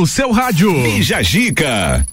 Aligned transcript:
no 0.00 0.06
seu 0.06 0.30
rádio. 0.30 0.72
Bija 0.82 1.22
Gica. 1.22 2.06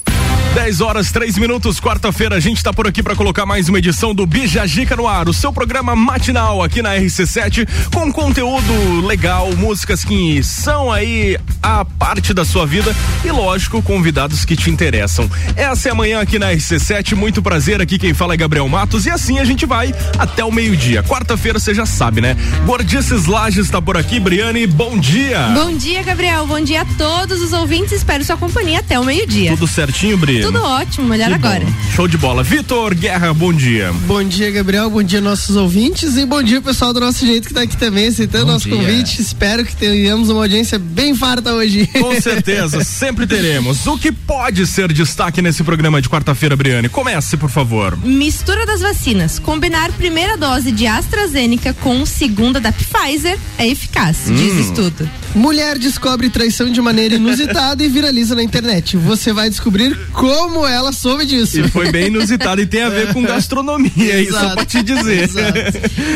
10 0.58 0.82
horas, 0.82 1.12
3 1.12 1.38
minutos, 1.38 1.80
quarta-feira, 1.80 2.36
a 2.36 2.40
gente 2.40 2.58
está 2.58 2.74
por 2.74 2.88
aqui 2.88 3.04
para 3.04 3.16
colocar 3.16 3.46
mais 3.46 3.70
uma 3.70 3.78
edição 3.78 4.16
do 4.16 4.26
Bija 4.26 4.66
Gica 4.66 4.96
no 4.96 5.08
ar, 5.08 5.30
o 5.30 5.34
seu 5.34 5.54
programa 5.54 5.96
matinal 5.96 6.64
aqui 6.64 6.82
na 6.82 6.96
RC7, 6.96 7.68
com 7.94 8.12
conteúdo 8.12 9.06
legal, 9.06 9.56
músicas 9.56 10.04
que 10.04 10.42
são 10.42 10.92
aí 10.92 11.38
a 11.62 11.86
parte 11.86 12.34
da 12.34 12.44
sua 12.44 12.66
vida 12.66 12.94
e, 13.24 13.30
lógico, 13.30 13.84
convidados 13.84 14.46
que 14.46 14.56
te 14.56 14.72
interessam. 14.72 15.30
Essa 15.56 15.90
é 15.90 15.92
a 15.92 15.96
manhã 15.96 16.22
aqui 16.22 16.40
na 16.40 16.52
RC7, 16.52 17.14
muito 17.14 17.40
prazer, 17.40 17.80
aqui 17.80 18.00
quem 18.00 18.16
fala 18.16 18.34
é 18.34 18.38
Gabriel 18.38 18.68
Matos 18.68 19.06
e 19.06 19.12
assim 19.12 19.38
a 19.38 19.46
gente 19.46 19.64
vai 19.64 19.94
até 20.18 20.44
o 20.44 20.52
meio-dia. 20.52 21.04
Quarta-feira 21.04 21.60
você 21.60 21.72
já 21.72 21.86
sabe, 21.86 22.20
né? 22.20 22.36
Gordices 22.66 23.28
Lages 23.28 23.66
está 23.66 23.80
por 23.80 23.96
aqui, 23.96 24.20
Briane, 24.20 24.66
bom 24.66 24.98
dia. 24.98 25.50
Bom 25.54 25.78
dia, 25.78 26.02
Gabriel, 26.02 26.48
bom 26.48 26.60
dia 26.60 26.82
a 26.82 26.86
todos 26.98 27.44
os 27.44 27.54
ouvintes, 27.54 27.92
espero 27.92 28.24
sua 28.24 28.38
companhia 28.38 28.80
até 28.80 29.00
o 29.00 29.06
meio-dia. 29.06 29.52
Tudo 29.52 29.68
certinho, 29.68 30.18
Briane? 30.18 30.47
Tudo 30.48 30.64
ótimo, 30.64 31.08
melhor 31.10 31.28
que 31.28 31.34
agora. 31.34 31.66
Bom. 31.66 31.72
Show 31.94 32.08
de 32.08 32.18
bola. 32.18 32.42
Vitor 32.42 32.96
Guerra, 32.96 33.34
bom 33.34 33.52
dia. 33.52 33.92
Bom 34.06 34.24
dia, 34.24 34.50
Gabriel. 34.50 34.90
Bom 34.90 35.04
dia, 35.04 35.20
nossos 35.20 35.58
ouvintes. 35.58 36.16
E 36.16 36.26
bom 36.26 36.42
dia, 36.42 36.62
pessoal 36.62 36.94
do 36.94 37.02
nosso 37.02 37.26
jeito 37.26 37.44
que 37.44 37.52
está 37.52 37.64
aqui 37.64 37.76
também, 37.76 38.08
aceitando 38.08 38.46
bom 38.46 38.52
nosso 38.54 38.70
dia. 38.70 38.78
convite. 38.78 39.22
Espero 39.22 39.66
que 39.66 39.76
tenhamos 39.76 40.30
uma 40.30 40.42
audiência 40.42 40.80
bem 40.80 41.14
farta 41.14 41.54
hoje. 41.54 41.86
Com 41.88 42.16
certeza, 42.22 42.82
sempre 42.84 43.28
teremos. 43.28 43.86
O 43.86 43.98
que 43.98 44.10
pode 44.10 44.66
ser 44.66 44.94
destaque 44.94 45.42
nesse 45.42 45.66
programa 45.66 46.02
de 46.02 46.08
quarta-feira, 46.08 46.56
Briane? 46.56 46.88
Comece, 46.88 47.36
por 47.36 47.50
favor. 47.50 47.98
Mistura 47.98 48.66
das 48.66 48.80
vacinas. 48.80 49.40
Combinar 49.40 49.92
primeira 49.92 50.38
dose 50.38 50.72
de 50.72 50.88
AstraZeneca 50.88 51.74
com 51.74 52.06
segunda 52.06 52.62
da 52.62 52.72
Pfizer 52.72 53.38
é 53.58 53.68
eficaz, 53.68 54.30
hum. 54.30 54.36
diz 54.36 54.68
estudo. 54.68 55.10
Mulher 55.36 55.78
descobre 55.78 56.30
traição 56.30 56.72
de 56.72 56.82
maneira 56.82 57.16
inusitada 57.16 57.84
e 57.84 57.90
viraliza 57.90 58.34
na 58.34 58.42
internet. 58.42 58.98
Você 58.98 59.32
vai 59.32 59.50
descobrir 59.50 59.96
como 60.12 60.66
ela 60.66 60.92
soube 60.92 61.26
disso? 61.26 61.60
E 61.60 61.68
foi 61.70 61.92
bem 61.92 62.08
inusitado 62.08 62.62
e 62.62 62.66
tem 62.66 62.82
a 62.82 62.90
ver 62.90 63.14
com 63.14 63.22
gastronomia, 63.22 64.20
isso 64.20 64.32
só 64.32 64.56
pra 64.56 64.66
te 64.66 64.82
dizer. 64.82 65.30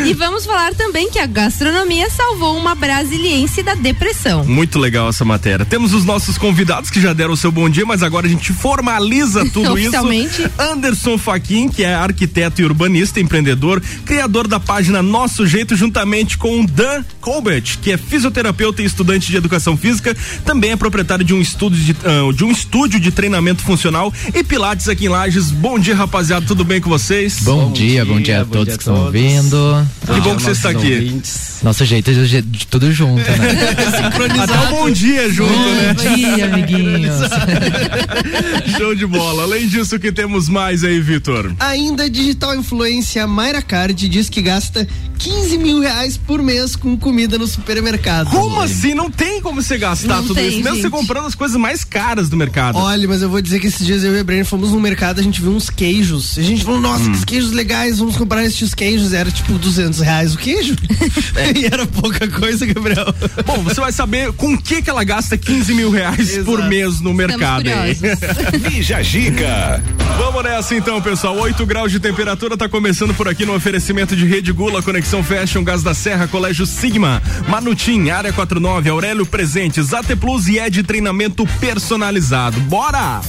e 0.05 0.13
vamos 0.13 0.45
falar 0.45 0.73
também 0.73 1.09
que 1.09 1.19
a 1.19 1.25
gastronomia 1.25 2.09
salvou 2.09 2.57
uma 2.57 2.73
brasiliense 2.73 3.61
da 3.61 3.75
depressão. 3.75 4.43
Muito 4.43 4.79
legal 4.79 5.09
essa 5.09 5.23
matéria. 5.23 5.65
Temos 5.65 5.93
os 5.93 6.03
nossos 6.03 6.37
convidados 6.37 6.89
que 6.89 6.99
já 6.99 7.13
deram 7.13 7.33
o 7.33 7.37
seu 7.37 7.51
bom 7.51 7.69
dia, 7.69 7.85
mas 7.85 8.01
agora 8.01 8.25
a 8.25 8.29
gente 8.29 8.51
formaliza 8.53 9.45
tudo 9.51 9.77
isso. 9.77 9.91
Anderson 10.57 11.17
Faquin, 11.17 11.69
que 11.69 11.83
é 11.83 11.93
arquiteto 11.93 12.61
e 12.61 12.65
urbanista, 12.65 13.19
empreendedor, 13.19 13.81
criador 14.05 14.47
da 14.47 14.59
página 14.59 15.03
Nosso 15.03 15.45
Jeito, 15.45 15.75
juntamente 15.75 16.37
com 16.37 16.65
Dan 16.65 17.03
Colbert, 17.19 17.77
que 17.81 17.91
é 17.91 17.97
fisioterapeuta 17.97 18.81
e 18.81 18.85
estudante 18.85 19.00
de 19.03 19.37
educação 19.37 19.75
física, 19.77 20.15
também 20.45 20.71
é 20.71 20.75
proprietário 20.75 21.23
de 21.23 21.33
um 21.33 21.41
estúdio 21.41 21.83
de, 21.83 21.91
uh, 21.91 22.33
de 22.33 22.43
um 22.43 22.51
estúdio 22.51 22.99
de 22.99 23.11
treinamento 23.11 23.61
funcional 23.63 24.13
e 24.33 24.43
Pilates 24.43 24.87
aqui 24.87 25.05
em 25.05 25.09
Lages. 25.09 25.51
Bom 25.51 25.79
dia, 25.79 25.95
rapaziada, 25.95 26.45
tudo 26.45 26.63
bem 26.63 26.81
com 26.81 26.89
vocês? 26.89 27.39
Bom, 27.41 27.65
bom 27.65 27.71
dia, 27.71 28.03
dia, 28.03 28.05
bom 28.05 28.21
dia 28.21 28.41
a 28.41 28.45
todos 28.45 28.65
dia 28.65 28.77
que 28.77 28.81
estão 28.81 29.05
ouvindo. 29.05 29.87
Que 30.05 30.21
bom 30.21 30.35
que 30.35 30.43
você 30.43 30.51
está 30.51 30.69
aqui. 30.69 30.93
Ouvintes. 30.93 31.51
Nosso 31.63 31.85
jeito 31.85 32.11
de, 32.11 32.41
de 32.41 32.67
tudo 32.67 32.91
junto, 32.91 33.21
né? 33.21 33.37
Até 34.41 34.67
o 34.67 34.69
bom 34.71 34.89
dia 34.89 35.31
junto, 35.31 35.53
bom 35.53 35.63
né? 35.63 35.93
Bom 35.93 36.15
dia, 36.15 36.45
amiguinhos. 36.51 37.15
Show 38.77 38.95
de 38.95 39.05
bola. 39.05 39.43
Além 39.43 39.67
disso, 39.67 39.95
o 39.95 39.99
que 39.99 40.11
temos 40.11 40.49
mais 40.49 40.83
aí, 40.83 40.99
Vitor? 40.99 41.53
Ainda 41.59 42.09
digital 42.09 42.55
influência 42.55 43.27
Mayra 43.27 43.61
Card 43.61 44.09
diz 44.09 44.29
que 44.29 44.41
gasta 44.41 44.87
15 45.19 45.57
mil 45.59 45.79
reais 45.79 46.17
por 46.17 46.41
mês 46.41 46.75
com 46.75 46.97
comida 46.97 47.37
no 47.37 47.45
supermercado. 47.45 48.31
Como 48.31 48.59
assim? 48.59 48.90
Não 48.93 49.09
tem 49.09 49.41
como 49.41 49.61
você 49.61 49.77
gastar 49.77 50.17
Não 50.17 50.21
tudo 50.23 50.35
tem, 50.35 50.47
isso, 50.47 50.57
mesmo 50.57 50.75
gente. 50.75 50.81
você 50.83 50.89
comprando 50.89 51.25
as 51.27 51.35
coisas 51.35 51.57
mais 51.57 51.83
caras 51.83 52.29
do 52.29 52.37
mercado. 52.37 52.77
Olha, 52.77 53.07
mas 53.07 53.21
eu 53.21 53.29
vou 53.29 53.41
dizer 53.41 53.59
que 53.59 53.67
esses 53.67 53.85
dias 53.85 54.03
eu 54.03 54.15
e 54.15 54.19
a 54.19 54.23
Brenner 54.23 54.45
fomos 54.45 54.71
no 54.71 54.79
mercado, 54.79 55.19
a 55.19 55.23
gente 55.23 55.41
viu 55.41 55.51
uns 55.51 55.69
queijos. 55.69 56.37
A 56.37 56.41
gente 56.41 56.63
falou, 56.63 56.79
nossa, 56.79 57.03
hum. 57.03 57.11
que 57.13 57.25
queijos 57.25 57.51
legais, 57.51 57.99
vamos 57.99 58.17
comprar 58.17 58.43
esses 58.43 58.73
queijos. 58.73 59.13
Era 59.13 59.29
tipo 59.29 59.53
200 59.53 59.99
reais 59.99 60.33
o 60.33 60.37
queijo. 60.37 60.75
É. 61.35 61.57
e 61.57 61.65
era 61.65 61.85
pouca 61.85 62.27
coisa, 62.27 62.65
Gabriel. 62.65 63.05
Bom, 63.45 63.63
você 63.63 63.79
vai 63.79 63.91
saber 63.91 64.31
com 64.33 64.57
que 64.57 64.81
que 64.81 64.89
ela 64.89 65.03
gasta 65.03 65.37
15 65.37 65.73
mil 65.73 65.89
reais 65.89 66.19
Exato. 66.19 66.45
por 66.45 66.63
mês 66.67 66.99
no 66.99 67.13
mercado. 67.13 67.65
Bija 68.69 69.01
Giga. 69.03 69.81
Vamos 70.17 70.43
nessa 70.43 70.75
então, 70.75 71.01
pessoal. 71.01 71.37
8 71.37 71.65
graus 71.65 71.91
de 71.91 71.99
temperatura 71.99 72.57
tá 72.57 72.67
começando 72.67 73.13
por 73.13 73.27
aqui 73.27 73.45
no 73.45 73.55
oferecimento 73.55 74.15
de 74.15 74.25
Rede 74.25 74.51
Gula, 74.51 74.81
Conexão 74.81 75.11
Conexão 75.11 75.23
Fashion, 75.23 75.63
Gás 75.63 75.83
da 75.83 75.93
Serra, 75.93 76.27
Colégio 76.27 76.65
Sigma, 76.65 77.21
Manutim, 77.47 78.09
Área 78.09 78.31
49, 78.31 78.80
Aurélio 78.89 79.25
Presentes, 79.25 79.93
AT 79.93 80.15
Plus 80.15 80.47
e 80.47 80.59
é 80.59 80.69
de 80.69 80.83
treinamento 80.83 81.45
personalizado. 81.59 82.59
Bora! 82.61 83.21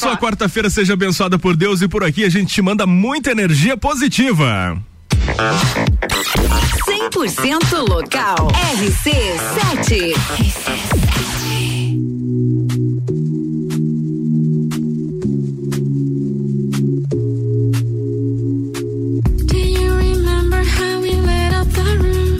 sua 0.00 0.16
quarta-feira 0.16 0.70
seja 0.70 0.94
abençoada 0.94 1.38
por 1.38 1.54
Deus 1.54 1.82
e 1.82 1.88
por 1.88 2.02
aqui 2.02 2.24
a 2.24 2.28
gente 2.30 2.54
te 2.54 2.62
manda 2.62 2.86
muita 2.86 3.32
energia 3.32 3.76
positiva. 3.76 4.80
100% 6.88 7.86
local. 7.86 8.48
RC7. 8.78 10.14
Do 19.46 19.58
you 19.58 19.94
remember 19.94 20.62
how 20.64 21.00
we 21.00 21.10
lit 21.12 21.52
up 21.52 21.68
the 21.68 21.98
room 22.00 22.38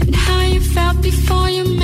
and 0.00 0.16
how 0.16 0.40
you 0.40 0.60
felt 0.60 1.00
before 1.00 1.48
you 1.48 1.79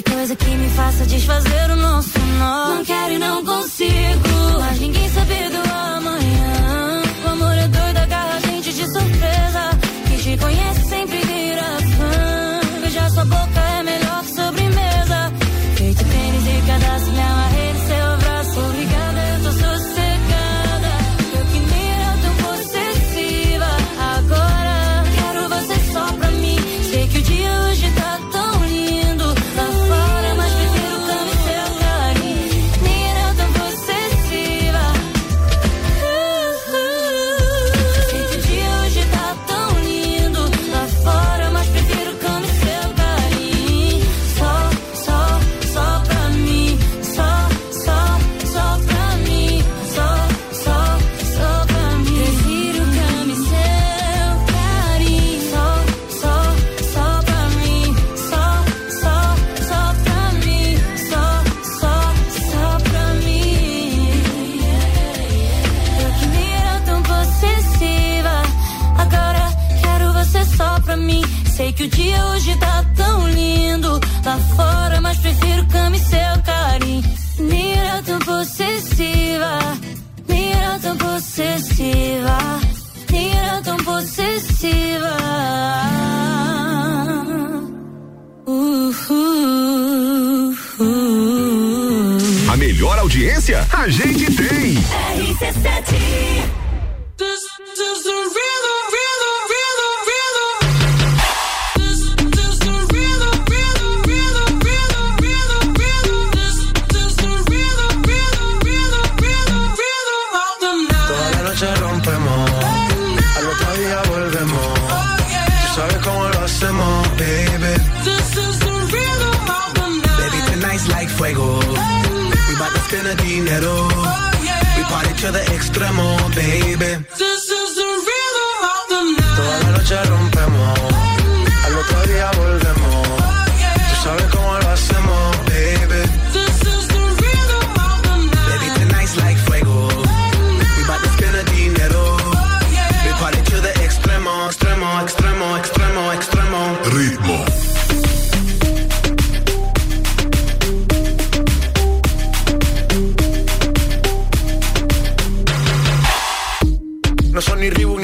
qualquer 0.00 0.02
coisa 0.02 0.36
que 0.36 0.50
me 0.50 0.68
faça 0.70 1.04
desfazer 1.06 1.70
o 1.70 1.76
nosso 1.76 2.18
nó. 2.38 2.74
Não 2.74 2.84
quero 2.84 3.14
e 3.14 3.18
não 3.18 3.44
consigo. 3.44 3.79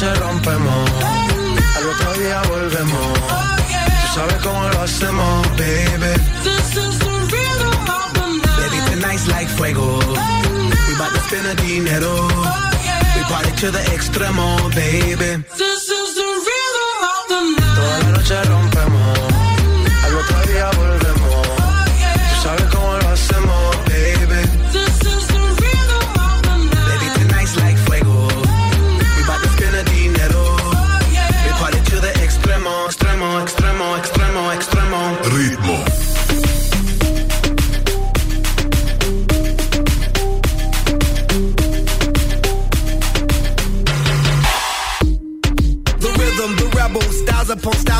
noche 0.00 0.14
rompemos, 0.20 0.90
al 1.76 1.88
otro 1.88 2.12
día 2.14 2.42
volvemos. 2.48 3.18
Tú 3.18 4.14
sabes 4.14 4.36
cómo 4.42 4.68
lo 4.68 4.82
hacemos, 4.82 5.48
baby. 5.56 6.12
This 6.44 6.76
is 6.76 6.98
the 6.98 7.10
rhythm 7.30 7.88
of 7.88 8.12
the 8.14 8.26
night. 8.30 8.70
Baby, 8.70 9.00
tonight's 9.00 9.26
like 9.28 9.48
fuego. 9.48 9.98
We 9.98 10.94
bout 10.98 11.12
to 11.12 11.20
spend 11.20 11.46
the 11.46 11.54
dinero. 11.56 12.28
We 13.16 13.22
party 13.24 13.50
to 13.60 13.70
the 13.70 13.80
extremo, 13.96 14.72
baby. 14.74 15.42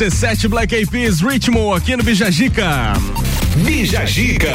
RC7 0.00 0.48
Black 0.48 0.72
Eyed 0.72 0.88
Peas 0.90 1.20
Ritmo 1.20 1.74
aqui 1.74 1.94
no 1.94 2.02
Bijagica. 2.02 2.94
Bija 3.66 4.06
Gica. 4.06 4.54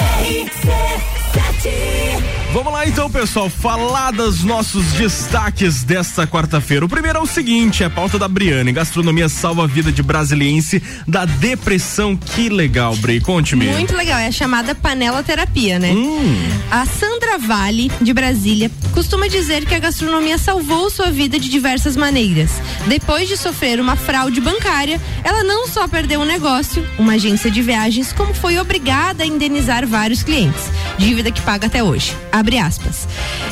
Vamos 2.56 2.72
lá 2.72 2.88
então, 2.88 3.12
pessoal, 3.12 3.50
falar 3.50 4.12
dos 4.12 4.42
nossos 4.46 4.94
destaques 4.94 5.84
desta 5.84 6.26
quarta-feira. 6.26 6.86
O 6.86 6.88
primeiro 6.88 7.20
é 7.20 7.22
o 7.22 7.26
seguinte, 7.26 7.84
é 7.84 7.88
a 7.88 7.90
pauta 7.90 8.18
da 8.18 8.30
Briane, 8.30 8.72
gastronomia 8.72 9.28
salva 9.28 9.66
a 9.66 9.68
vida 9.68 9.92
de 9.92 10.02
brasiliense 10.02 10.82
da 11.06 11.26
depressão. 11.26 12.16
Que 12.16 12.48
legal, 12.48 12.96
Bri, 12.96 13.20
conte-me. 13.20 13.66
Muito 13.68 13.94
legal, 13.94 14.20
é 14.20 14.28
a 14.28 14.32
chamada 14.32 14.74
panela 14.74 15.22
terapia, 15.22 15.78
né? 15.78 15.92
Hum. 15.92 16.48
A 16.72 16.86
Sandra 16.86 17.38
Vale, 17.38 17.92
de 18.00 18.14
Brasília, 18.14 18.72
costuma 18.94 19.28
dizer 19.28 19.66
que 19.66 19.76
a 19.76 19.80
gastronomia 19.80 20.38
salvou 20.38 20.90
sua 20.90 21.12
vida 21.12 21.38
de 21.38 21.50
diversas 21.50 21.98
maneiras. 21.98 22.52
Depois 22.88 23.28
de 23.28 23.36
sofrer 23.36 23.82
uma 23.82 23.98
fraude 23.98 24.40
bancária, 24.40 25.02
ela 25.26 25.44
não 25.44 25.68
só 25.68 25.90
perdeu 25.90 26.22
o 26.22 26.26
negócio, 26.26 26.88
uma 26.98 27.16
agência 27.16 27.52
de 27.52 27.62
viagens, 27.62 28.14
como 28.14 28.34
foi 28.34 28.58
obrigada 28.58 29.26
a 29.26 29.28
indenizar 29.28 29.86
vários 29.86 30.24
clientes. 30.24 30.72
Dívida 30.98 31.32
que 31.32 31.42
paga 31.42 31.68
até 31.68 31.84
hoje. 31.84 32.16
Aspas. 32.32 32.45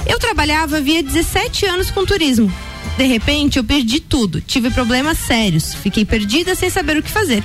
Eu 0.05 0.19
trabalhava 0.19 0.77
havia 0.77 1.01
17 1.01 1.65
anos 1.65 1.91
com 1.91 2.05
turismo. 2.05 2.51
De 2.97 3.05
repente, 3.05 3.57
eu 3.57 3.63
perdi 3.63 3.99
tudo. 3.99 4.39
Tive 4.39 4.69
problemas 4.69 5.17
sérios. 5.17 5.73
Fiquei 5.73 6.05
perdida 6.05 6.53
sem 6.53 6.69
saber 6.69 6.97
o 6.97 7.01
que 7.01 7.09
fazer. 7.09 7.43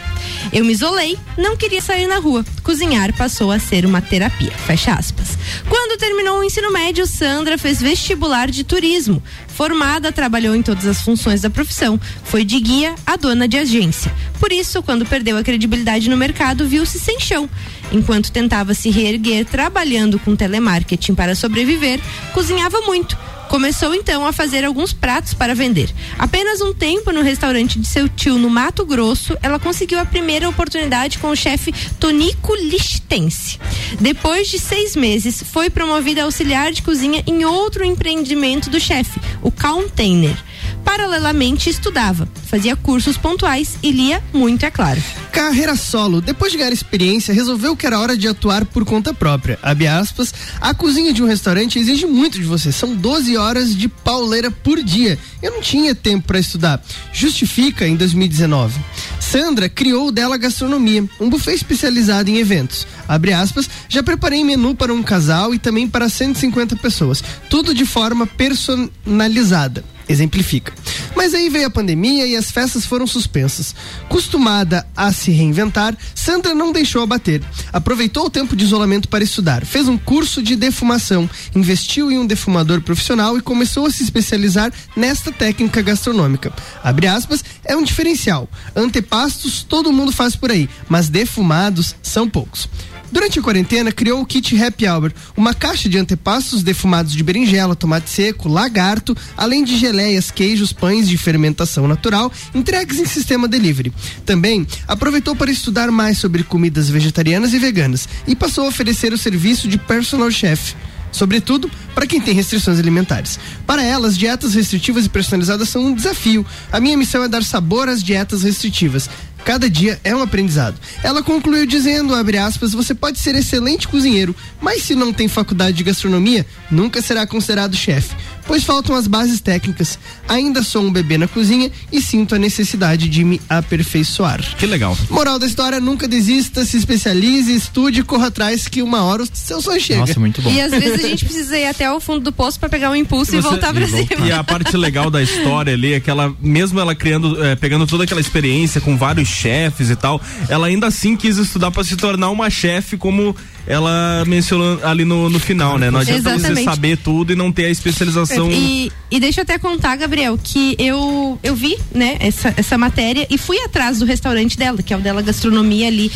Eu 0.53 0.65
me 0.65 0.73
isolei, 0.73 1.19
não 1.39 1.57
queria 1.57 1.81
sair 1.81 2.07
na 2.07 2.19
rua. 2.19 2.45
Cozinhar 2.63 3.17
passou 3.17 3.51
a 3.51 3.59
ser 3.59 3.87
uma 3.87 4.03
terapia. 4.03 4.51
Fecha 4.51 4.93
aspas. 4.93 5.39
Quando 5.69 5.99
terminou 5.99 6.41
o 6.41 6.45
ensino 6.45 6.71
médio, 6.71 7.07
Sandra 7.07 7.57
fez 7.57 7.81
vestibular 7.81 8.51
de 8.51 8.63
turismo. 8.63 9.23
Formada, 9.49 10.13
trabalhou 10.13 10.55
em 10.55 10.63
todas 10.63 10.87
as 10.87 11.01
funções 11.01 11.41
da 11.41 11.51
profissão. 11.51 11.99
Foi 12.25 12.45
de 12.45 12.61
guia 12.61 12.95
a 13.07 13.17
dona 13.17 13.49
de 13.49 13.57
agência. 13.57 14.13
Por 14.39 14.53
isso, 14.53 14.83
quando 14.83 15.07
perdeu 15.07 15.37
a 15.39 15.43
credibilidade 15.43 16.11
no 16.11 16.17
mercado, 16.17 16.69
viu-se 16.69 16.99
sem 17.01 17.19
chão. 17.19 17.49
Enquanto 17.91 18.31
tentava 18.31 18.75
se 18.75 18.91
reerguer 18.91 19.47
trabalhando 19.47 20.19
com 20.19 20.37
telemarketing 20.37 21.15
para 21.15 21.35
sobreviver, 21.35 21.99
cozinhava 22.35 22.83
muito. 22.83 23.17
Começou 23.49 23.95
então 23.95 24.27
a 24.27 24.33
fazer 24.33 24.65
alguns 24.65 24.93
pratos 24.93 25.33
para 25.33 25.55
vender. 25.55 25.91
Apenas 26.19 26.61
um 26.61 26.75
tempo 26.75 27.11
no 27.13 27.23
restaurante 27.23 27.79
de 27.79 27.87
seu 27.87 28.09
tio 28.09 28.37
no 28.37 28.51
Mato 28.51 28.85
Grosso, 28.85 29.37
ela 29.43 29.59
conseguiu 29.59 29.99
a 29.99 30.05
primeira 30.05 30.49
oportunidade 30.49 31.19
com 31.19 31.31
o 31.31 31.37
chefe 31.37 31.73
Tonico 31.99 32.55
Lichtense. 32.55 33.59
Depois 33.99 34.49
de 34.49 34.59
seis 34.59 34.95
meses, 34.95 35.43
foi 35.43 35.71
promovida 35.71 36.21
a 36.21 36.25
auxiliar 36.25 36.73
de 36.73 36.83
cozinha 36.83 37.23
em 37.27 37.45
outro 37.45 37.85
empreendimento 37.85 38.69
do 38.69 38.79
chefe, 38.79 39.19
o 39.43 39.51
Container. 39.51 40.37
Paralelamente 40.85 41.71
estudava, 41.71 42.29
fazia 42.47 42.75
cursos 42.75 43.17
pontuais 43.17 43.79
e 43.83 43.91
lia 43.91 44.23
muito, 44.33 44.65
é 44.65 44.71
claro. 44.71 45.03
Carreira 45.33 45.77
solo. 45.77 46.21
Depois 46.21 46.51
de 46.51 46.59
ganhar 46.59 46.73
experiência, 46.73 47.33
resolveu 47.33 47.77
que 47.77 47.87
era 47.87 48.01
hora 48.01 48.17
de 48.17 48.27
atuar 48.27 48.65
por 48.65 48.85
conta 48.85 49.15
própria. 49.15 49.59
Abre 49.63 49.87
aspas. 49.87 50.35
A 50.61 50.75
cozinha 50.75 51.13
de 51.13 51.23
um 51.23 51.27
restaurante 51.27 51.79
exige 51.79 52.07
muito 52.07 52.39
de 52.39 52.45
você. 52.45 52.73
São 52.73 52.95
12 52.95 53.37
horas 53.37 53.77
de 53.77 53.89
pauleira 53.89 54.51
por 54.51 54.83
dia. 54.83 55.19
Eu 55.43 55.53
não 55.53 55.61
tinha 55.61 55.95
tempo 55.95 56.27
para 56.27 56.41
estudar. 56.41 56.83
Justifica 57.13 57.87
em 57.87 57.95
2019. 57.95 58.81
Sandra 59.21 59.69
criou 59.69 60.11
dela 60.11 60.37
gastronomia, 60.37 61.05
um 61.21 61.29
buffet 61.29 61.55
especializado 61.55 62.31
em 62.31 62.39
eventos. 62.39 62.87
Abre 63.07 63.33
aspas. 63.33 63.69
Já 63.89 64.03
preparei 64.03 64.43
menu 64.43 64.75
para 64.75 64.93
um 64.93 65.03
casal 65.03 65.55
e 65.55 65.59
também 65.59 65.87
para 65.87 66.09
150 66.09 66.77
pessoas. 66.77 67.23
Tudo 67.49 67.75
de 67.75 67.85
forma 67.85 68.27
personalizada 68.27 69.85
exemplifica. 70.09 70.73
Mas 71.15 71.35
aí 71.35 71.49
veio 71.49 71.67
a 71.67 71.71
pandemia 71.71 72.27
e 72.27 72.37
as 72.37 72.51
festas 72.51 72.85
foram 72.85 73.07
suspensas. 73.07 73.75
Costumada 74.09 74.87
a 74.97 75.13
se 75.13 75.31
reinventar, 75.31 75.97
Sandra 76.15 76.55
não 76.55 76.73
deixou 76.73 77.03
abater. 77.03 77.43
Aproveitou 77.73 78.27
o 78.27 78.31
tempo 78.31 78.57
de 78.57 78.65
isolamento 78.65 79.09
para 79.09 79.25
estudar, 79.25 79.65
fez 79.65 79.89
um 79.89 79.99
curso 79.99 80.43
de 80.43 80.57
defumação, 80.57 81.29
investiu 81.55 82.11
em 82.11 82.19
um 82.19 82.27
defumador 82.27 82.81
profissional 82.81 83.37
e 83.37 83.43
começou 83.43 83.87
a 83.87 83.91
se 83.91 84.03
especializar 84.03 84.73
nesta 84.97 85.31
técnica 85.31 85.83
gastronômica. 85.83 86.53
Abre 86.83 87.07
aspas, 87.07 87.45
é 87.65 87.77
um 87.77 87.83
diferencial. 87.83 88.49
Antepastos 88.75 89.63
todo 89.63 89.93
mundo 89.93 90.13
faz 90.13 90.35
por 90.35 90.51
aí, 90.51 90.69
mas 90.89 91.09
defumados 91.09 91.95
são 92.03 92.29
poucos. 92.29 92.69
Durante 93.11 93.39
a 93.39 93.43
quarentena, 93.43 93.91
criou 93.91 94.21
o 94.21 94.27
kit 94.27 94.61
Happy 94.63 94.87
Hour, 94.87 95.13
uma 95.37 95.55
caixa 95.55 95.89
de 95.89 95.99
antepastos 95.99 96.63
defumados 96.63 97.13
de 97.13 97.23
berinjela, 97.23 97.75
tomate 97.75 98.11
seco, 98.11 98.49
lagarto, 98.49 99.17
além 99.37 99.65
de 99.65 99.77
geleias, 99.79 100.31
queijos, 100.31 100.73
pães 100.73 101.09
de 101.09 101.17
fermentação 101.17 101.89
natural, 101.89 102.31
entregues 102.55 102.99
em 102.99 103.07
sistema 103.07 103.49
delivery. 103.49 103.93
Também 104.27 104.67
aproveitou 104.87 105.35
para 105.35 105.51
estudar 105.51 105.91
mais 105.91 106.19
sobre 106.19 106.43
comidas 106.43 106.91
vegetarianas 106.91 107.55
e 107.55 107.59
veganas 107.59 108.09
e 108.27 108.37
passou 108.37 108.65
a 108.65 108.69
oferecer 108.69 109.13
o 109.13 109.19
serviço 109.19 109.69
de 109.69 109.79
personal 109.79 110.31
chef. 110.31 110.75
Sobretudo 111.11 111.71
para 111.95 112.07
quem 112.07 112.21
tem 112.21 112.35
restrições 112.35 112.79
alimentares. 112.79 113.39
Para 113.67 113.83
elas, 113.83 114.17
dietas 114.17 114.55
restritivas 114.55 115.07
e 115.07 115.09
personalizadas 115.09 115.69
são 115.69 115.87
um 115.87 115.95
desafio. 115.95 116.45
A 116.71 116.81
minha 116.81 116.97
missão 116.97 117.25
é 117.25 117.29
dar 117.29 117.43
sabor 117.43 117.89
às 117.89 118.03
dietas 118.03 118.43
restritivas. 118.43 119.09
Cada 119.45 119.69
dia 119.71 119.99
é 120.05 120.15
um 120.15 120.21
aprendizado. 120.23 120.77
Ela 121.03 121.23
concluiu 121.23 121.67
dizendo, 121.67 122.15
abre 122.15 122.37
aspas, 122.37 122.73
você 122.73 122.95
pode 122.95 123.19
ser 123.19 123.35
excelente 123.35 123.89
cozinheiro, 123.89 124.35
mas 124.61 124.83
se 124.83 124.95
não 124.95 125.13
tem 125.13 125.27
faculdade 125.29 125.77
de 125.79 125.85
gastronomia, 125.85 126.45
nunca 126.71 127.01
será 127.01 127.27
considerado 127.27 127.75
chefe, 127.75 128.15
pois 128.47 128.63
faltam 128.65 128.95
as 128.95 129.07
bases 129.07 129.41
técnicas. 129.41 129.99
Ainda 130.29 130.63
sou 130.63 130.85
um 130.85 130.93
bebê 130.93 131.17
na 131.17 131.27
cozinha 131.27 131.71
e 131.91 132.03
sinto 132.03 132.35
a 132.35 132.39
necessidade 132.39 133.09
de 133.09 133.25
me 133.25 133.41
aperfeiçoar. 133.49 134.41
Que 134.57 134.67
legal. 134.67 134.97
Moral 135.09 135.39
da 135.39 135.47
história, 135.47 135.81
nunca 135.81 136.07
desista, 136.07 136.65
se 136.65 136.77
especialize, 136.77 137.55
estude, 137.55 138.03
corra 138.03 138.27
atrás 138.27 138.69
que 138.69 138.83
uma 138.83 139.03
hora 139.05 139.23
o 139.23 139.29
seu 139.33 139.63
sonho 139.63 139.81
chega. 139.81 140.01
Nossa, 140.01 140.21
muito 140.21 140.43
bom. 140.43 140.51
E 140.51 140.61
às 140.61 140.71
vezes 140.73 141.05
a 141.05 141.09
gente 141.09 141.25
precisa 141.25 141.59
ir 141.59 141.67
até 141.67 141.91
o 141.91 142.01
fundo 142.01 142.21
do 142.21 142.33
poço 142.33 142.59
para 142.61 142.69
pegar 142.69 142.91
um 142.91 142.97
impulso 142.97 143.33
e 143.35 143.37
Você- 143.41 143.49
voltar 143.49 143.73
pra 143.73 143.83
e 143.83 143.87
voltar. 143.87 144.15
cima. 144.17 144.27
E 144.27 144.33
a 144.33 144.45
parte 144.45 144.77
legal 144.77 145.11
da 145.11 145.23
história 145.23 145.73
ali 145.73 145.95
é 145.95 146.01
que 146.01 146.11
ela, 146.11 146.35
mesmo 146.41 146.79
ela 146.81 146.95
criando, 146.95 147.43
eh, 147.43 147.57
pegando 147.57 147.87
toda 147.87 148.05
aquela 148.05 148.21
experiência 148.21 148.81
com 148.81 148.97
vários 148.97 149.28
chefes 149.29 149.91
e 149.91 149.97
tal, 149.97 150.21
ela 150.49 150.67
ainda 150.67 150.87
assim 150.87 151.17
quis 151.17 151.37
estudar 151.37 151.71
para 151.71 151.85
se 151.85 151.97
tornar 151.97 152.31
uma 152.31 152.51
chefe 152.51 152.97
como 152.97 153.35
ela 153.69 154.25
mencionou 154.27 154.81
ali 154.83 155.05
no, 155.05 155.29
no 155.29 155.39
final, 155.39 155.77
né? 155.79 155.91
Não 155.91 156.01
adianta 156.01 156.23
você 156.31 156.37
Exatamente. 156.37 156.65
saber 156.65 156.97
tudo 156.97 157.33
e 157.33 157.37
não 157.37 157.53
ter 157.53 157.67
a 157.67 157.71
especialização. 157.71 158.51
E, 158.51 158.91
e 159.11 159.21
deixa 159.21 159.41
eu 159.41 159.43
até 159.43 159.59
contar, 159.59 159.95
Gabriel, 159.97 160.39
que 160.43 160.75
eu, 160.79 161.39
eu 161.43 161.55
vi, 161.55 161.77
né, 161.95 162.17
essa, 162.21 162.53
essa 162.57 162.79
matéria 162.79 163.27
e 163.31 163.37
fui 163.37 163.59
atrás 163.61 163.99
do 163.99 164.07
restaurante 164.07 164.57
dela, 164.57 164.83
que 164.83 164.93
é 164.93 164.97
o 164.97 165.01
dela 165.01 165.21
gastronomia 165.21 165.87
ali, 165.87 166.11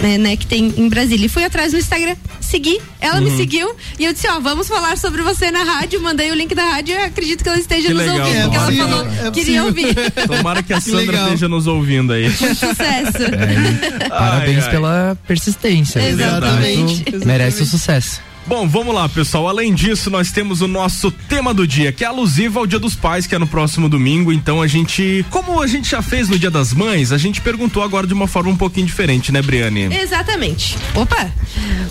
né, 0.00 0.18
né, 0.18 0.36
que 0.36 0.46
tem 0.46 0.74
em 0.76 0.88
Brasília. 0.90 1.24
E 1.24 1.28
fui 1.28 1.42
atrás 1.42 1.72
no 1.72 1.78
Instagram, 1.78 2.16
segui, 2.40 2.78
ela 3.00 3.16
Uhum. 3.16 3.22
me 3.30 3.36
seguiu 3.36 3.74
e 3.98 4.04
eu 4.04 4.12
disse, 4.12 4.28
ó, 4.28 4.38
vamos 4.40 4.68
falar 4.68 4.96
sobre 4.98 5.22
você 5.22 5.50
na 5.50 5.62
rádio, 5.62 6.00
mandei 6.02 6.30
o 6.30 6.34
link 6.34 6.54
da 6.54 6.64
rádio 6.64 6.94
e 6.94 6.98
acredito 6.98 7.42
que 7.42 7.48
ela 7.48 7.58
esteja 7.58 7.88
Que 7.88 7.94
nos 7.94 8.02
legal, 8.06 8.26
ouvindo, 8.26 8.42
porque 8.42 8.56
ela 8.56 8.66
possível, 8.66 8.88
falou 8.88 9.26
é 9.26 9.30
queria 9.30 9.64
ouvir. 9.64 9.94
Tomara 10.28 10.62
que 10.62 10.72
a 10.74 10.80
Sandra 10.80 11.00
legal. 11.00 11.24
esteja 11.24 11.48
nos 11.48 11.66
ouvindo 11.66 12.12
aí. 12.12 12.30
Sucesso. 12.30 13.30
Parabéns 14.08 14.58
Ai, 14.58 14.64
ai. 14.64 14.70
pela 14.70 15.18
persistência. 15.26 16.00
Exatamente. 16.00 16.89
Tu 16.98 17.26
Merece 17.26 17.62
o 17.62 17.66
sucesso. 17.66 18.20
Bom, 18.46 18.66
vamos 18.66 18.94
lá, 18.94 19.08
pessoal. 19.08 19.48
Além 19.48 19.72
disso, 19.74 20.10
nós 20.10 20.32
temos 20.32 20.60
o 20.60 20.66
nosso 20.66 21.10
tema 21.10 21.52
do 21.54 21.66
dia, 21.66 21.92
que 21.92 22.02
é 22.02 22.06
alusivo 22.06 22.58
ao 22.58 22.66
Dia 22.66 22.78
dos 22.78 22.96
Pais, 22.96 23.26
que 23.26 23.34
é 23.34 23.38
no 23.38 23.46
próximo 23.46 23.88
domingo. 23.88 24.32
Então 24.32 24.60
a 24.60 24.66
gente, 24.66 25.24
como 25.30 25.60
a 25.60 25.66
gente 25.66 25.90
já 25.90 26.02
fez 26.02 26.28
no 26.28 26.38
Dia 26.38 26.50
das 26.50 26.72
Mães, 26.72 27.12
a 27.12 27.18
gente 27.18 27.40
perguntou 27.40 27.82
agora 27.82 28.06
de 28.06 28.14
uma 28.14 28.26
forma 28.26 28.50
um 28.50 28.56
pouquinho 28.56 28.86
diferente, 28.86 29.30
né, 29.30 29.42
Briane? 29.42 29.94
Exatamente. 29.94 30.76
Opa! 30.94 31.30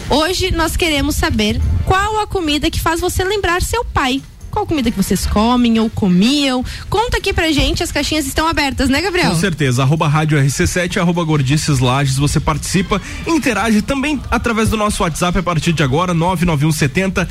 Hoje 0.10 0.52
nós 0.52 0.76
queremos 0.76 1.16
saber 1.16 1.62
qual 1.86 2.20
a 2.20 2.28
comida 2.28 2.70
que 2.70 2.82
faz 2.82 3.00
você 3.00 3.24
lembrar 3.24 3.62
seu 3.62 3.86
pai. 3.86 4.22
Qual 4.60 4.68
comida 4.68 4.92
que 4.92 4.98
vocês 4.98 5.26
comem 5.26 5.80
ou 5.80 5.90
comiam? 5.90 6.66
Conta 6.90 7.16
aqui 7.16 7.32
pra 7.32 7.50
gente, 7.50 7.82
as 7.82 7.94
caixinhas 7.94 8.28
estão 8.28 8.46
abertas, 8.46 8.90
né, 8.90 9.02
Gabriel? 9.02 9.30
Com 9.30 9.38
certeza, 9.38 9.84
arroba 9.84 10.06
rádio 10.06 10.38
RC7, 10.38 10.98
arroba 10.98 11.24
gordices 11.24 11.80
lages, 11.80 12.18
você 12.18 12.42
participa, 12.42 13.02
interage 13.26 13.82
também 13.82 14.22
através 14.30 14.68
do 14.68 14.76
nosso 14.76 15.02
WhatsApp 15.02 15.38
a 15.40 15.44
partir 15.44 15.72
de 15.72 15.82
agora, 15.82 16.14
99170 16.14 17.26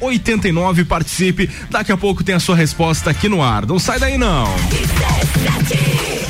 0089, 0.00 0.84
participe, 0.86 1.50
daqui 1.68 1.92
a 1.92 1.96
pouco 1.98 2.24
tem 2.24 2.34
a 2.34 2.40
sua 2.40 2.56
resposta 2.56 3.10
aqui 3.10 3.28
no 3.28 3.42
ar, 3.42 3.66
não 3.66 3.78
sai 3.78 4.00
daí 4.00 4.16
não. 4.16 4.46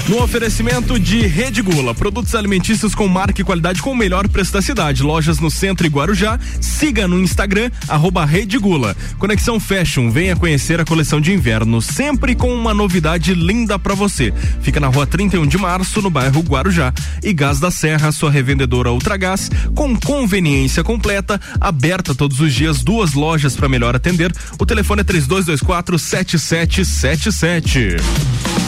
No 0.09 0.23
oferecimento 0.23 0.99
de 0.99 1.27
Rede 1.27 1.61
Gula, 1.61 1.95
produtos 1.95 2.35
alimentícios 2.35 2.95
com 2.95 3.07
marca 3.07 3.43
e 3.43 3.45
qualidade 3.45 3.83
com 3.83 3.93
o 3.93 3.97
melhor 3.97 4.27
preço 4.27 4.55
da 4.55 4.63
cidade. 4.63 5.03
Lojas 5.03 5.39
no 5.39 5.51
centro 5.51 5.87
e 5.87 5.91
Guarujá. 5.91 6.41
Siga 6.63 7.07
no 7.07 7.21
Instagram, 7.21 7.71
arroba 7.87 8.25
Rede 8.25 8.57
Gula. 8.57 8.97
Conexão 9.19 9.61
Fashion, 9.61 10.11
venha 10.11 10.35
conhecer 10.35 10.81
a 10.81 10.85
coleção 10.85 11.21
de 11.21 11.35
inverno, 11.35 11.83
sempre 11.83 12.35
com 12.35 12.55
uma 12.55 12.73
novidade 12.73 13.35
linda 13.35 13.79
pra 13.79 13.95
você. 13.95 14.33
Fica 14.63 14.81
na 14.81 14.87
rua 14.87 15.07
31 15.07 15.47
de 15.47 15.59
março, 15.59 16.01
no 16.01 16.09
bairro 16.09 16.41
Guarujá. 16.41 16.91
E 17.23 17.35
Gás 17.35 17.61
da 17.61 17.71
Serra, 17.71 18.11
sua 18.11 18.31
revendedora 18.31 18.91
Ultragás, 18.91 19.51
com 19.75 19.95
conveniência 19.95 20.83
completa, 20.83 21.39
aberta 21.61 22.15
todos 22.15 22.41
os 22.41 22.55
dias, 22.55 22.83
duas 22.83 23.13
lojas 23.13 23.55
para 23.55 23.69
melhor 23.69 23.95
atender. 23.95 24.33
O 24.59 24.65
telefone 24.65 25.03
é 25.03 25.05
3224 25.05 25.99
7777. 25.99 28.68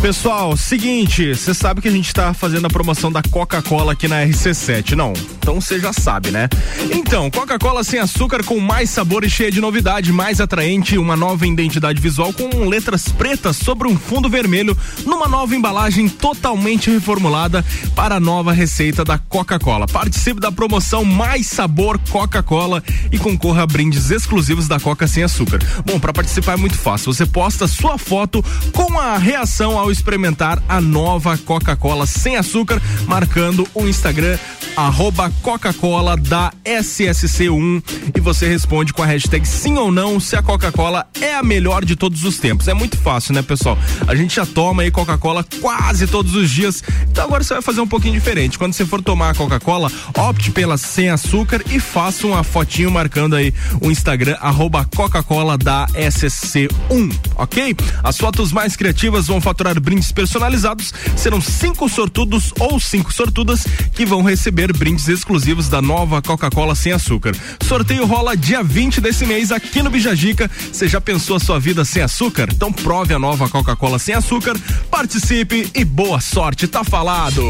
Pessoal, 0.00 0.56
seguinte, 0.56 1.34
você 1.34 1.52
sabe 1.52 1.80
que 1.80 1.88
a 1.88 1.90
gente 1.90 2.12
tá 2.14 2.32
fazendo 2.32 2.66
a 2.66 2.70
promoção 2.70 3.10
da 3.10 3.22
Coca-Cola 3.22 3.92
aqui 3.92 4.06
na 4.06 4.24
RC7, 4.24 4.92
não? 4.92 5.12
Então 5.38 5.60
você 5.60 5.80
já 5.80 5.92
sabe, 5.92 6.30
né? 6.30 6.48
Então, 6.92 7.30
Coca-Cola 7.30 7.82
sem 7.82 7.98
açúcar 7.98 8.44
com 8.44 8.60
mais 8.60 8.90
sabor 8.90 9.24
e 9.24 9.30
cheia 9.30 9.50
de 9.50 9.60
novidade, 9.60 10.12
mais 10.12 10.40
atraente, 10.40 10.98
uma 10.98 11.16
nova 11.16 11.46
identidade 11.46 12.00
visual 12.00 12.32
com 12.32 12.68
letras 12.68 13.08
pretas 13.08 13.56
sobre 13.56 13.88
um 13.88 13.96
fundo 13.96 14.28
vermelho, 14.28 14.76
numa 15.04 15.26
nova 15.26 15.56
embalagem 15.56 16.08
totalmente 16.08 16.90
reformulada 16.90 17.64
para 17.94 18.16
a 18.16 18.20
nova 18.20 18.52
receita 18.52 19.04
da 19.04 19.18
Coca-Cola. 19.18 19.86
Participe 19.86 20.40
da 20.40 20.52
promoção 20.52 21.04
Mais 21.04 21.46
Sabor 21.48 21.98
Coca-Cola 22.10 22.82
e 23.10 23.18
concorra 23.18 23.62
a 23.62 23.66
brindes 23.66 24.10
exclusivos 24.10 24.68
da 24.68 24.78
Coca 24.78 25.06
sem 25.06 25.22
açúcar. 25.22 25.58
Bom, 25.84 25.98
para 25.98 26.12
participar 26.12 26.52
é 26.54 26.56
muito 26.56 26.76
fácil. 26.76 27.12
Você 27.12 27.26
posta 27.26 27.66
sua 27.66 27.98
foto 27.98 28.44
com 28.72 28.98
a 28.98 29.16
reação 29.16 29.78
ao 29.78 29.85
experimentar 29.90 30.62
a 30.68 30.80
nova 30.80 31.36
Coca-Cola 31.38 32.06
sem 32.06 32.36
açúcar, 32.36 32.80
marcando 33.06 33.66
o 33.74 33.86
Instagram 33.86 34.38
arroba 34.76 35.32
Coca-Cola 35.42 36.16
da 36.16 36.52
SSC1 36.64 37.82
e 38.14 38.20
você 38.20 38.46
responde 38.46 38.92
com 38.92 39.02
a 39.02 39.06
hashtag 39.06 39.48
sim 39.48 39.78
ou 39.78 39.90
não 39.90 40.20
se 40.20 40.36
a 40.36 40.42
Coca-Cola 40.42 41.06
é 41.18 41.34
a 41.34 41.42
melhor 41.42 41.84
de 41.84 41.96
todos 41.96 42.22
os 42.24 42.38
tempos. 42.38 42.68
É 42.68 42.74
muito 42.74 42.98
fácil, 42.98 43.34
né, 43.34 43.40
pessoal? 43.40 43.78
A 44.06 44.14
gente 44.14 44.36
já 44.36 44.44
toma 44.44 44.82
aí 44.82 44.90
Coca-Cola 44.90 45.44
quase 45.60 46.06
todos 46.06 46.34
os 46.34 46.50
dias, 46.50 46.84
então 47.10 47.24
agora 47.24 47.42
você 47.42 47.54
vai 47.54 47.62
fazer 47.62 47.80
um 47.80 47.86
pouquinho 47.86 48.14
diferente. 48.14 48.58
Quando 48.58 48.74
você 48.74 48.84
for 48.84 49.02
tomar 49.02 49.30
a 49.30 49.34
Coca-Cola, 49.34 49.90
opte 50.14 50.50
pela 50.50 50.76
sem 50.76 51.08
açúcar 51.08 51.62
e 51.70 51.80
faça 51.80 52.26
uma 52.26 52.44
fotinho 52.44 52.90
marcando 52.90 53.34
aí 53.34 53.54
o 53.80 53.90
Instagram 53.90 54.36
arroba 54.40 54.84
Coca-Cola 54.94 55.56
da 55.56 55.86
SSC1, 55.94 57.18
ok? 57.36 57.74
As 58.04 58.18
fotos 58.18 58.52
mais 58.52 58.76
criativas 58.76 59.26
vão 59.26 59.40
faturar 59.40 59.75
brindes 59.80 60.12
personalizados, 60.12 60.92
serão 61.16 61.40
cinco 61.40 61.88
sortudos 61.88 62.52
ou 62.58 62.78
cinco 62.78 63.12
sortudas 63.12 63.64
que 63.92 64.06
vão 64.06 64.22
receber 64.22 64.72
brindes 64.76 65.08
exclusivos 65.08 65.68
da 65.68 65.80
nova 65.82 66.20
Coca-Cola 66.22 66.74
sem 66.74 66.92
açúcar. 66.92 67.34
Sorteio 67.62 68.06
rola 68.06 68.36
dia 68.36 68.62
20 68.62 69.00
desse 69.00 69.26
mês 69.26 69.50
aqui 69.52 69.82
no 69.82 69.90
Bijagica. 69.90 70.50
Você 70.72 70.88
já 70.88 71.00
pensou 71.00 71.36
a 71.36 71.40
sua 71.40 71.58
vida 71.58 71.84
sem 71.84 72.02
açúcar? 72.02 72.48
Então 72.52 72.72
prove 72.72 73.14
a 73.14 73.18
nova 73.18 73.48
Coca-Cola 73.48 73.98
sem 73.98 74.14
açúcar, 74.14 74.56
participe 74.90 75.70
e 75.74 75.84
boa 75.84 76.20
sorte, 76.20 76.66
tá 76.66 76.84
falado. 76.84 77.42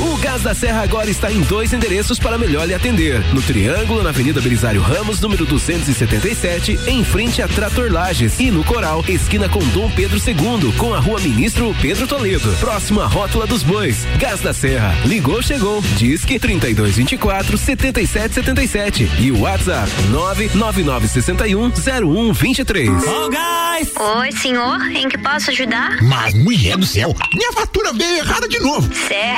O 0.00 0.16
Gás 0.18 0.42
da 0.42 0.54
Serra 0.54 0.82
agora 0.82 1.10
está 1.10 1.30
em 1.32 1.40
dois 1.42 1.72
endereços 1.72 2.18
para 2.18 2.38
melhor 2.38 2.66
lhe 2.66 2.74
atender. 2.74 3.20
No 3.34 3.42
Triângulo, 3.42 4.02
na 4.02 4.10
Avenida 4.10 4.40
Belisário 4.40 4.80
Ramos, 4.80 5.20
número 5.20 5.44
277, 5.46 6.78
em 6.86 7.02
frente 7.04 7.42
a 7.42 7.48
Trator 7.48 7.90
Lages. 7.92 8.38
E 8.38 8.50
no 8.50 8.62
Coral, 8.64 9.04
esquina 9.08 9.48
com 9.48 9.60
Dom 9.68 9.90
Pedro 9.90 10.18
II, 10.18 10.72
com 10.76 10.94
a 10.94 11.00
rua 11.00 11.20
Ministro 11.20 11.74
Pedro 11.80 12.06
Toledo. 12.06 12.50
Próximo 12.58 13.00
à 13.00 13.06
Rótula 13.06 13.46
dos 13.46 13.62
Bois. 13.62 14.06
Gás 14.18 14.40
da 14.40 14.52
Serra. 14.52 14.94
Ligou, 15.04 15.42
chegou. 15.42 15.82
Disque 15.96 16.38
3224 16.38 17.56
7777. 17.58 19.10
E 19.18 19.32
o 19.32 19.40
WhatsApp 19.40 19.90
99961 20.10 21.70
0123. 21.70 22.90
Oi, 24.18 24.32
senhor, 24.32 24.80
em 24.90 25.08
que 25.08 25.16
posso 25.18 25.50
ajudar? 25.50 26.02
Mas, 26.02 26.34
mulher 26.34 26.76
do 26.76 26.84
céu, 26.84 27.14
minha 27.32 27.52
fatura 27.52 27.92
veio 27.92 28.18
errada 28.18 28.48
de 28.48 28.58
novo. 28.58 28.92
Certo, 28.92 29.37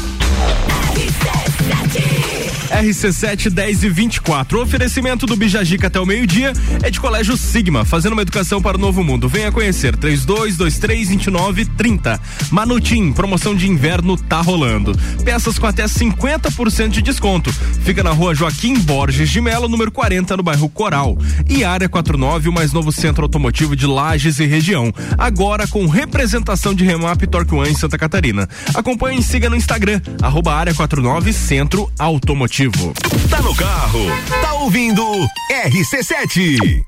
RC7 2.81 3.49
10 3.49 3.83
e 3.83 3.89
24. 3.89 4.57
O 4.57 4.63
oferecimento 4.63 5.27
do 5.27 5.35
Bijagica 5.35 5.87
até 5.87 5.99
o 5.99 6.05
meio-dia 6.05 6.51
é 6.81 6.89
de 6.89 6.99
Colégio 6.99 7.37
Sigma, 7.37 7.85
fazendo 7.85 8.13
uma 8.13 8.23
educação 8.23 8.59
para 8.59 8.75
o 8.75 8.79
novo 8.79 9.03
mundo. 9.03 9.29
Venha 9.29 9.51
conhecer 9.51 9.95
3223 9.95 11.09
29 11.09 11.65
30. 11.65 12.19
Manutim, 12.49 13.11
promoção 13.11 13.55
de 13.55 13.69
inverno 13.69 14.17
tá 14.17 14.41
rolando. 14.41 14.97
Peças 15.23 15.59
com 15.59 15.67
até 15.67 15.83
50% 15.85 16.89
de 16.89 17.01
desconto. 17.03 17.53
Fica 17.83 18.01
na 18.01 18.11
rua 18.11 18.33
Joaquim 18.33 18.79
Borges 18.79 19.29
de 19.29 19.39
Melo, 19.41 19.67
número 19.67 19.91
40, 19.91 20.37
no 20.37 20.43
bairro 20.43 20.67
Coral. 20.67 21.17
E 21.47 21.63
Área 21.63 21.87
49, 21.87 22.49
o 22.49 22.53
mais 22.53 22.73
novo 22.73 22.91
centro 22.91 23.23
automotivo 23.23 23.75
de 23.75 23.85
Lages 23.85 24.39
e 24.39 24.45
região. 24.45 24.91
Agora 25.19 25.67
com 25.67 25.85
representação 25.85 26.73
de 26.73 26.83
Remap 26.83 27.21
Torque 27.27 27.53
One 27.53 27.69
em 27.69 27.75
Santa 27.75 27.97
Catarina. 27.97 28.49
Acompanhe 28.73 29.19
e 29.19 29.23
siga 29.23 29.49
no 29.49 29.55
Instagram, 29.55 30.01
arroba 30.21 30.53
Área 30.53 30.73
49 30.73 31.33
Centro 31.33 31.91
Automotivo. 31.99 32.93
Tá 33.29 33.41
no 33.41 33.55
carro, 33.55 33.99
tá 34.41 34.53
ouvindo 34.55 35.03
RC7. 35.51 36.83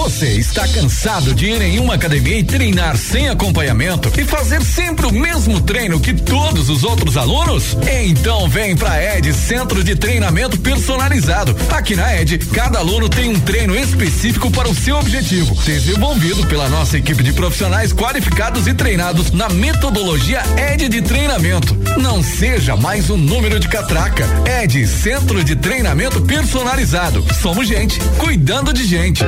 Você 0.00 0.28
está 0.28 0.66
cansado 0.66 1.34
de 1.34 1.44
ir 1.44 1.60
em 1.60 1.78
uma 1.78 1.94
academia 1.94 2.38
e 2.38 2.42
treinar 2.42 2.96
sem 2.96 3.28
acompanhamento 3.28 4.10
e 4.18 4.24
fazer 4.24 4.62
sempre 4.62 5.04
o 5.04 5.12
mesmo 5.12 5.60
treino 5.60 6.00
que 6.00 6.14
todos 6.14 6.70
os 6.70 6.84
outros 6.84 7.18
alunos? 7.18 7.76
Então 8.06 8.48
vem 8.48 8.74
pra 8.74 8.98
ED 9.18 9.30
Centro 9.34 9.84
de 9.84 9.94
Treinamento 9.94 10.58
Personalizado. 10.58 11.54
Aqui 11.70 11.94
na 11.94 12.16
ED, 12.16 12.38
cada 12.46 12.78
aluno 12.78 13.10
tem 13.10 13.28
um 13.28 13.38
treino 13.38 13.76
específico 13.76 14.50
para 14.50 14.70
o 14.70 14.74
seu 14.74 14.96
objetivo, 14.96 15.54
desenvolvido 15.66 16.46
pela 16.46 16.70
nossa 16.70 16.96
equipe 16.96 17.22
de 17.22 17.34
profissionais 17.34 17.92
qualificados 17.92 18.66
e 18.66 18.72
treinados 18.72 19.30
na 19.32 19.50
metodologia 19.50 20.42
ED 20.56 20.88
de 20.88 21.02
treinamento. 21.02 21.76
Não 21.98 22.22
seja 22.22 22.74
mais 22.74 23.10
um 23.10 23.18
número 23.18 23.60
de 23.60 23.68
catraca. 23.68 24.26
ED 24.62 24.86
Centro 24.86 25.44
de 25.44 25.56
Treinamento 25.56 26.22
Personalizado. 26.22 27.22
Somos 27.42 27.68
gente, 27.68 28.00
cuidando 28.18 28.72
de 28.72 28.86
gente. 28.86 29.22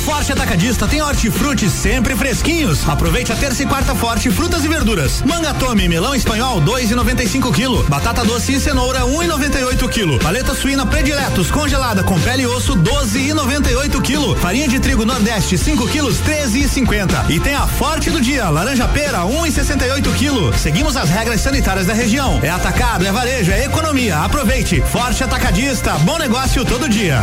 Forte 0.00 0.32
Atacadista 0.32 0.86
tem 0.86 1.02
hortifruti 1.02 1.68
sempre 1.68 2.16
fresquinhos. 2.16 2.88
Aproveite 2.88 3.32
a 3.32 3.36
terça 3.36 3.62
e 3.62 3.66
quarta 3.66 3.94
forte 3.94 4.30
frutas 4.30 4.64
e 4.64 4.68
verduras. 4.68 5.22
Manga 5.22 5.52
tome 5.54 5.88
melão 5.88 6.14
espanhol 6.14 6.60
2,95 6.62 7.52
kg. 7.52 7.88
Batata 7.88 8.24
doce 8.24 8.52
e 8.52 8.60
cenoura 8.60 9.00
1,98 9.00 9.88
kg. 9.88 10.18
Paleta 10.22 10.54
suína 10.54 10.86
prediletos 10.86 11.50
congelada 11.50 12.02
com 12.02 12.18
pele 12.20 12.42
e 12.42 12.46
osso 12.46 12.76
12,98 12.76 14.00
kg. 14.02 14.40
Farinha 14.40 14.68
de 14.68 14.80
trigo 14.80 15.04
Nordeste 15.04 15.56
5 15.56 15.86
kg 15.88 16.08
13,50. 16.08 17.30
E 17.30 17.38
tem 17.38 17.54
a 17.54 17.66
Forte 17.66 18.10
do 18.10 18.20
dia 18.20 18.48
laranja 18.48 18.88
pera 18.88 19.20
1,68 19.20 20.02
kg. 20.14 20.58
Seguimos 20.58 20.96
as 20.96 21.08
regras 21.08 21.40
sanitárias 21.40 21.86
da 21.86 21.94
região. 21.94 22.40
É 22.42 22.50
atacado, 22.50 23.06
é 23.06 23.12
varejo, 23.12 23.52
é 23.52 23.64
economia. 23.64 24.18
Aproveite. 24.18 24.80
Forte 24.80 25.22
Atacadista, 25.22 25.92
bom 26.00 26.18
negócio 26.18 26.64
todo 26.64 26.88
dia. 26.88 27.20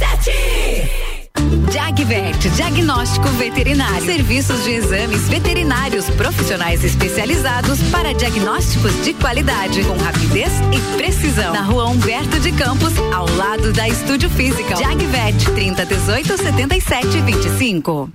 RC7. 0.00 1.09
Jagvet, 1.72 2.50
diagnóstico 2.50 3.28
veterinário. 3.30 4.04
Serviços 4.04 4.64
de 4.64 4.70
exames 4.72 5.28
veterinários 5.28 6.08
profissionais 6.10 6.82
especializados 6.84 7.80
para 7.90 8.12
diagnósticos 8.12 8.92
de 9.04 9.14
qualidade, 9.14 9.84
com 9.84 9.96
rapidez 9.96 10.50
e 10.72 10.96
precisão. 10.96 11.52
Na 11.52 11.62
rua 11.62 11.86
Humberto 11.86 12.40
de 12.40 12.52
Campos, 12.52 12.92
ao 13.14 13.28
lado 13.36 13.72
da 13.72 13.88
Estúdio 13.88 14.28
Física. 14.30 14.76
Jagvet, 14.76 15.50
30 15.54 15.86
18 15.86 16.36
77 16.36 17.20
25. 17.20 18.10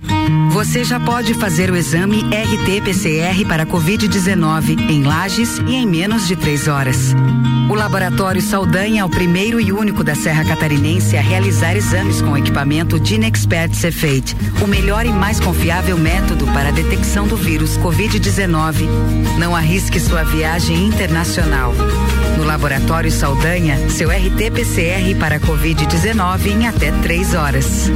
Você 0.50 0.84
já 0.84 1.00
pode 1.00 1.34
fazer 1.34 1.70
o 1.70 1.76
exame 1.76 2.22
RT-PCR 2.22 3.46
para 3.46 3.66
Covid-19 3.66 4.90
em 4.90 5.02
Lages 5.02 5.58
e 5.66 5.74
em 5.74 5.86
menos 5.86 6.26
de 6.26 6.36
três 6.36 6.68
horas. 6.68 7.14
O 7.68 7.74
Laboratório 7.74 8.40
Saldanha 8.40 9.02
é 9.02 9.04
o 9.04 9.08
primeiro 9.08 9.60
e 9.60 9.72
único 9.72 10.04
da 10.04 10.14
Serra 10.14 10.44
Catarinense 10.44 11.16
a 11.16 11.20
realizar 11.20 11.76
exames 11.76 12.22
com 12.22 12.36
equipamento 12.36 13.00
Dinexpert 13.06 13.72
Cefate, 13.72 14.36
o 14.60 14.66
melhor 14.66 15.06
e 15.06 15.12
mais 15.12 15.38
confiável 15.38 15.96
método 15.96 16.44
para 16.48 16.70
a 16.70 16.72
detecção 16.72 17.28
do 17.28 17.36
vírus 17.36 17.78
Covid-19. 17.78 18.84
Não 19.38 19.54
arrisque 19.54 20.00
sua 20.00 20.24
viagem 20.24 20.88
internacional. 20.88 21.72
No 22.36 22.42
Laboratório 22.42 23.12
Saldanha, 23.12 23.88
seu 23.90 24.08
RT-PCR 24.08 25.16
para 25.20 25.38
Covid-19 25.38 26.46
em 26.46 26.66
até 26.66 26.90
três 27.00 27.32
horas. 27.32 27.88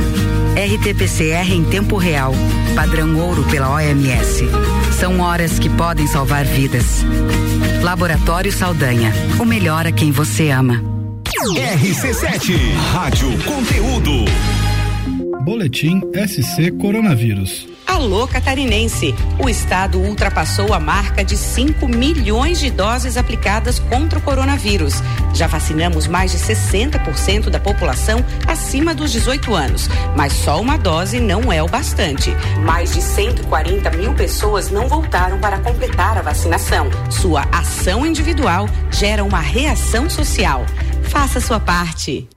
RT-PCR 0.54 1.54
em 1.54 1.64
tempo 1.64 1.96
real, 1.96 2.32
padrão 2.76 3.18
ouro 3.18 3.42
pela 3.50 3.68
OMS. 3.68 4.44
São 4.96 5.18
horas 5.18 5.58
que 5.58 5.68
podem 5.68 6.06
salvar 6.06 6.44
vidas. 6.44 7.04
Laboratório 7.82 8.52
Saldanha, 8.52 9.12
o 9.40 9.44
melhor 9.44 9.88
a 9.88 9.92
quem 9.92 10.12
você 10.12 10.50
ama. 10.50 10.80
RC7, 11.56 12.74
Rádio 12.92 13.28
Conteúdo. 13.42 14.69
Boletim 15.44 16.02
SC 16.14 16.70
Coronavírus. 16.72 17.66
Alô 17.86 18.28
Catarinense! 18.28 19.14
O 19.42 19.48
estado 19.48 19.98
ultrapassou 19.98 20.74
a 20.74 20.78
marca 20.78 21.24
de 21.24 21.34
5 21.34 21.88
milhões 21.88 22.60
de 22.60 22.70
doses 22.70 23.16
aplicadas 23.16 23.78
contra 23.78 24.18
o 24.18 24.22
coronavírus. 24.22 25.02
Já 25.34 25.46
vacinamos 25.46 26.06
mais 26.06 26.32
de 26.32 26.38
60% 26.38 27.48
da 27.48 27.58
população 27.58 28.24
acima 28.46 28.94
dos 28.94 29.10
18 29.12 29.54
anos, 29.54 29.88
mas 30.14 30.34
só 30.34 30.60
uma 30.60 30.76
dose 30.76 31.20
não 31.20 31.50
é 31.50 31.62
o 31.62 31.68
bastante. 31.68 32.30
Mais 32.62 32.92
de 32.92 33.00
140 33.00 33.90
mil 33.92 34.12
pessoas 34.12 34.70
não 34.70 34.88
voltaram 34.88 35.38
para 35.40 35.58
completar 35.58 36.18
a 36.18 36.22
vacinação. 36.22 36.88
Sua 37.10 37.42
ação 37.50 38.04
individual 38.04 38.68
gera 38.90 39.24
uma 39.24 39.40
reação 39.40 40.08
social. 40.10 40.66
Faça 41.04 41.40
sua 41.40 41.58
parte. 41.58 42.28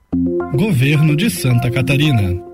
Governo 0.54 1.14
de 1.14 1.28
Santa 1.28 1.70
Catarina. 1.70 2.53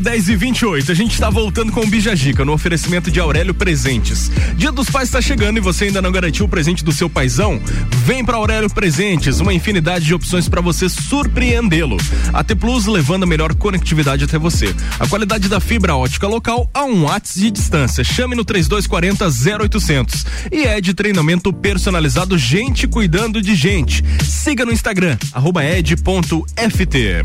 10 0.00 0.28
e 0.28 0.36
28. 0.36 0.92
A 0.92 0.94
gente 0.94 1.12
está 1.12 1.28
voltando 1.28 1.72
com 1.72 1.80
o 1.80 1.86
Bijagica 1.86 2.44
no 2.44 2.52
oferecimento 2.52 3.10
de 3.10 3.18
Aurélio 3.18 3.52
Presentes. 3.52 4.30
Dia 4.56 4.70
dos 4.70 4.88
Pais 4.88 5.08
está 5.08 5.20
chegando 5.20 5.56
e 5.56 5.60
você 5.60 5.86
ainda 5.86 6.00
não 6.00 6.12
garantiu 6.12 6.46
o 6.46 6.48
presente 6.48 6.84
do 6.84 6.92
seu 6.92 7.10
paizão? 7.10 7.60
Vem 8.04 8.24
para 8.24 8.36
Aurélio 8.36 8.70
Presentes, 8.70 9.40
uma 9.40 9.52
infinidade 9.52 10.04
de 10.04 10.14
opções 10.14 10.48
para 10.48 10.60
você 10.60 10.88
surpreendê-lo. 10.88 11.96
A 12.32 12.44
T 12.44 12.54
Plus 12.54 12.86
levando 12.86 13.24
a 13.24 13.26
melhor 13.26 13.54
conectividade 13.54 14.24
até 14.24 14.38
você. 14.38 14.74
A 15.00 15.06
qualidade 15.06 15.48
da 15.48 15.58
fibra 15.58 15.96
ótica 15.96 16.26
local 16.26 16.70
a 16.72 16.84
um 16.84 17.04
watts 17.04 17.34
de 17.34 17.50
distância. 17.50 18.04
Chame 18.04 18.36
no 18.36 18.44
3240 18.44 19.26
0800. 19.64 20.26
E 20.52 20.62
é 20.62 20.80
de 20.80 20.94
treinamento 20.94 21.52
personalizado 21.52 22.38
gente 22.38 22.86
cuidando 22.86 23.42
de 23.42 23.54
gente. 23.54 24.04
Siga 24.24 24.64
no 24.64 24.72
Instagram 24.72 25.18
arroba 25.32 25.64
ed.ft. 25.64 27.22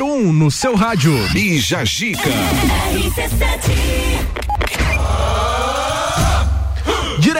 número 0.00 0.06
1 0.06 0.28
um 0.28 0.32
no 0.32 0.50
seu 0.50 0.74
rádio. 0.74 1.12
Bija 1.32 1.84
Gica. 1.84 2.30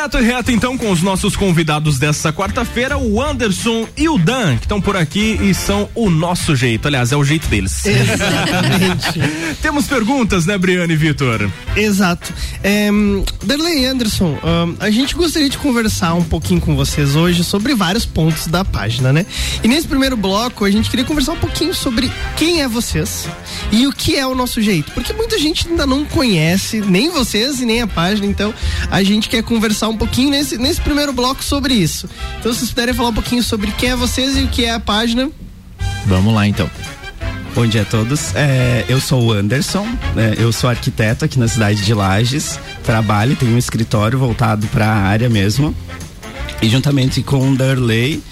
Direto 0.00 0.18
e 0.18 0.22
reto, 0.22 0.50
então, 0.50 0.78
com 0.78 0.90
os 0.90 1.02
nossos 1.02 1.36
convidados 1.36 1.98
dessa 1.98 2.32
quarta-feira, 2.32 2.96
o 2.96 3.20
Anderson 3.20 3.86
e 3.98 4.08
o 4.08 4.16
Dan, 4.16 4.56
que 4.56 4.64
estão 4.64 4.80
por 4.80 4.96
aqui 4.96 5.38
e 5.42 5.52
são 5.52 5.90
o 5.94 6.08
nosso 6.08 6.56
jeito. 6.56 6.88
Aliás, 6.88 7.12
é 7.12 7.16
o 7.18 7.22
jeito 7.22 7.46
deles. 7.48 7.84
Exatamente. 7.84 9.20
Temos 9.60 9.86
perguntas, 9.86 10.46
né, 10.46 10.56
Briane 10.56 10.94
e 10.94 10.96
Vitor? 10.96 11.50
Exato. 11.76 12.32
É, 12.62 12.88
Anderson, 13.90 14.38
um, 14.42 14.76
a 14.80 14.90
gente 14.90 15.14
gostaria 15.14 15.50
de 15.50 15.58
conversar 15.58 16.14
um 16.14 16.24
pouquinho 16.24 16.62
com 16.62 16.74
vocês 16.74 17.14
hoje 17.14 17.44
sobre 17.44 17.74
vários 17.74 18.06
pontos 18.06 18.46
da 18.46 18.64
página, 18.64 19.12
né? 19.12 19.26
E 19.62 19.68
nesse 19.68 19.86
primeiro 19.86 20.16
bloco, 20.16 20.64
a 20.64 20.70
gente 20.70 20.88
queria 20.88 21.04
conversar 21.04 21.32
um 21.32 21.38
pouquinho 21.38 21.74
sobre 21.74 22.10
quem 22.38 22.62
é 22.62 22.68
vocês 22.68 23.28
e 23.70 23.86
o 23.86 23.92
que 23.92 24.16
é 24.16 24.26
o 24.26 24.34
nosso 24.34 24.62
jeito. 24.62 24.92
Porque 24.92 25.12
muita 25.12 25.38
gente 25.38 25.68
ainda 25.68 25.84
não 25.84 26.06
conhece 26.06 26.80
nem 26.80 27.10
vocês 27.10 27.60
e 27.60 27.66
nem 27.66 27.82
a 27.82 27.86
página, 27.86 28.26
então 28.26 28.54
a 28.90 29.02
gente 29.02 29.28
quer 29.28 29.42
conversar 29.42 29.89
um 29.90 29.96
pouquinho 29.96 30.31
nesse, 30.31 30.57
nesse 30.59 30.81
primeiro 30.81 31.12
bloco 31.12 31.42
sobre 31.42 31.74
isso. 31.74 32.09
Então, 32.38 32.53
se 32.53 32.61
vocês 32.61 32.70
puderem 32.70 32.94
falar 32.94 33.11
um 33.11 33.14
pouquinho 33.14 33.42
sobre 33.42 33.70
quem 33.72 33.90
é 33.90 33.96
vocês 33.96 34.37
e 34.37 34.42
o 34.42 34.48
que 34.48 34.64
é 34.64 34.72
a 34.72 34.81
página. 34.81 35.31
Vamos 36.07 36.35
lá 36.35 36.46
então. 36.46 36.70
Bom 37.55 37.66
dia 37.66 37.83
a 37.83 37.85
todos. 37.85 38.35
É, 38.35 38.85
eu 38.88 39.00
sou 39.00 39.22
o 39.24 39.33
Anderson, 39.33 39.87
né, 40.14 40.35
eu 40.38 40.53
sou 40.53 40.70
arquiteto 40.70 41.24
aqui 41.24 41.38
na 41.38 41.48
cidade 41.48 41.85
de 41.85 41.92
Lages. 41.92 42.59
Trabalho, 42.85 43.35
tenho 43.37 43.53
um 43.53 43.59
escritório 43.59 44.18
voltado 44.18 44.66
para 44.68 44.87
a 44.87 44.94
área 44.94 45.29
mesmo. 45.29 45.74
E 46.62 46.68
juntamente 46.68 47.22
com 47.22 47.50
o 47.50 47.57
Darley, 47.57 48.22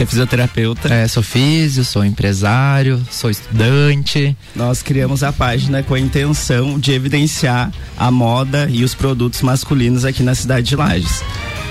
que 0.00 0.04
é 0.04 0.06
fisioterapeuta. 0.06 0.88
É, 0.88 1.06
sou 1.06 1.22
físio, 1.22 1.84
sou 1.84 2.02
empresário, 2.02 3.04
sou 3.10 3.28
estudante. 3.28 4.34
Nós 4.56 4.82
criamos 4.82 5.22
a 5.22 5.30
página 5.30 5.82
com 5.82 5.92
a 5.92 6.00
intenção 6.00 6.78
de 6.78 6.92
evidenciar 6.92 7.70
a 7.98 8.10
moda 8.10 8.66
e 8.70 8.82
os 8.82 8.94
produtos 8.94 9.42
masculinos 9.42 10.06
aqui 10.06 10.22
na 10.22 10.34
cidade 10.34 10.68
de 10.68 10.76
Lages. 10.76 11.22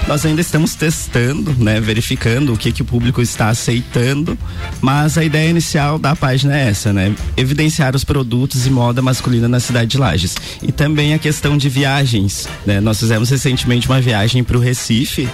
Nós 0.08 0.24
ainda 0.26 0.42
estamos 0.42 0.76
testando, 0.76 1.56
né, 1.58 1.80
verificando 1.80 2.54
o 2.54 2.58
que, 2.58 2.72
que 2.72 2.84
o 2.84 2.86
público 2.86 3.20
está 3.20 3.50
aceitando, 3.50 4.38
mas 4.80 5.18
a 5.18 5.24
ideia 5.24 5.50
inicial 5.50 5.98
da 5.98 6.16
página 6.16 6.56
é 6.56 6.70
essa, 6.70 6.94
né, 6.94 7.16
evidenciar 7.36 7.96
os 7.96 8.04
produtos 8.04 8.68
e 8.68 8.70
moda 8.70 9.02
masculina 9.02 9.48
na 9.48 9.60
cidade 9.60 9.90
de 9.90 9.98
Lages. 9.98 10.36
E 10.62 10.72
também 10.72 11.16
a 11.16 11.20
questão 11.20 11.58
de 11.58 11.68
viagens, 11.68 12.48
né? 12.64 12.80
Nós 12.80 13.00
fizemos 13.00 13.30
recentemente 13.30 13.88
uma 13.88 14.00
viagem 14.00 14.44
para 14.44 14.58
o 14.58 14.60
Recife 14.60 15.28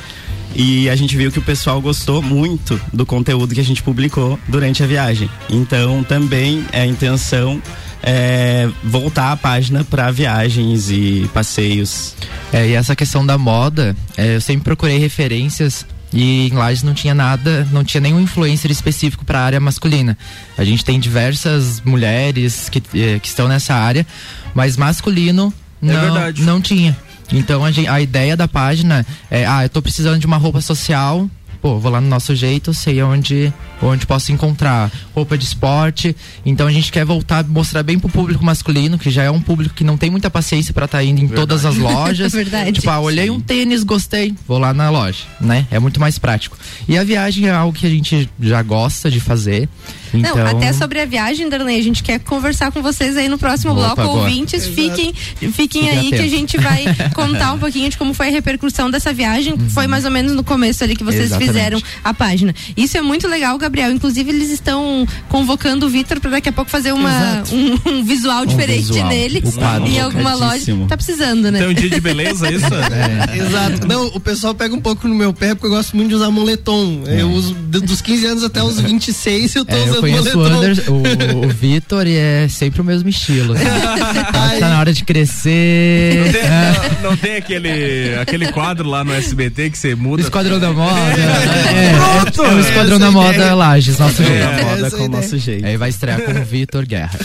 e 0.55 0.89
a 0.89 0.95
gente 0.95 1.15
viu 1.17 1.31
que 1.31 1.39
o 1.39 1.41
pessoal 1.41 1.81
gostou 1.81 2.21
muito 2.21 2.79
do 2.93 3.05
conteúdo 3.05 3.53
que 3.53 3.59
a 3.59 3.63
gente 3.63 3.83
publicou 3.83 4.39
durante 4.47 4.81
a 4.81 4.87
viagem. 4.87 5.29
Então 5.49 6.03
também 6.03 6.65
é 6.71 6.81
a 6.81 6.85
intenção 6.85 7.61
é, 8.01 8.69
voltar 8.83 9.31
a 9.31 9.37
página 9.37 9.83
para 9.83 10.09
viagens 10.11 10.89
e 10.89 11.29
passeios. 11.33 12.15
É, 12.53 12.67
e 12.67 12.73
essa 12.73 12.95
questão 12.95 13.25
da 13.25 13.37
moda, 13.37 13.95
é, 14.15 14.35
eu 14.35 14.41
sempre 14.41 14.63
procurei 14.63 14.97
referências 14.97 15.85
e 16.13 16.47
em 16.47 16.53
Lages 16.53 16.83
não 16.83 16.93
tinha 16.93 17.13
nada, 17.13 17.67
não 17.71 17.83
tinha 17.83 17.99
nenhum 17.99 18.21
influencer 18.21 18.71
específico 18.71 19.25
para 19.25 19.39
a 19.39 19.43
área 19.43 19.59
masculina. 19.59 20.17
A 20.57 20.63
gente 20.63 20.85
tem 20.85 20.97
diversas 20.97 21.81
mulheres 21.81 22.69
que, 22.69 22.81
eh, 22.93 23.19
que 23.19 23.27
estão 23.27 23.49
nessa 23.49 23.73
área, 23.73 24.07
mas 24.53 24.77
masculino 24.77 25.53
É 25.83 25.87
não, 25.87 26.53
não 26.53 26.61
tinha. 26.61 26.95
Então 27.31 27.63
a, 27.65 27.71
gen- 27.71 27.87
a 27.87 27.99
ideia 28.01 28.35
da 28.37 28.47
página 28.47 29.05
é, 29.29 29.45
ah, 29.45 29.63
eu 29.63 29.69
tô 29.69 29.81
precisando 29.81 30.19
de 30.19 30.25
uma 30.25 30.37
roupa 30.37 30.61
social, 30.61 31.29
pô, 31.61 31.79
vou 31.79 31.91
lá 31.91 31.99
no 31.99 32.07
nosso 32.07 32.35
jeito, 32.35 32.73
sei 32.73 33.01
onde 33.01 33.51
onde 33.81 34.05
posso 34.07 34.31
encontrar 34.31 34.89
roupa 35.13 35.37
de 35.37 35.43
esporte. 35.43 36.15
Então 36.45 36.65
a 36.67 36.71
gente 36.71 36.91
quer 36.91 37.03
voltar 37.03 37.43
mostrar 37.43 37.83
bem 37.83 37.99
pro 37.99 38.07
público 38.09 38.43
masculino, 38.43 38.97
que 38.97 39.09
já 39.11 39.23
é 39.23 39.29
um 39.31 39.41
público 39.41 39.75
que 39.75 39.83
não 39.83 39.97
tem 39.97 40.09
muita 40.09 40.29
paciência 40.29 40.73
para 40.73 40.85
estar 40.85 41.03
indo 41.03 41.21
em 41.21 41.27
todas 41.27 41.65
as 41.65 41.75
lojas. 41.75 42.31
Verdade. 42.33 42.71
Tipo, 42.71 42.89
ah, 42.89 42.99
olhei 42.99 43.29
um 43.29 43.39
tênis, 43.39 43.83
gostei, 43.83 44.33
vou 44.47 44.57
lá 44.59 44.73
na 44.73 44.89
loja, 44.89 45.23
né? 45.41 45.67
É 45.71 45.77
muito 45.79 45.99
mais 45.99 46.17
prático. 46.17 46.57
E 46.87 46.97
a 46.97 47.03
viagem 47.03 47.47
é 47.47 47.51
algo 47.51 47.77
que 47.77 47.85
a 47.85 47.89
gente 47.89 48.29
já 48.39 48.61
gosta 48.63 49.09
de 49.11 49.19
fazer. 49.19 49.67
Então, 50.13 50.35
Não, 50.35 50.47
até 50.47 50.71
sobre 50.73 50.99
a 50.99 51.05
viagem, 51.05 51.49
Darlene, 51.49 51.79
a 51.79 51.83
gente 51.83 52.03
quer 52.03 52.19
conversar 52.19 52.71
com 52.71 52.81
vocês 52.81 53.17
aí 53.17 53.27
no 53.27 53.37
próximo 53.37 53.71
Opa, 53.73 53.81
bloco. 53.95 54.01
boa. 54.03 54.23
Ouvintes, 54.23 54.65
fiquem, 54.67 55.13
fiquem 55.51 55.89
aí 55.89 56.09
que 56.09 56.15
a 56.21 56.27
gente 56.27 56.57
vai 56.57 56.83
contar 57.13 57.53
um 57.53 57.59
pouquinho 57.59 57.89
de 57.89 57.97
como 57.97 58.13
foi 58.13 58.27
a 58.27 58.31
repercussão 58.31 58.89
dessa 58.89 59.11
viagem. 59.13 59.57
Foi 59.69 59.87
mais 59.87 60.05
ou 60.05 60.11
menos 60.11 60.33
no 60.33 60.43
começo 60.43 60.83
ali 60.83 60.95
que 60.95 61.03
vocês 61.03 61.15
Uhum. 61.15 61.25
Exatamente. 61.25 61.47
fizeram 61.53 61.81
a 62.03 62.13
página. 62.13 62.53
Isso 62.77 62.97
é 62.97 63.01
muito 63.01 63.27
legal, 63.27 63.57
Gabriel. 63.57 63.91
Inclusive, 63.91 64.29
eles 64.29 64.49
estão 64.51 65.07
convocando 65.29 65.85
o 65.85 65.89
Vitor 65.89 66.19
para 66.19 66.31
daqui 66.31 66.49
a 66.49 66.51
pouco 66.51 66.69
fazer 66.69 66.91
uma, 66.93 67.43
um, 67.51 67.91
um 67.99 68.03
visual 68.03 68.45
diferente 68.45 68.91
visual. 68.91 69.09
quadro. 69.53 69.87
em 69.89 69.99
alguma 69.99 70.33
loja. 70.35 70.75
Tá 70.87 70.95
precisando, 70.97 71.51
né? 71.51 71.59
Tem 71.59 71.67
um 71.69 71.73
dia 71.73 71.89
de 71.89 71.99
beleza, 72.01 72.51
isso? 72.51 72.65
É. 72.75 73.37
Exato. 73.37 73.87
Não, 73.87 74.07
o 74.07 74.19
pessoal 74.19 74.53
pega 74.53 74.73
um 74.75 74.79
pouco 74.81 75.07
no 75.07 75.15
meu 75.15 75.33
pé 75.33 75.53
porque 75.55 75.67
eu 75.67 75.71
gosto 75.71 75.95
muito 75.95 76.09
de 76.09 76.15
usar 76.15 76.29
moletom. 76.31 77.03
Eu 77.07 77.29
uso 77.31 77.53
dos 77.53 78.01
15 78.01 78.25
anos 78.25 78.43
até 78.43 78.61
os 78.63 78.79
26 78.79 79.55
eu 79.55 79.65
tô 79.65 79.73
É, 79.75 79.79
eu 79.79 79.83
usando 79.85 80.01
conheço 80.11 80.37
o, 80.37 80.41
moletom. 80.41 80.57
Anders, 80.63 80.87
o, 80.87 81.45
o 81.45 81.49
Vitor 81.49 82.07
e 82.07 82.15
é 82.15 82.47
sempre 82.49 82.81
o 82.81 82.83
mesmo 82.83 83.09
estilo. 83.09 83.53
assim. 83.53 84.59
tá 84.59 84.69
na 84.69 84.79
hora 84.79 84.93
de 84.93 85.03
crescer. 85.03 86.25
Não 86.25 86.31
tem, 86.31 86.41
É. 86.41 86.71
não- 87.03 87.09
não 87.11 87.17
tem 87.17 87.35
aquele, 87.37 88.15
aquele 88.21 88.51
quadro 88.51 88.89
lá 88.89 89.03
no 89.03 89.13
SBT 89.13 89.69
que 89.69 89.77
você 89.77 89.95
muda. 89.95 90.21
Esquadrão 90.21 90.59
da 90.59 90.71
Moda. 90.71 90.99
É, 90.99 91.93
Pronto! 92.23 92.43
é, 92.43 92.47
é 92.51 92.55
o 92.55 92.59
Esquadrão 92.59 92.99
da 92.99 93.11
Moda 93.11 93.35
ideia. 93.35 93.53
Lages, 93.53 93.97
nosso 93.99 94.21
É, 94.21 94.25
jeito. 94.25 94.43
a 94.43 94.63
moda 94.65 94.91
com 94.91 95.03
o 95.03 95.09
nosso 95.09 95.37
jeito. 95.37 95.65
Aí 95.65 95.77
vai 95.77 95.89
estrear 95.89 96.21
com 96.21 96.31
o 96.31 96.43
Vitor 96.43 96.85
Guerra. 96.85 97.17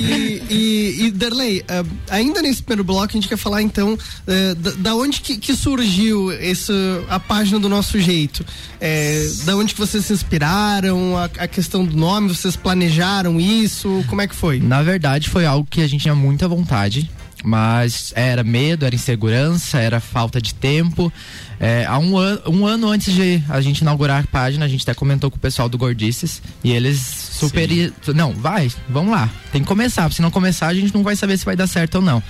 E, 0.00 0.42
e, 0.50 1.04
e 1.06 1.10
Darley, 1.10 1.64
ah, 1.68 1.84
ainda 2.10 2.42
nesse 2.42 2.62
primeiro 2.62 2.84
bloco 2.84 3.04
a 3.06 3.12
gente 3.12 3.28
quer 3.28 3.36
falar 3.36 3.62
então 3.62 3.96
eh, 4.26 4.54
da, 4.54 4.70
da 4.72 4.94
onde 4.94 5.20
que, 5.20 5.36
que 5.36 5.54
surgiu 5.56 6.30
esse, 6.32 6.72
a 7.08 7.18
página 7.18 7.58
do 7.58 7.68
nosso 7.68 7.98
jeito. 8.00 8.44
Eh, 8.80 9.26
da 9.44 9.56
onde 9.56 9.72
que 9.74 9.80
vocês 9.80 10.04
se 10.04 10.12
inspiraram, 10.12 11.16
a, 11.16 11.24
a 11.24 11.48
questão 11.48 11.63
do 11.68 11.96
nome, 11.96 12.28
vocês 12.28 12.56
planejaram 12.56 13.40
isso, 13.40 14.04
como 14.08 14.20
é 14.20 14.28
que 14.28 14.34
foi? 14.34 14.60
Na 14.60 14.82
verdade, 14.82 15.28
foi 15.28 15.46
algo 15.46 15.66
que 15.68 15.80
a 15.80 15.86
gente 15.86 16.02
tinha 16.02 16.14
muita 16.14 16.46
vontade, 16.48 17.10
mas 17.44 18.12
era 18.16 18.42
medo, 18.42 18.86
era 18.86 18.94
insegurança, 18.94 19.78
era 19.78 20.00
falta 20.00 20.40
de 20.40 20.54
tempo. 20.54 21.12
É, 21.60 21.84
há 21.84 21.98
um, 21.98 22.18
an 22.18 22.40
um 22.46 22.66
ano 22.66 22.88
antes 22.88 23.14
de 23.14 23.42
a 23.48 23.60
gente 23.60 23.80
inaugurar 23.80 24.24
a 24.24 24.26
página, 24.26 24.64
a 24.64 24.68
gente 24.68 24.82
até 24.82 24.94
comentou 24.94 25.30
com 25.30 25.36
o 25.36 25.40
pessoal 25.40 25.68
do 25.68 25.78
Gordices 25.78 26.42
e 26.62 26.72
eles 26.72 26.98
super. 26.98 27.68
Não, 28.14 28.32
vai, 28.32 28.70
vamos 28.88 29.12
lá. 29.12 29.30
Tem 29.52 29.62
que 29.62 29.68
começar, 29.68 30.10
se 30.12 30.22
não 30.22 30.30
começar, 30.30 30.68
a 30.68 30.74
gente 30.74 30.94
não 30.94 31.02
vai 31.02 31.16
saber 31.16 31.38
se 31.38 31.44
vai 31.44 31.54
dar 31.54 31.66
certo 31.66 31.96
ou 31.96 32.02
não. 32.02 32.22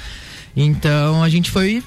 Então 0.56 1.22
a 1.22 1.28
gente 1.28 1.50
foi. 1.50 1.82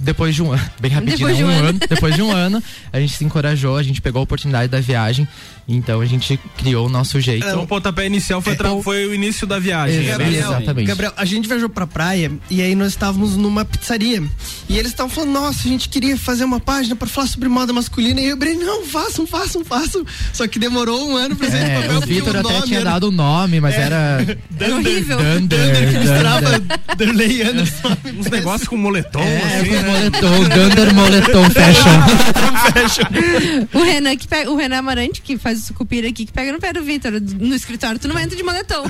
Depois 0.00 0.34
de 0.34 0.42
um 0.42 0.52
ano, 0.52 0.70
bem 0.80 0.90
rapidinho, 0.90 1.18
Depois 1.18 1.36
de 1.36 1.42
né? 1.44 1.48
um 1.48 1.52
um 1.52 1.58
ano. 1.58 1.68
ano. 1.68 1.78
Depois 1.88 2.14
de 2.14 2.22
um 2.22 2.32
ano, 2.32 2.62
a 2.92 2.98
gente 3.00 3.12
se 3.14 3.24
encorajou, 3.24 3.76
a 3.76 3.82
gente 3.82 4.00
pegou 4.00 4.20
a 4.20 4.22
oportunidade 4.22 4.68
da 4.68 4.80
viagem, 4.80 5.28
então 5.68 6.00
a 6.00 6.06
gente 6.06 6.38
criou 6.56 6.86
o 6.86 6.88
nosso 6.88 7.20
jeito. 7.20 7.46
Então 7.46 7.62
o 7.62 7.66
pontapé 7.66 8.06
inicial 8.06 8.40
foi, 8.40 8.56
tra- 8.56 8.70
foi 8.82 9.06
o 9.06 9.14
início 9.14 9.46
da 9.46 9.58
viagem. 9.58 10.06
Exato. 10.06 10.18
né? 10.18 10.32
Exatamente. 10.38 10.86
Gabriel, 10.86 11.12
a 11.16 11.24
gente 11.24 11.46
viajou 11.46 11.68
pra 11.68 11.86
praia 11.86 12.32
e 12.50 12.62
aí 12.62 12.74
nós 12.74 12.88
estávamos 12.88 13.36
numa 13.36 13.64
pizzaria. 13.64 14.22
E 14.68 14.78
eles 14.78 14.90
estavam 14.92 15.10
falando, 15.10 15.32
nossa, 15.32 15.60
a 15.66 15.70
gente 15.70 15.88
queria 15.88 16.16
fazer 16.16 16.44
uma 16.44 16.58
página 16.60 16.96
pra 16.96 17.06
falar 17.06 17.26
sobre 17.26 17.48
moda 17.48 17.72
masculina. 17.72 18.20
E 18.20 18.26
eu 18.28 18.38
falei, 18.38 18.54
não, 18.54 18.84
façam, 18.86 19.26
façam, 19.26 19.64
façam. 19.64 20.04
Só 20.32 20.46
que 20.48 20.58
demorou 20.58 21.08
um 21.10 21.16
ano 21.16 21.36
pra 21.36 21.50
sair 21.50 21.60
É, 21.70 21.80
papel. 21.82 21.98
o 21.98 22.00
Vitor 22.00 22.36
até 22.36 22.42
nome 22.52 22.66
tinha 22.66 22.80
era- 22.80 22.90
dado 22.92 23.08
o 23.08 23.10
nome, 23.10 23.60
mas 23.60 23.74
É. 23.74 23.80
era. 23.82 24.38
Era 24.58 24.74
horrível. 24.76 25.18
Dunder. 25.18 25.90
que 25.92 25.98
misturava 25.98 26.58
Dunder. 26.96 27.30
E 27.30 27.42
Anderson. 27.42 27.96
Uns 28.18 28.26
negócios 28.30 28.68
com 28.68 28.76
moletom, 28.76 29.20
É, 29.20 29.36
assim, 29.60 29.70
né? 29.70 29.82
Moletom, 29.90 30.44
Dunder 30.48 30.94
Moletom 30.94 31.50
Fashion. 31.50 32.00
O 33.72 33.82
Renan, 33.82 34.16
que 34.16 34.28
pega, 34.28 34.50
o 34.50 34.56
Renan 34.56 34.78
Amarante, 34.78 35.22
que 35.22 35.36
faz 35.38 35.60
o 35.60 35.66
sucupira 35.66 36.08
aqui, 36.08 36.26
que 36.26 36.32
pega 36.32 36.52
no 36.52 36.58
pé 36.58 36.72
do 36.72 36.82
Vitor. 36.82 37.12
No 37.12 37.54
escritório, 37.54 37.98
tu 37.98 38.06
não 38.06 38.18
entra 38.18 38.36
de 38.36 38.42
moletom. 38.42 38.82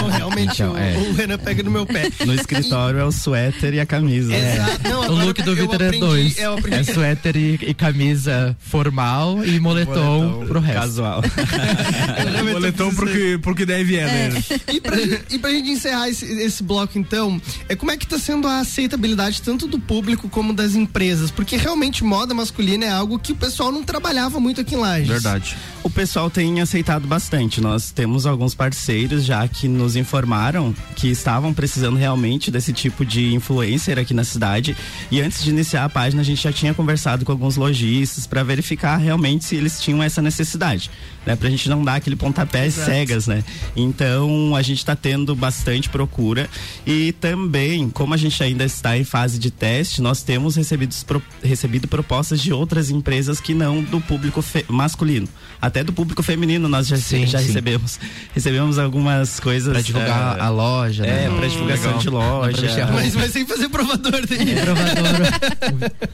Não, 0.00 0.08
realmente, 0.10 0.54
Então, 0.54 0.72
o, 0.72 0.78
é. 0.78 0.96
o 0.96 1.12
Renan 1.12 1.38
pega 1.38 1.62
no 1.62 1.70
meu 1.70 1.84
pé. 1.84 2.10
No 2.24 2.34
escritório 2.34 2.98
é 2.98 3.04
o 3.04 3.12
suéter 3.12 3.74
e 3.74 3.80
a 3.80 3.86
camisa. 3.86 4.34
Exato. 4.34 4.88
Não, 4.88 5.00
O 5.08 5.24
look 5.26 5.42
do 5.42 5.54
Vitor 5.54 5.82
é 5.82 5.90
dois. 5.92 6.36
É 6.38 6.82
suéter 6.84 7.36
e, 7.36 7.58
e 7.62 7.74
camisa 7.74 8.56
formal 8.60 9.44
e 9.44 9.58
moletom, 9.58 10.46
pro 10.46 10.60
resto. 10.60 10.80
Casual. 10.80 11.22
Moletom 12.52 12.94
pro 12.94 13.06
que, 13.06 13.38
pro 13.38 13.54
que 13.54 13.66
deve 13.66 13.96
é, 13.96 14.06
né? 14.06 14.44
E 14.72 14.80
pra, 14.80 14.96
e 15.30 15.38
pra 15.38 15.50
gente 15.50 15.70
encerrar 15.70 16.08
esse, 16.08 16.24
esse 16.24 16.62
bloco, 16.62 16.98
então, 16.98 17.40
é, 17.68 17.74
como 17.76 17.90
é 17.90 17.96
que 17.96 18.06
tá 18.06 18.18
sendo 18.18 18.46
a 18.46 18.60
aceitabilidade 18.60 19.42
tanto 19.42 19.66
do 19.66 19.78
público 19.78 20.21
como 20.28 20.52
das 20.52 20.74
empresas? 20.74 21.30
Porque 21.30 21.56
realmente 21.56 22.04
moda 22.04 22.34
masculina 22.34 22.84
é 22.84 22.90
algo 22.90 23.18
que 23.18 23.32
o 23.32 23.36
pessoal 23.36 23.72
não 23.72 23.82
trabalhava 23.82 24.38
muito 24.40 24.60
aqui 24.60 24.74
em 24.74 24.78
Lages. 24.78 25.08
Verdade. 25.08 25.56
O 25.82 25.90
pessoal 25.90 26.30
tem 26.30 26.60
aceitado 26.60 27.06
bastante. 27.06 27.60
Nós 27.60 27.90
temos 27.90 28.26
alguns 28.26 28.54
parceiros 28.54 29.24
já 29.24 29.46
que 29.48 29.66
nos 29.66 29.96
informaram 29.96 30.74
que 30.94 31.08
estavam 31.08 31.52
precisando 31.52 31.96
realmente 31.96 32.50
desse 32.50 32.72
tipo 32.72 33.04
de 33.04 33.34
influencer 33.34 33.98
aqui 33.98 34.14
na 34.14 34.24
cidade. 34.24 34.76
E 35.10 35.20
antes 35.20 35.42
de 35.42 35.50
iniciar 35.50 35.84
a 35.84 35.88
página, 35.88 36.22
a 36.22 36.24
gente 36.24 36.42
já 36.42 36.52
tinha 36.52 36.72
conversado 36.72 37.24
com 37.24 37.32
alguns 37.32 37.56
lojistas 37.56 38.26
para 38.26 38.42
verificar 38.42 38.96
realmente 38.96 39.44
se 39.44 39.56
eles 39.56 39.80
tinham 39.80 40.02
essa 40.02 40.22
necessidade, 40.22 40.90
né? 41.26 41.36
Pra 41.36 41.48
gente 41.50 41.68
não 41.68 41.84
dar 41.84 41.96
aquele 41.96 42.16
pontapé 42.16 42.66
Exato. 42.66 42.90
cegas, 42.90 43.26
né? 43.26 43.42
Então, 43.76 44.54
a 44.56 44.62
gente 44.62 44.78
está 44.78 44.94
tendo 44.96 45.34
bastante 45.34 45.88
procura 45.88 46.48
e 46.86 47.12
também, 47.12 47.88
como 47.90 48.14
a 48.14 48.16
gente 48.16 48.42
ainda 48.42 48.64
está 48.64 48.96
em 48.96 49.04
fase 49.04 49.38
de 49.38 49.50
teste, 49.50 50.00
nós 50.02 50.22
temos 50.22 50.56
recebido, 50.56 50.94
recebido 51.42 51.86
propostas 51.88 52.40
de 52.40 52.52
outras 52.52 52.90
empresas 52.90 53.40
que 53.40 53.54
não 53.54 53.82
do 53.82 54.00
público 54.00 54.44
masculino. 54.68 55.28
Até 55.60 55.84
do 55.84 55.92
público 55.92 56.22
feminino 56.22 56.68
nós 56.68 56.88
já, 56.88 56.96
Sim, 56.96 57.26
já 57.26 57.38
sim. 57.38 57.46
recebemos. 57.46 58.00
Recebemos 58.34 58.78
algumas 58.78 59.38
coisas. 59.38 59.72
Pra 59.72 59.80
divulgar 59.82 60.38
eh, 60.38 60.40
a 60.42 60.48
loja, 60.48 61.02
né? 61.04 61.24
É, 61.26 61.28
pra 61.28 61.46
Hum, 61.46 61.48
divulgação 61.48 61.84
legal. 61.86 61.98
de 62.00 62.08
pra 62.10 62.18
loja. 62.18 62.86
Mas, 62.92 63.14
mas 63.14 63.32
sem 63.32 63.46
fazer 63.46 63.68
provador 63.68 64.26
daí. 64.26 64.56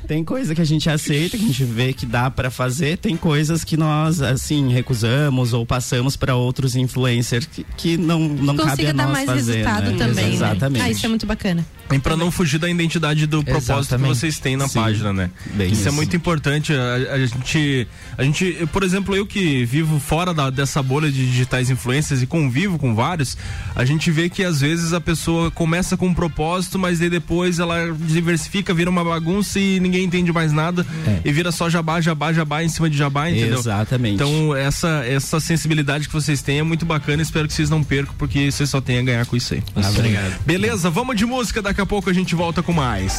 Tem 0.06 0.22
coisa 0.24 0.54
que 0.54 0.60
a 0.60 0.64
gente 0.64 0.88
aceita, 0.90 1.36
que 1.38 1.44
a 1.44 1.46
gente 1.46 1.64
vê 1.64 1.92
que 1.92 2.04
dá 2.06 2.30
pra 2.30 2.50
fazer, 2.50 2.98
tem 2.98 3.16
coisas 3.16 3.64
que 3.64 3.76
nós, 3.76 4.20
assim, 4.20 4.70
recusamos 4.72 4.97
usamos 4.98 5.52
ou 5.52 5.64
passamos 5.64 6.16
para 6.16 6.34
outros 6.34 6.74
influencers 6.76 7.46
que, 7.46 7.64
que 7.76 7.96
não, 7.96 8.20
não 8.20 8.56
cabe 8.56 8.86
a 8.86 8.92
nós 8.92 8.96
dar 8.96 9.12
mais 9.12 9.26
fazer, 9.26 9.52
resultado 9.52 9.90
né? 9.90 9.96
também. 9.98 10.24
Né? 10.26 10.34
Exatamente. 10.34 10.82
Né? 10.82 10.88
Ah, 10.88 10.90
isso 10.90 11.06
é 11.06 11.08
muito 11.08 11.26
bacana. 11.26 11.64
E 11.90 11.98
para 11.98 12.16
não 12.16 12.30
fugir 12.30 12.58
da 12.58 12.68
identidade 12.68 13.26
do 13.26 13.42
propósito 13.42 13.94
Exatamente. 13.94 14.12
que 14.12 14.18
vocês 14.18 14.38
têm 14.38 14.56
na 14.56 14.68
Sim. 14.68 14.80
página, 14.80 15.12
né? 15.12 15.30
Bem 15.54 15.68
isso, 15.68 15.76
é 15.76 15.80
isso, 15.80 15.88
é 15.88 15.90
muito 15.90 16.14
importante. 16.14 16.72
A, 16.74 17.14
a, 17.14 17.26
gente, 17.26 17.88
a 18.16 18.22
gente, 18.22 18.68
por 18.72 18.82
exemplo, 18.82 19.16
eu 19.16 19.26
que 19.26 19.64
vivo 19.64 19.98
fora 19.98 20.34
da, 20.34 20.50
dessa 20.50 20.82
bolha 20.82 21.10
de 21.10 21.24
digitais 21.24 21.70
influências 21.70 22.20
e 22.20 22.26
convivo 22.26 22.78
com 22.78 22.94
vários, 22.94 23.36
a 23.74 23.84
gente 23.84 24.10
vê 24.10 24.28
que 24.28 24.44
às 24.44 24.60
vezes 24.60 24.92
a 24.92 25.00
pessoa 25.00 25.50
começa 25.50 25.96
com 25.96 26.08
um 26.08 26.14
propósito, 26.14 26.78
mas 26.78 26.98
depois 26.98 27.58
ela 27.58 27.96
diversifica, 28.06 28.74
vira 28.74 28.90
uma 28.90 29.02
bagunça 29.02 29.58
e 29.58 29.80
ninguém 29.80 30.04
entende 30.04 30.32
mais 30.32 30.52
nada 30.52 30.86
é. 31.06 31.20
e 31.24 31.32
vira 31.32 31.50
só 31.50 31.70
jabá, 31.70 32.00
jabá, 32.00 32.32
jabá 32.32 32.62
em 32.62 32.68
cima 32.68 32.90
de 32.90 32.98
jabá, 32.98 33.30
entendeu? 33.30 33.58
Exatamente. 33.58 34.14
Então 34.14 34.54
essa 34.54 34.87
essa, 34.88 35.06
essa 35.06 35.40
sensibilidade 35.40 36.08
que 36.08 36.14
vocês 36.14 36.40
têm 36.40 36.58
é 36.58 36.62
muito 36.62 36.86
bacana. 36.86 37.22
Espero 37.22 37.46
que 37.46 37.54
vocês 37.54 37.68
não 37.68 37.84
percam, 37.84 38.14
porque 38.16 38.50
vocês 38.50 38.70
só 38.70 38.80
têm 38.80 38.98
a 38.98 39.02
ganhar 39.02 39.26
com 39.26 39.36
isso 39.36 39.54
aí. 39.54 39.62
Ah, 39.76 39.90
obrigado. 39.90 40.40
Beleza, 40.44 40.88
vamos 40.90 41.16
de 41.16 41.26
música. 41.26 41.60
Daqui 41.60 41.80
a 41.80 41.86
pouco 41.86 42.08
a 42.08 42.12
gente 42.12 42.34
volta 42.34 42.62
com 42.62 42.72
mais. 42.72 43.14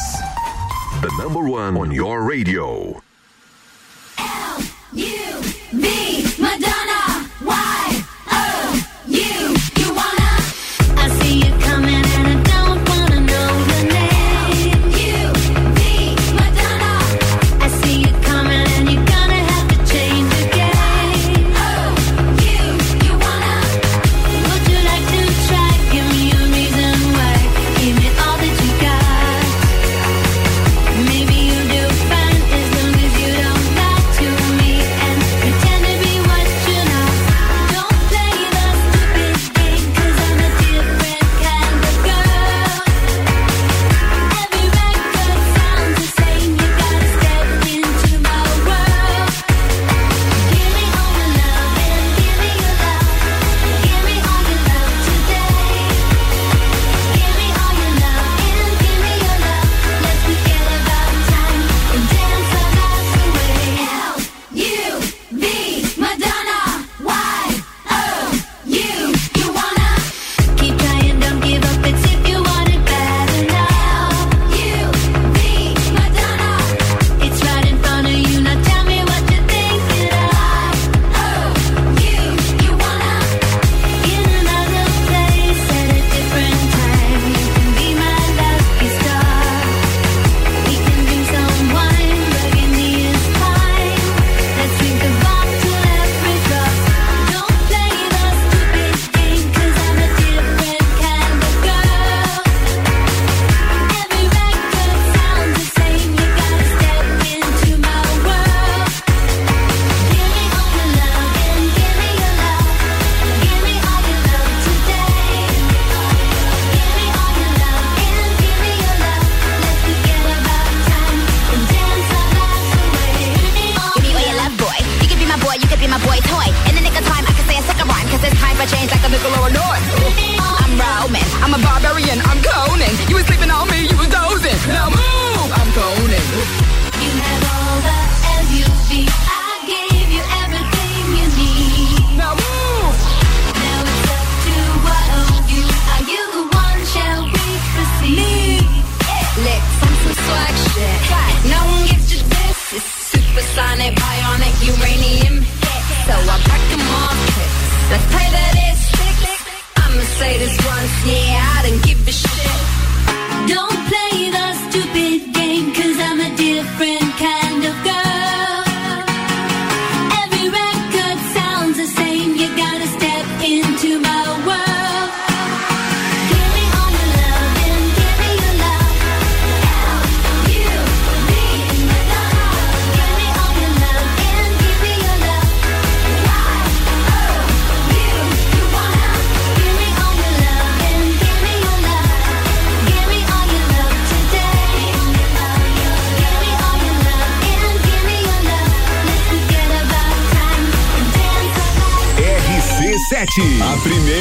The 1.00 1.22
number 1.22 1.42
one 1.42 1.78
on 1.78 1.92
your 1.92 2.28
radio. 2.28 3.00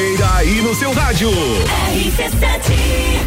Limeira 0.09 0.43
e 0.43 0.61
no 0.63 0.73
seu 0.73 0.91
rádio. 0.91 1.29
RC7. 1.29 3.19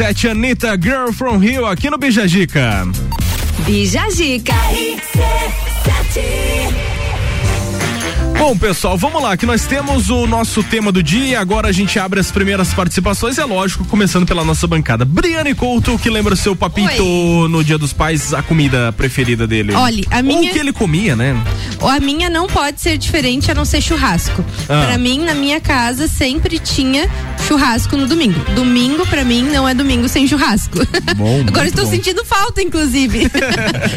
RC7 0.00 0.30
Anitta, 0.30 0.78
Girl 0.82 1.12
from 1.12 1.36
Rio, 1.36 1.66
aqui 1.66 1.90
no 1.90 1.98
Bijagica. 1.98 2.88
Bijagica. 3.66 4.54
Bom, 8.38 8.56
pessoal, 8.56 8.96
vamos 8.96 9.22
lá, 9.22 9.36
que 9.36 9.44
nós 9.44 9.66
temos 9.66 10.08
o 10.08 10.26
nosso 10.26 10.62
tema 10.62 10.90
do 10.90 11.02
dia. 11.02 11.38
Agora 11.38 11.68
a 11.68 11.72
gente 11.72 11.98
abre 11.98 12.18
as 12.18 12.30
primeiras 12.30 12.72
participações, 12.72 13.36
é 13.36 13.44
lógico, 13.44 13.84
começando 13.84 14.26
pela 14.26 14.42
nossa 14.42 14.66
bancada. 14.66 15.04
Briane 15.04 15.54
Couto, 15.54 15.98
que 15.98 16.08
lembra 16.08 16.32
o 16.32 16.36
seu 16.36 16.56
papito 16.56 17.48
no 17.48 17.62
Dia 17.62 17.76
dos 17.76 17.92
Pais, 17.92 18.32
a 18.32 18.42
comida 18.42 18.92
preferida 18.92 19.46
dele. 19.46 19.74
Olha, 19.74 20.02
a 20.10 20.22
minha- 20.22 20.38
Ou 20.38 20.46
o 20.46 20.50
que 20.50 20.58
ele 20.58 20.72
comia, 20.72 21.14
né? 21.14 21.36
A 21.82 21.98
minha 22.00 22.28
não 22.30 22.46
pode 22.46 22.80
ser 22.80 22.96
diferente 22.98 23.50
a 23.50 23.54
não 23.54 23.64
ser 23.64 23.80
churrasco. 23.80 24.44
Ah. 24.68 24.86
Pra 24.86 24.98
mim, 24.98 25.20
na 25.20 25.34
minha 25.34 25.60
casa, 25.60 26.06
sempre 26.06 26.58
tinha 26.58 27.08
churrasco 27.46 27.96
no 27.96 28.06
domingo. 28.06 28.38
Domingo, 28.54 29.06
pra 29.06 29.24
mim, 29.24 29.42
não 29.42 29.68
é 29.68 29.74
domingo 29.74 30.08
sem 30.08 30.26
churrasco. 30.26 30.78
Bom, 31.16 31.44
Agora 31.48 31.68
estou 31.68 31.84
bom. 31.84 31.90
sentindo 31.90 32.24
falta, 32.24 32.62
inclusive. 32.62 33.30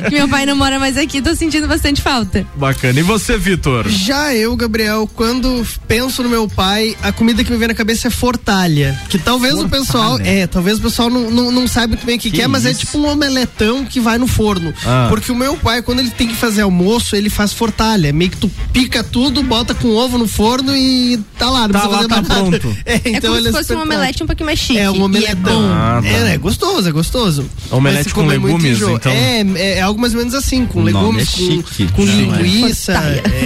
que 0.10 0.16
meu 0.16 0.28
pai 0.28 0.46
não 0.46 0.56
mora 0.56 0.80
mais 0.80 0.98
aqui, 0.98 1.22
tô 1.22 1.36
sentindo 1.36 1.68
bastante 1.68 2.02
falta. 2.02 2.46
Bacana. 2.56 3.00
E 3.00 3.04
você, 3.04 3.38
Vitor? 3.38 3.88
Já 3.90 4.34
eu, 4.34 4.56
Gabriel, 4.56 5.10
quando 5.14 5.66
penso 5.88 6.24
no 6.24 6.30
meu 6.30 6.48
pai, 6.48 6.96
a 7.02 7.12
comida 7.12 7.44
que 7.44 7.52
me 7.52 7.58
vem 7.58 7.68
na 7.68 7.74
cabeça 7.74 8.08
é 8.08 8.12
fortalha. 8.12 8.98
Que 9.10 9.18
talvez 9.20 9.54
o 9.56 9.68
pessoal. 9.68 10.20
É, 10.22 10.48
talvez 10.48 10.80
o 10.80 10.82
pessoal 10.82 11.10
não, 11.10 11.30
não, 11.30 11.52
não 11.52 11.68
saiba 11.68 11.90
muito 11.90 12.06
bem 12.06 12.16
o 12.16 12.20
que, 12.20 12.32
que 12.32 12.42
é, 12.42 12.48
mas 12.48 12.66
é 12.66 12.72
isso? 12.72 12.82
tipo 12.82 12.98
um 12.98 13.08
omeletão 13.08 13.86
que 13.86 14.00
vai 14.00 14.18
no 14.18 14.28
forno. 14.28 14.74
Ah. 14.86 15.08
Porque 15.10 15.32
o 15.32 15.36
meu 15.36 15.56
pai, 15.58 15.82
quando 15.82 16.00
ele 16.00 16.10
tem 16.12 16.28
que 16.28 16.36
fazer 16.36 16.62
almoço, 16.62 17.16
ele 17.16 17.30
faz 17.30 17.52
fortalha. 17.54 17.73
Meio 18.14 18.32
que 18.32 18.38
tu 18.38 18.50
pica 18.72 19.04
tudo, 19.04 19.44
bota 19.44 19.74
com 19.74 19.90
ovo 19.90 20.18
no 20.18 20.28
forno 20.28 20.76
e 20.76 21.18
tá 21.38 21.50
lá. 21.50 21.68
Não 21.68 21.70
Tá 21.70 21.80
precisa 21.80 21.92
lá, 21.92 21.98
fazer 21.98 22.10
tá 22.10 22.16
nada. 22.22 22.60
pronto. 22.60 22.78
É, 22.86 22.94
é 22.96 23.02
então 23.06 23.22
como 23.22 23.36
ele 23.38 23.48
se 23.48 23.52
fosse 23.58 23.74
um 23.74 23.82
omelete 23.82 24.24
um 24.24 24.28
pouquinho 24.28 24.46
mais 24.46 24.60
chique. 24.60 24.78
É 24.80 24.90
um 24.90 24.96
é 24.96 25.04
omeletão. 25.04 25.62
bom. 25.62 25.70
Ah, 25.72 26.00
tá. 26.02 26.08
é, 26.08 26.34
é 26.34 26.38
gostoso, 26.38 26.88
é 26.88 26.92
gostoso. 26.92 27.46
Omelete 27.72 28.14
com 28.14 28.24
muito 28.24 28.46
legumes, 28.46 28.82
então? 28.82 29.12
É, 29.12 29.42
é, 29.56 29.78
é 29.78 29.82
algo 29.82 30.00
mais 30.00 30.14
ou 30.14 30.20
menos 30.20 30.34
assim, 30.34 30.66
com 30.66 30.82
legumes, 30.84 31.28
é 31.28 31.32
com, 31.32 31.38
chique. 31.68 31.88
com 31.94 32.06
Não, 32.06 32.14
é. 32.14 32.42
linguiça. 32.42 32.94
É, 32.94 33.22
de 33.22 33.40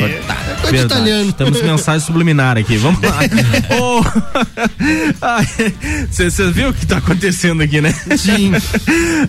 Verdade. 0.71 0.78
italiano. 0.86 1.34
Temos 1.34 1.61
mensagem 1.67 2.05
subliminar 2.05 2.57
aqui. 2.57 2.78
Vamos 2.78 3.01
lá. 3.01 3.17
Você 6.11 6.51
viu 6.51 6.69
o 6.69 6.73
que 6.73 6.86
tá 6.86 6.97
acontecendo 6.97 7.61
aqui, 7.61 7.82
né? 7.82 7.93
Sim. 8.17 8.51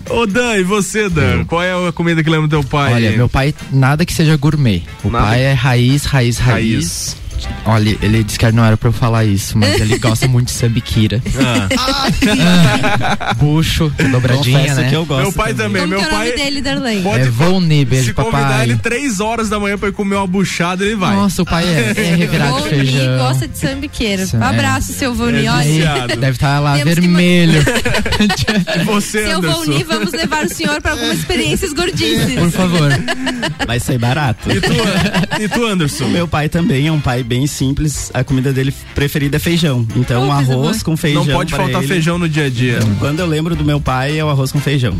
Ô, 0.09 0.25
Dan, 0.25 0.57
e 0.57 0.63
você, 0.63 1.09
Dan? 1.09 1.45
Qual 1.45 1.61
é 1.61 1.71
a 1.87 1.91
comida 1.91 2.23
que 2.23 2.29
lembra 2.29 2.47
do 2.47 2.51
teu 2.51 2.63
pai? 2.63 2.93
Olha, 2.93 3.11
meu 3.11 3.29
pai, 3.29 3.53
nada 3.71 4.05
que 4.05 4.13
seja 4.13 4.35
gourmet. 4.37 4.83
O 5.03 5.09
Nada 5.09 5.25
pai 5.25 5.41
é 5.41 5.53
raiz, 5.53 6.05
raiz, 6.05 6.37
raiz. 6.37 6.73
Raiz. 6.73 7.28
Olha, 7.65 7.97
ele 8.01 8.23
disse 8.23 8.37
que 8.39 8.51
não 8.51 8.63
era 8.65 8.75
pra 8.77 8.89
eu 8.89 8.93
falar 8.93 9.25
isso, 9.25 9.57
mas 9.57 9.79
ele 9.79 9.97
gosta 9.99 10.27
muito 10.27 10.47
de 10.47 10.53
sambiquira. 10.53 11.21
Ah. 11.37 13.33
Bucho, 13.35 13.91
dobradinha, 14.11 14.59
Confesso 14.59 14.81
né? 14.81 14.89
que 14.89 14.95
eu 14.95 15.05
gosto 15.05 15.21
Meu 15.21 15.33
pai 15.33 15.53
também. 15.53 15.81
Como 15.83 15.89
Meu 15.95 15.99
que 15.99 16.05
é 16.05 16.07
o 16.07 16.11
nome 16.11 16.31
pai. 16.31 16.37
dele, 16.37 16.61
Darlene? 16.61 17.01
Pode- 17.01 17.23
É 17.23 17.29
Volney, 17.29 17.85
beijo, 17.85 18.05
Se 18.07 18.13
convidar 18.13 18.41
papai. 18.43 18.63
ele 18.63 18.75
três 18.77 19.19
horas 19.19 19.49
da 19.49 19.59
manhã 19.59 19.77
pra 19.77 19.89
ir 19.89 19.91
comer 19.91 20.15
uma 20.15 20.27
buchada, 20.27 20.83
ele 20.83 20.95
vai. 20.95 21.15
Nossa, 21.15 21.41
o 21.41 21.45
pai 21.45 21.63
é, 21.65 21.93
é 21.95 22.15
revirado 22.15 22.61
de 22.63 22.69
feijão. 22.69 23.17
gosta 23.17 23.47
de 23.47 23.57
sambiqueira. 23.57 24.23
Isso, 24.23 24.35
é. 24.37 24.43
Abraço, 24.43 24.93
seu 24.93 25.13
Voni. 25.13 25.45
É 25.45 25.51
Olha. 25.51 26.07
Deve 26.07 26.31
estar 26.31 26.59
lá 26.59 26.75
Temos 26.77 26.95
que 26.95 27.01
vermelho. 27.01 27.59
E 28.19 28.83
você, 28.83 29.23
seu 29.25 29.37
Anderson? 29.37 29.57
Voni, 29.65 29.83
vamos 29.83 30.11
levar 30.11 30.43
o 30.45 30.49
senhor 30.53 30.81
pra 30.81 30.91
algumas 30.91 31.19
experiências 31.19 31.73
gordices. 31.73 32.33
Por 32.35 32.51
favor. 32.51 32.89
Vai 33.65 33.79
ser 33.79 33.97
barato. 33.97 34.49
E 34.51 34.59
tu, 34.59 35.41
e 35.43 35.47
tu, 35.47 35.65
Anderson? 35.65 36.07
Meu 36.09 36.27
pai 36.27 36.49
também 36.49 36.87
é 36.87 36.91
um 36.91 36.99
pai 36.99 37.23
bem 37.29 37.45
simples. 37.45 38.09
A 38.13 38.23
comida 38.23 38.51
dele 38.51 38.73
preferida 38.95 39.37
é 39.37 39.39
feijão. 39.39 39.85
Então, 39.95 40.27
Oh, 40.27 40.31
arroz 40.31 40.81
com 40.81 40.97
feijão. 40.97 41.23
Não 41.23 41.33
pode 41.33 41.51
faltar 41.53 41.81
ele. 41.83 41.87
feijão 41.87 42.17
no 42.17 42.27
dia 42.27 42.45
a 42.45 42.49
dia. 42.49 42.79
Quando 42.97 43.19
eu 43.19 43.27
lembro 43.27 43.55
do 43.55 43.63
meu 43.63 43.79
pai, 43.79 44.17
é 44.17 44.25
o 44.25 44.29
arroz 44.29 44.51
com 44.51 44.59
feijão. 44.59 44.97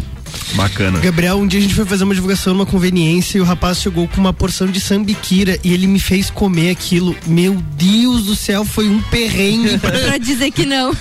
Bacana. 0.53 0.99
Gabriel, 0.99 1.37
um 1.37 1.47
dia 1.47 1.59
a 1.59 1.63
gente 1.63 1.73
foi 1.75 1.85
fazer 1.85 2.03
uma 2.03 2.13
divulgação 2.15 2.53
numa 2.53 2.65
conveniência 2.65 3.37
e 3.37 3.41
o 3.41 3.43
rapaz 3.43 3.81
chegou 3.81 4.07
com 4.07 4.19
uma 4.19 4.33
porção 4.33 4.67
de 4.67 4.79
sambiquira 4.79 5.59
e 5.63 5.73
ele 5.73 5.87
me 5.87 5.99
fez 5.99 6.29
comer 6.29 6.71
aquilo. 6.71 7.15
Meu 7.27 7.55
Deus 7.75 8.23
do 8.25 8.35
céu, 8.35 8.65
foi 8.65 8.87
um 8.89 9.01
perrengue. 9.03 9.77
pra 9.79 10.17
dizer 10.17 10.51
que 10.51 10.65
não. 10.65 10.91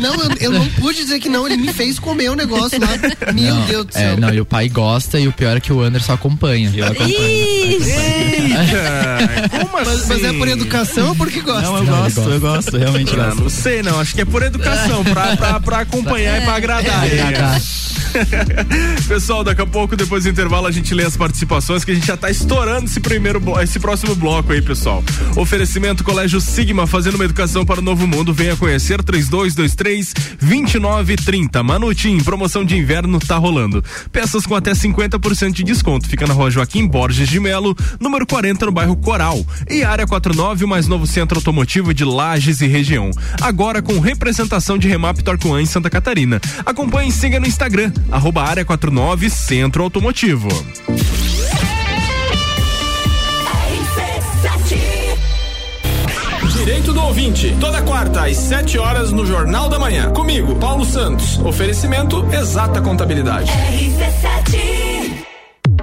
Não, 0.00 0.14
eu, 0.14 0.30
eu 0.40 0.50
não 0.52 0.66
pude 0.70 0.98
dizer 0.98 1.18
que 1.20 1.28
não, 1.28 1.46
ele 1.46 1.56
me 1.56 1.72
fez 1.72 1.98
comer 1.98 2.30
o 2.30 2.34
negócio 2.34 2.78
lá. 2.80 2.88
Meu 3.32 3.54
Não, 3.54 3.66
Deus 3.66 3.86
do 3.86 3.90
é, 3.96 4.00
céu. 4.00 4.16
não, 4.18 4.32
e 4.32 4.40
o 4.40 4.44
pai 4.44 4.68
gosta 4.68 5.18
e 5.18 5.26
o 5.28 5.32
pior 5.32 5.56
é 5.56 5.60
que 5.60 5.72
o 5.72 5.80
Anderson 5.80 6.12
acompanha. 6.12 6.70
Eu 6.74 6.86
acompanho. 6.86 7.12
Eita, 7.82 9.48
como 9.64 9.78
assim? 9.78 9.90
mas, 9.90 10.08
mas 10.08 10.24
é 10.24 10.32
por 10.32 10.48
educação 10.48 11.08
ou 11.08 11.14
porque 11.16 11.40
gosta? 11.40 11.62
Não, 11.62 11.76
eu 11.78 11.84
Não, 11.84 12.02
gosto, 12.02 12.20
eu 12.20 12.40
gosto, 12.40 12.76
realmente 12.76 13.14
gosto. 13.14 13.40
não 13.42 13.48
sei, 13.48 13.82
não. 13.82 14.00
Acho 14.00 14.14
que 14.14 14.20
é 14.20 14.24
por 14.24 14.42
educação, 14.42 15.02
pra, 15.04 15.36
pra, 15.36 15.60
pra 15.60 15.80
acompanhar 15.80 16.40
e 16.40 16.44
pra 16.44 16.54
agradar. 16.56 17.04
Agradar. 17.04 17.60
Pessoal, 19.08 19.44
daqui 19.44 19.60
a 19.60 19.66
pouco, 19.66 19.96
depois 19.96 20.24
do 20.24 20.30
intervalo, 20.30 20.66
a 20.66 20.70
gente 20.70 20.94
lê 20.94 21.04
as 21.04 21.16
participações, 21.16 21.84
que 21.84 21.90
a 21.90 21.94
gente 21.94 22.06
já 22.06 22.16
tá 22.16 22.30
estourando 22.30 22.86
esse 22.86 23.00
primeiro, 23.00 23.42
esse 23.62 23.78
próximo 23.78 24.14
bloco 24.14 24.52
aí, 24.52 24.62
pessoal. 24.62 25.02
Oferecimento 25.36 26.04
Colégio 26.04 26.40
Sigma, 26.40 26.86
fazendo 26.86 27.14
uma 27.14 27.24
educação 27.24 27.64
para 27.64 27.80
o 27.80 27.82
novo 27.82 28.06
mundo. 28.06 28.32
Venha 28.32 28.56
conhecer 28.56 29.02
3223 29.02 30.14
2930. 30.40 31.62
Manutim, 31.62 32.18
promoção 32.18 32.64
de 32.64 32.76
inverno 32.76 33.18
tá 33.18 33.36
rolando. 33.36 33.82
Peças 34.10 34.46
com 34.46 34.54
até 34.54 34.72
50% 34.72 35.52
de 35.52 35.62
desconto. 35.62 36.08
Fica 36.08 36.26
na 36.26 36.34
rua 36.34 36.50
Joaquim 36.50 36.86
Borges 36.86 37.28
de 37.28 37.40
Melo, 37.40 37.76
número 38.00 38.26
40, 38.26 38.66
no 38.66 38.72
bairro 38.72 38.96
Coral. 38.96 39.44
E 39.68 39.82
área 39.82 40.06
49, 40.06 40.64
o 40.64 40.68
mais 40.68 40.86
novo 40.86 41.06
centro 41.06 41.38
automotivo 41.38 41.92
de 41.92 42.04
Lages 42.04 42.60
e 42.60 42.66
região. 42.66 43.10
Agora 43.40 43.82
com 43.82 43.98
representação 43.98 44.78
de 44.78 44.88
Remap 44.88 45.18
Torquan 45.20 45.60
em 45.60 45.66
Santa 45.66 45.90
Catarina. 45.90 46.40
Acompanhe 46.64 47.10
e 47.10 47.12
siga 47.12 47.40
no 47.40 47.46
Instagram, 47.46 47.92
arroba 48.10 48.42
área 48.52 48.64
49 48.66 49.30
Centro 49.30 49.82
Automotivo. 49.82 50.48
Direito 56.58 56.92
do 56.92 57.00
ouvinte, 57.02 57.56
toda 57.58 57.80
quarta 57.80 58.26
às 58.26 58.36
7 58.36 58.78
horas 58.78 59.10
no 59.10 59.24
Jornal 59.24 59.70
da 59.70 59.78
Manhã. 59.78 60.12
Comigo, 60.12 60.54
Paulo 60.56 60.84
Santos. 60.84 61.38
Oferecimento 61.38 62.26
Exata 62.30 62.82
Contabilidade. 62.82 63.50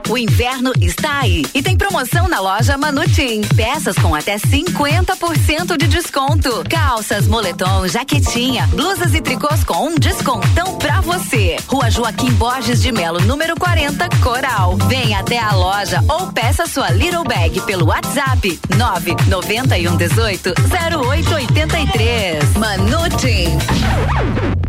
O 0.10 0.18
inverno 0.18 0.74
está 0.82 1.20
aí 1.20 1.46
e 1.54 1.62
tem 1.62 1.78
promoção 1.78 2.28
na 2.28 2.40
loja 2.40 2.76
Manutim. 2.76 3.42
Peças 3.56 3.96
com 3.96 4.16
até 4.16 4.38
50% 4.38 5.78
de 5.78 5.88
desconto. 5.88 6.64
Calças, 6.68 7.28
moletom, 7.28 7.88
jaquetinha, 7.88 8.66
blusas 8.74 9.14
e 9.14 9.22
tricôs 9.22 9.64
com 9.64 9.90
um 9.90 9.96
descontão 9.96 10.80
pra 10.80 11.00
você. 11.00 11.58
Rua 11.68 11.92
Joaquim 11.92 12.32
Borges 12.32 12.82
de 12.82 12.92
Melo, 12.92 13.22
número 13.22 13.56
40, 13.56 14.10
Coral. 14.24 14.78
Vem 14.88 15.14
até 15.14 15.38
a 15.38 15.52
loja 15.52 16.04
ou 16.10 16.34
peça 16.34 16.66
sua 16.66 16.90
Little 16.90 17.24
Bag 17.24 17.62
pelo 17.62 17.86
WhatsApp 17.86 18.60
991 18.76 19.96
18 19.96 20.54
0883. 20.58 22.54
Manutim. 22.58 24.69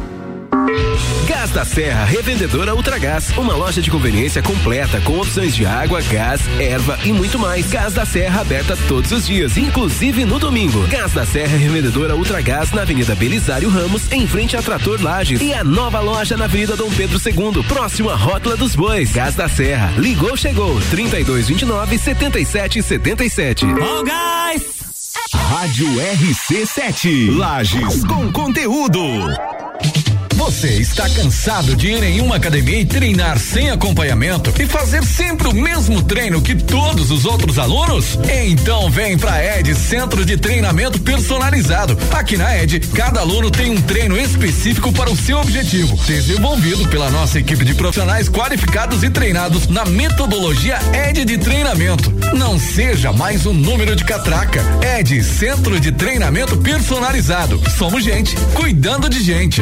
Gás 1.27 1.49
da 1.51 1.65
Serra 1.65 2.05
Revendedora 2.05 2.75
Ultragás, 2.75 3.31
uma 3.37 3.55
loja 3.55 3.81
de 3.81 3.89
conveniência 3.89 4.41
completa 4.41 5.01
com 5.01 5.19
opções 5.19 5.55
de 5.55 5.65
água, 5.65 6.01
gás, 6.01 6.41
erva 6.59 6.99
e 7.03 7.11
muito 7.11 7.39
mais. 7.39 7.69
Gás 7.69 7.93
da 7.93 8.05
Serra 8.05 8.41
aberta 8.41 8.77
todos 8.87 9.11
os 9.11 9.25
dias, 9.25 9.57
inclusive 9.57 10.23
no 10.23 10.39
domingo. 10.39 10.85
Gás 10.87 11.13
da 11.13 11.25
Serra 11.25 11.57
Revendedora 11.57 12.15
Ultragás 12.15 12.71
na 12.71 12.83
Avenida 12.83 13.15
Belisário 13.15 13.69
Ramos, 13.69 14.11
em 14.11 14.27
frente 14.27 14.55
a 14.55 14.61
Trator 14.61 15.01
Lages 15.01 15.41
e 15.41 15.53
a 15.53 15.63
nova 15.63 15.99
loja 15.99 16.37
na 16.37 16.45
Avenida 16.45 16.75
Dom 16.75 16.89
Pedro 16.91 17.19
II, 17.23 17.63
próximo 17.63 18.09
à 18.09 18.15
Rótula 18.15 18.55
dos 18.55 18.75
Bois. 18.75 19.11
Gás 19.11 19.35
da 19.35 19.49
Serra, 19.49 19.93
ligou, 19.97 20.37
chegou, 20.37 20.79
3229 20.89 21.97
7777. 21.97 23.65
Ó, 23.65 24.03
gás! 24.03 24.81
Rádio 25.33 25.87
RC7. 25.87 27.35
Lages 27.37 28.03
com 28.05 28.31
conteúdo. 28.31 29.01
Você 30.41 30.69
está 30.69 31.07
cansado 31.07 31.75
de 31.75 31.91
ir 31.91 32.03
em 32.03 32.19
uma 32.19 32.37
academia 32.37 32.79
e 32.79 32.83
treinar 32.83 33.37
sem 33.37 33.69
acompanhamento 33.69 34.51
e 34.59 34.65
fazer 34.65 35.03
sempre 35.03 35.47
o 35.47 35.53
mesmo 35.53 36.01
treino 36.01 36.41
que 36.41 36.55
todos 36.55 37.11
os 37.11 37.25
outros 37.25 37.59
alunos? 37.59 38.17
Então 38.47 38.89
vem 38.89 39.19
pra 39.19 39.59
ED 39.59 39.75
Centro 39.75 40.25
de 40.25 40.37
Treinamento 40.37 40.99
Personalizado. 40.99 41.95
Aqui 42.11 42.37
na 42.37 42.57
ED, 42.57 42.79
cada 42.95 43.19
aluno 43.19 43.51
tem 43.51 43.69
um 43.69 43.79
treino 43.83 44.17
específico 44.17 44.91
para 44.91 45.11
o 45.11 45.15
seu 45.15 45.37
objetivo, 45.39 45.95
desenvolvido 46.07 46.87
pela 46.87 47.11
nossa 47.11 47.37
equipe 47.37 47.63
de 47.63 47.75
profissionais 47.75 48.27
qualificados 48.27 49.03
e 49.03 49.11
treinados 49.11 49.67
na 49.67 49.85
metodologia 49.85 50.79
ED 50.91 51.23
de 51.23 51.37
treinamento. 51.37 52.11
Não 52.35 52.59
seja 52.59 53.13
mais 53.13 53.45
um 53.45 53.53
número 53.53 53.95
de 53.95 54.03
catraca. 54.03 54.63
ED 54.97 55.23
Centro 55.23 55.79
de 55.79 55.91
Treinamento 55.91 56.57
Personalizado. 56.57 57.61
Somos 57.77 58.03
gente 58.03 58.35
cuidando 58.55 59.07
de 59.07 59.21
gente. 59.23 59.61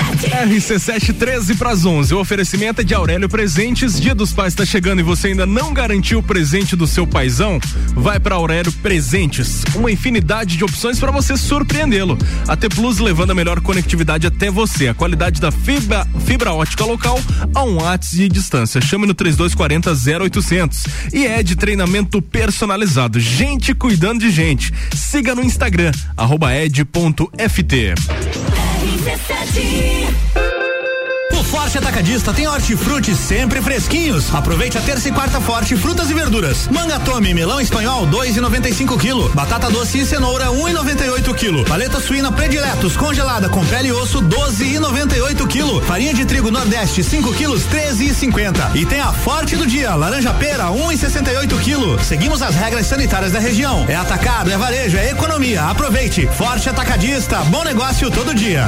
Yeah. 0.00 0.09
RC7 0.22 1.14
13 1.14 1.54
para 1.54 1.70
as 1.70 1.84
11. 1.84 2.14
O 2.14 2.20
oferecimento 2.20 2.82
é 2.82 2.84
de 2.84 2.94
Aurélio 2.94 3.28
Presentes. 3.28 3.98
Dia 3.98 4.14
dos 4.14 4.32
Pais 4.32 4.52
está 4.52 4.66
chegando 4.66 5.00
e 5.00 5.02
você 5.02 5.28
ainda 5.28 5.46
não 5.46 5.72
garantiu 5.72 6.18
o 6.18 6.22
presente 6.22 6.76
do 6.76 6.86
seu 6.86 7.06
paizão? 7.06 7.58
Vai 7.94 8.20
para 8.20 8.34
Aurélio 8.34 8.72
Presentes. 8.72 9.62
Uma 9.74 9.90
infinidade 9.90 10.56
de 10.56 10.64
opções 10.64 11.00
para 11.00 11.10
você 11.10 11.36
surpreendê-lo. 11.36 12.18
A 12.46 12.56
T 12.56 12.68
Plus 12.68 12.98
levando 12.98 13.30
a 13.30 13.34
melhor 13.34 13.60
conectividade 13.60 14.26
até 14.26 14.50
você. 14.50 14.88
A 14.88 14.94
qualidade 14.94 15.40
da 15.40 15.50
fibra, 15.50 16.06
fibra 16.26 16.52
ótica 16.52 16.84
local 16.84 17.18
a 17.54 17.62
um 17.62 17.78
watts 17.78 18.10
de 18.10 18.28
distância. 18.28 18.80
Chame 18.80 19.06
no 19.06 19.14
3240 19.14 19.90
0800. 20.26 20.84
E 21.12 21.26
é 21.26 21.42
de 21.42 21.56
treinamento 21.56 22.20
personalizado. 22.20 23.18
Gente 23.18 23.74
cuidando 23.74 24.20
de 24.20 24.30
gente. 24.30 24.72
Siga 24.94 25.34
no 25.34 25.42
Instagram, 25.42 25.92
ed.ft. 26.62 27.94
O 28.82 30.09
Forte 31.50 31.78
Atacadista 31.78 32.32
tem 32.32 32.48
hortifruti 32.48 33.14
sempre 33.14 33.60
fresquinhos. 33.60 34.32
Aproveite 34.34 34.78
a 34.78 34.80
terça 34.80 35.08
e 35.08 35.12
quarta 35.12 35.40
forte 35.40 35.76
frutas 35.76 36.10
e 36.10 36.14
verduras. 36.14 36.68
Manga 36.68 36.98
tome, 36.98 37.34
melão 37.34 37.60
espanhol, 37.60 38.06
2,95 38.06 38.96
kg. 38.96 39.34
Batata 39.34 39.68
doce 39.68 39.98
e 39.98 40.06
cenoura, 40.06 40.46
1,98 40.46 41.34
kg. 41.34 41.68
Paleta 41.68 42.00
suína 42.00 42.32
prediletos 42.32 42.96
congelada 42.96 43.48
com 43.48 43.64
pele 43.66 43.88
e 43.88 43.92
osso, 43.92 44.20
12,98 44.22 45.46
kg. 45.46 45.86
Farinha 45.86 46.14
de 46.14 46.24
trigo 46.24 46.50
Nordeste, 46.50 47.04
5 47.04 47.32
kg, 47.34 47.52
13,50. 47.52 48.76
E 48.76 48.86
tem 48.86 49.00
a 49.00 49.12
forte 49.12 49.54
do 49.54 49.66
dia, 49.66 49.94
laranja 49.94 50.32
pera, 50.34 50.66
1,68 50.70 51.48
kg. 51.58 52.04
Seguimos 52.04 52.42
as 52.42 52.54
regras 52.54 52.86
sanitárias 52.86 53.32
da 53.32 53.38
região. 53.38 53.86
É 53.88 53.94
atacado, 53.94 54.50
é 54.50 54.56
varejo, 54.56 54.96
é 54.96 55.10
economia. 55.10 55.64
Aproveite. 55.64 56.28
Forte 56.36 56.68
Atacadista, 56.68 57.38
bom 57.44 57.64
negócio 57.64 58.10
todo 58.10 58.34
dia. 58.34 58.66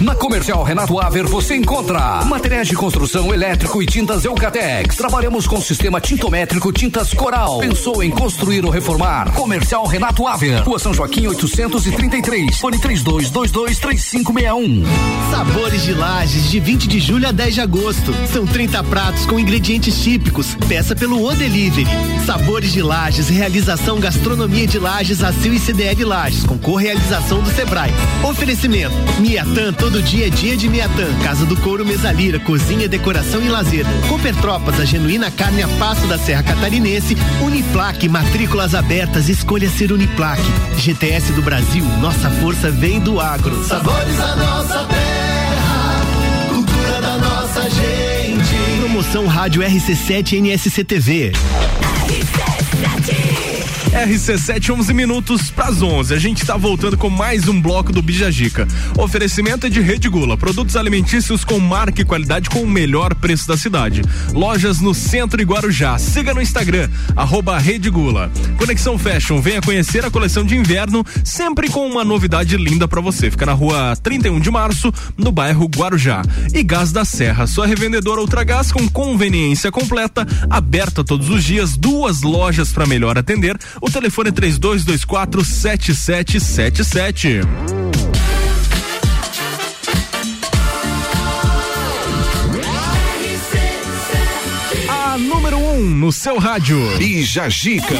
Na 0.00 0.14
Comercial 0.14 0.62
Renato 0.62 1.00
Aver 1.00 1.26
você 1.26 1.56
encontra 1.56 2.24
materiais 2.24 2.68
de 2.68 2.76
construção 2.76 3.34
elétrico 3.34 3.82
e 3.82 3.86
tintas 3.86 4.24
Eucatex. 4.24 4.94
Trabalhamos 4.94 5.44
com 5.44 5.60
sistema 5.60 6.00
tintométrico 6.00 6.72
Tintas 6.72 7.12
Coral. 7.12 7.58
Pensou 7.58 8.00
em 8.00 8.08
construir 8.08 8.64
ou 8.64 8.70
reformar? 8.70 9.32
Comercial 9.32 9.84
Renato 9.86 10.24
Aver. 10.24 10.62
Rua 10.62 10.78
São 10.78 10.94
Joaquim 10.94 11.26
833. 11.26 12.58
Fone 12.58 12.78
32223561. 12.78 14.84
Sabores 15.32 15.82
de 15.82 15.94
Lages 15.94 16.48
de 16.48 16.60
20 16.60 16.86
de 16.86 17.00
julho 17.00 17.26
a 17.26 17.32
10 17.32 17.54
de 17.54 17.60
agosto. 17.60 18.14
São 18.32 18.46
30 18.46 18.84
pratos 18.84 19.26
com 19.26 19.36
ingredientes 19.36 20.00
típicos. 20.00 20.54
Peça 20.68 20.94
pelo 20.94 21.28
O 21.28 21.34
Delivery. 21.34 21.88
Sabores 22.24 22.72
de 22.72 22.82
Lages, 22.82 23.28
realização 23.28 23.98
Gastronomia 23.98 24.66
de 24.66 24.78
Lages, 24.78 25.24
ACIL 25.24 25.54
e 25.54 25.58
CDL 25.58 26.04
Lages, 26.04 26.44
com 26.44 26.56
correalização 26.56 27.42
do 27.42 27.50
Sebrae. 27.50 27.92
Oferecimento: 28.22 28.94
Miatan, 29.18 29.72
todo 29.88 30.02
dia 30.02 30.26
é 30.26 30.30
dia 30.30 30.54
de 30.54 30.68
Miatan. 30.68 31.08
Casa 31.24 31.46
do 31.46 31.56
Couro 31.56 31.82
Mesalira, 31.82 32.38
cozinha, 32.38 32.86
decoração 32.86 33.42
e 33.42 33.48
lazer. 33.48 33.86
Cooper 34.06 34.36
Tropas, 34.36 34.78
a 34.78 34.84
genuína 34.84 35.30
carne 35.30 35.62
a 35.62 35.68
passo 35.78 36.06
da 36.06 36.18
Serra 36.18 36.42
Catarinense. 36.42 37.16
Uniplaque, 37.40 38.06
matrículas 38.06 38.74
abertas, 38.74 39.30
escolha 39.30 39.66
ser 39.70 39.90
Uniplaque. 39.90 40.42
GTS 40.76 41.32
do 41.32 41.40
Brasil, 41.40 41.86
nossa 42.02 42.28
força 42.28 42.70
vem 42.70 43.00
do 43.00 43.18
agro. 43.18 43.64
Sabores 43.64 44.16
da 44.18 44.36
nossa 44.36 44.84
terra, 44.84 46.02
cultura 46.50 47.00
da 47.00 47.16
nossa 47.16 47.62
gente. 47.70 48.80
Promoção 48.80 49.26
Rádio 49.26 49.62
RC7 49.62 50.38
NSC 50.38 50.84
TV. 50.84 51.32
RC7, 53.90 54.70
11 54.70 54.92
minutos 54.92 55.50
pras 55.50 55.80
11. 55.80 56.12
A 56.12 56.18
gente 56.18 56.44
tá 56.44 56.56
voltando 56.56 56.96
com 56.96 57.08
mais 57.08 57.48
um 57.48 57.60
bloco 57.60 57.90
do 57.90 58.02
Bijagica. 58.02 58.68
Oferecimento 58.98 59.66
é 59.66 59.70
de 59.70 59.80
Rede 59.80 60.08
Gula, 60.08 60.36
produtos 60.36 60.76
alimentícios 60.76 61.44
com 61.44 61.58
marca 61.58 62.02
e 62.02 62.04
qualidade 62.04 62.50
com 62.50 62.60
o 62.60 62.68
melhor 62.68 63.14
preço 63.14 63.48
da 63.48 63.56
cidade. 63.56 64.02
Lojas 64.32 64.80
no 64.80 64.94
centro 64.94 65.40
e 65.40 65.44
Guarujá. 65.44 65.98
Siga 65.98 66.34
no 66.34 66.42
Instagram, 66.42 66.88
arroba 67.16 67.58
Rede 67.58 67.88
Gula. 67.88 68.30
Conexão 68.58 68.98
Fashion, 68.98 69.40
venha 69.40 69.62
conhecer 69.62 70.04
a 70.04 70.10
coleção 70.10 70.44
de 70.44 70.56
inverno, 70.56 71.04
sempre 71.24 71.68
com 71.68 71.86
uma 71.86 72.04
novidade 72.04 72.56
linda 72.56 72.86
para 72.86 73.00
você. 73.00 73.30
Fica 73.30 73.46
na 73.46 73.52
rua 73.52 73.96
31 73.96 74.38
de 74.38 74.50
março, 74.50 74.92
no 75.16 75.32
bairro 75.32 75.66
Guarujá. 75.66 76.22
E 76.52 76.62
Gás 76.62 76.92
da 76.92 77.04
Serra, 77.04 77.46
sua 77.46 77.66
revendedora 77.66 78.20
Ultragás 78.20 78.70
com 78.70 78.86
conveniência 78.88 79.72
completa, 79.72 80.26
aberta 80.50 81.02
todos 81.02 81.30
os 81.30 81.42
dias, 81.42 81.76
duas 81.76 82.22
lojas 82.22 82.70
para 82.72 82.86
melhor 82.86 83.16
atender. 83.16 83.58
O 83.80 83.90
telefone 83.90 84.30
é 84.30 84.32
3224 84.32 85.44
7777. 85.44 87.40
A 94.88 95.18
número 95.18 95.58
1 95.58 95.74
um 95.74 95.80
no 95.84 96.10
seu 96.10 96.38
rádio. 96.38 96.78
Bija 96.98 97.48
Gica. 97.48 97.94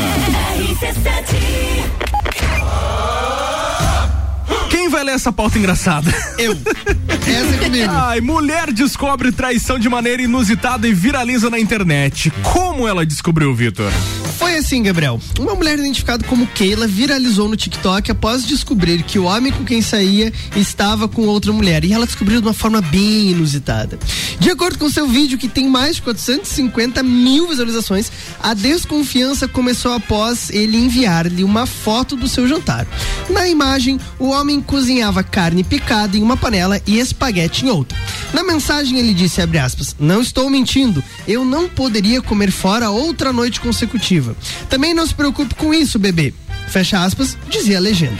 Quem 4.68 4.88
vai 4.88 5.04
ler 5.04 5.12
essa 5.12 5.32
pauta 5.32 5.58
engraçada? 5.58 6.12
Eu. 6.38 6.52
Essa 6.52 7.54
é 7.54 7.58
comigo. 7.58 7.90
Ai, 7.90 8.20
mulher 8.20 8.72
descobre 8.72 9.30
traição 9.30 9.78
de 9.78 9.88
maneira 9.88 10.22
inusitada 10.22 10.88
e 10.88 10.92
viraliza 10.92 11.48
na 11.48 11.58
internet. 11.58 12.32
Como 12.42 12.88
ela 12.88 13.06
descobriu, 13.06 13.54
Vitor? 13.54 13.92
Foi 14.38 14.56
assim, 14.56 14.84
Gabriel. 14.84 15.20
Uma 15.40 15.56
mulher 15.56 15.80
identificada 15.80 16.24
como 16.24 16.46
Keila 16.46 16.86
viralizou 16.86 17.48
no 17.48 17.56
TikTok 17.56 18.12
após 18.12 18.46
descobrir 18.46 19.02
que 19.02 19.18
o 19.18 19.24
homem 19.24 19.50
com 19.50 19.64
quem 19.64 19.82
saía 19.82 20.32
estava 20.54 21.08
com 21.08 21.22
outra 21.22 21.52
mulher. 21.52 21.84
E 21.84 21.92
ela 21.92 22.06
descobriu 22.06 22.40
de 22.40 22.46
uma 22.46 22.54
forma 22.54 22.80
bem 22.80 23.32
inusitada. 23.32 23.98
De 24.38 24.48
acordo 24.48 24.78
com 24.78 24.88
seu 24.88 25.08
vídeo, 25.08 25.38
que 25.38 25.48
tem 25.48 25.68
mais 25.68 25.96
de 25.96 26.02
450 26.02 27.02
mil 27.02 27.48
visualizações, 27.48 28.12
a 28.40 28.54
desconfiança 28.54 29.48
começou 29.48 29.92
após 29.92 30.50
ele 30.50 30.76
enviar-lhe 30.76 31.42
uma 31.42 31.66
foto 31.66 32.14
do 32.14 32.28
seu 32.28 32.46
jantar. 32.46 32.86
Na 33.28 33.48
imagem, 33.48 33.98
o 34.20 34.28
homem 34.28 34.60
cozinhava 34.60 35.24
carne 35.24 35.64
picada 35.64 36.16
em 36.16 36.22
uma 36.22 36.36
panela 36.36 36.80
e 36.86 37.00
espaguete 37.00 37.66
em 37.66 37.70
outra. 37.70 37.98
Na 38.32 38.44
mensagem 38.44 38.98
ele 38.98 39.14
disse, 39.14 39.40
aspas, 39.40 39.96
não 39.98 40.20
estou 40.20 40.48
mentindo, 40.48 41.02
eu 41.26 41.44
não 41.44 41.68
poderia 41.68 42.22
comer 42.22 42.52
fora 42.52 42.90
outra 42.90 43.32
noite 43.32 43.60
consecutiva. 43.60 44.27
Também 44.68 44.94
não 44.94 45.06
se 45.06 45.14
preocupe 45.14 45.54
com 45.54 45.72
isso, 45.72 45.98
bebê. 45.98 46.32
Fecha 46.68 47.02
aspas, 47.02 47.36
dizia 47.48 47.78
a 47.78 47.80
legenda. 47.80 48.18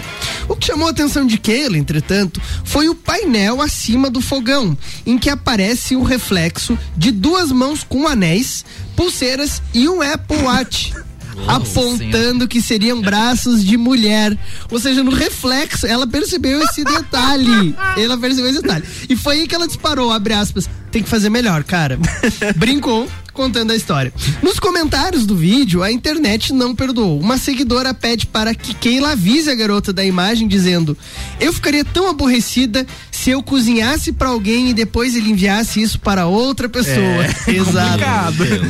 O 0.49 0.57
que 0.57 0.67
chamou 0.67 0.89
a 0.89 0.91
atenção 0.91 1.27
de 1.27 1.37
Keila, 1.37 1.77
entretanto, 1.77 2.41
foi 2.65 2.89
o 2.89 2.95
painel 2.95 3.61
acima 3.61 4.09
do 4.09 4.23
fogão, 4.23 4.77
em 5.05 5.19
que 5.19 5.29
aparece 5.29 5.95
o 5.95 6.03
reflexo 6.03 6.79
de 6.97 7.11
duas 7.11 7.53
mãos 7.53 7.85
com 7.85 8.09
anéis, 8.09 8.65
pulseiras 8.97 9.63
e 9.75 9.89
um 9.89 10.01
Apple 10.01 10.39
Watch. 10.39 10.95
apontando 11.47 12.49
que 12.49 12.61
seriam 12.61 13.01
braços 13.01 13.65
de 13.65 13.77
mulher. 13.77 14.37
Ou 14.71 14.79
seja, 14.81 15.05
no 15.05 15.11
reflexo, 15.13 15.87
ela 15.87 16.07
percebeu 16.07 16.61
esse 16.63 16.83
detalhe. 16.83 17.77
Ela 17.97 18.19
percebeu 18.19 18.51
esse 18.51 18.61
detalhe. 18.61 18.85
E 19.09 19.15
foi 19.17 19.41
aí 19.41 19.47
que 19.47 19.55
ela 19.55 19.67
disparou, 19.67 20.11
abre 20.11 20.35
aspas. 20.35 20.69
Tem 20.91 21.03
que 21.03 21.09
fazer 21.09 21.31
melhor, 21.31 21.63
cara. 21.65 21.99
Brincou 22.57 23.09
contando 23.39 23.71
a 23.71 23.77
história. 23.77 24.13
Nos 24.43 24.59
comentários 24.59 25.25
do 25.25 25.37
vídeo, 25.37 25.81
a 25.81 25.93
internet 25.93 26.53
não 26.53 26.75
perdoou. 26.75 27.21
Uma 27.21 27.39
seguidora 27.39 27.95
pede 27.95 28.27
para 28.27 28.53
que 28.53 28.75
Keila 28.75 29.13
avise 29.13 29.49
a 29.49 29.55
garota 29.55 29.93
da 29.93 30.05
imagem 30.05 30.49
dizendo: 30.49 30.99
"Eu 31.39 31.53
ficaria 31.53 31.85
tão 31.85 32.11
aborrecida 32.11 32.85
se 33.13 33.31
eu 33.31 33.41
cozinhasse 33.41 34.11
para 34.11 34.31
alguém 34.31 34.71
e 34.71 34.75
depois 34.75 35.15
ele 35.15 35.31
enviasse 35.31 35.81
isso 35.81 36.01
para 36.01 36.27
outra 36.27 36.69
pessoa". 36.69 37.25
É, 37.25 37.29
Exato. 37.55 38.03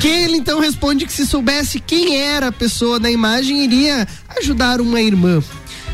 Keila 0.01 0.37
então 0.37 0.61
responde 0.61 1.07
que 1.07 1.13
se 1.15 1.27
soubesse 1.27 1.81
quem 1.81 2.19
era 2.19 2.49
a 2.49 2.53
pessoa 2.53 3.01
da 3.01 3.11
imagem 3.11 3.65
iria 3.65 4.07
ajudar 4.39 4.83
uma 4.83 5.01
irmã. 5.01 5.43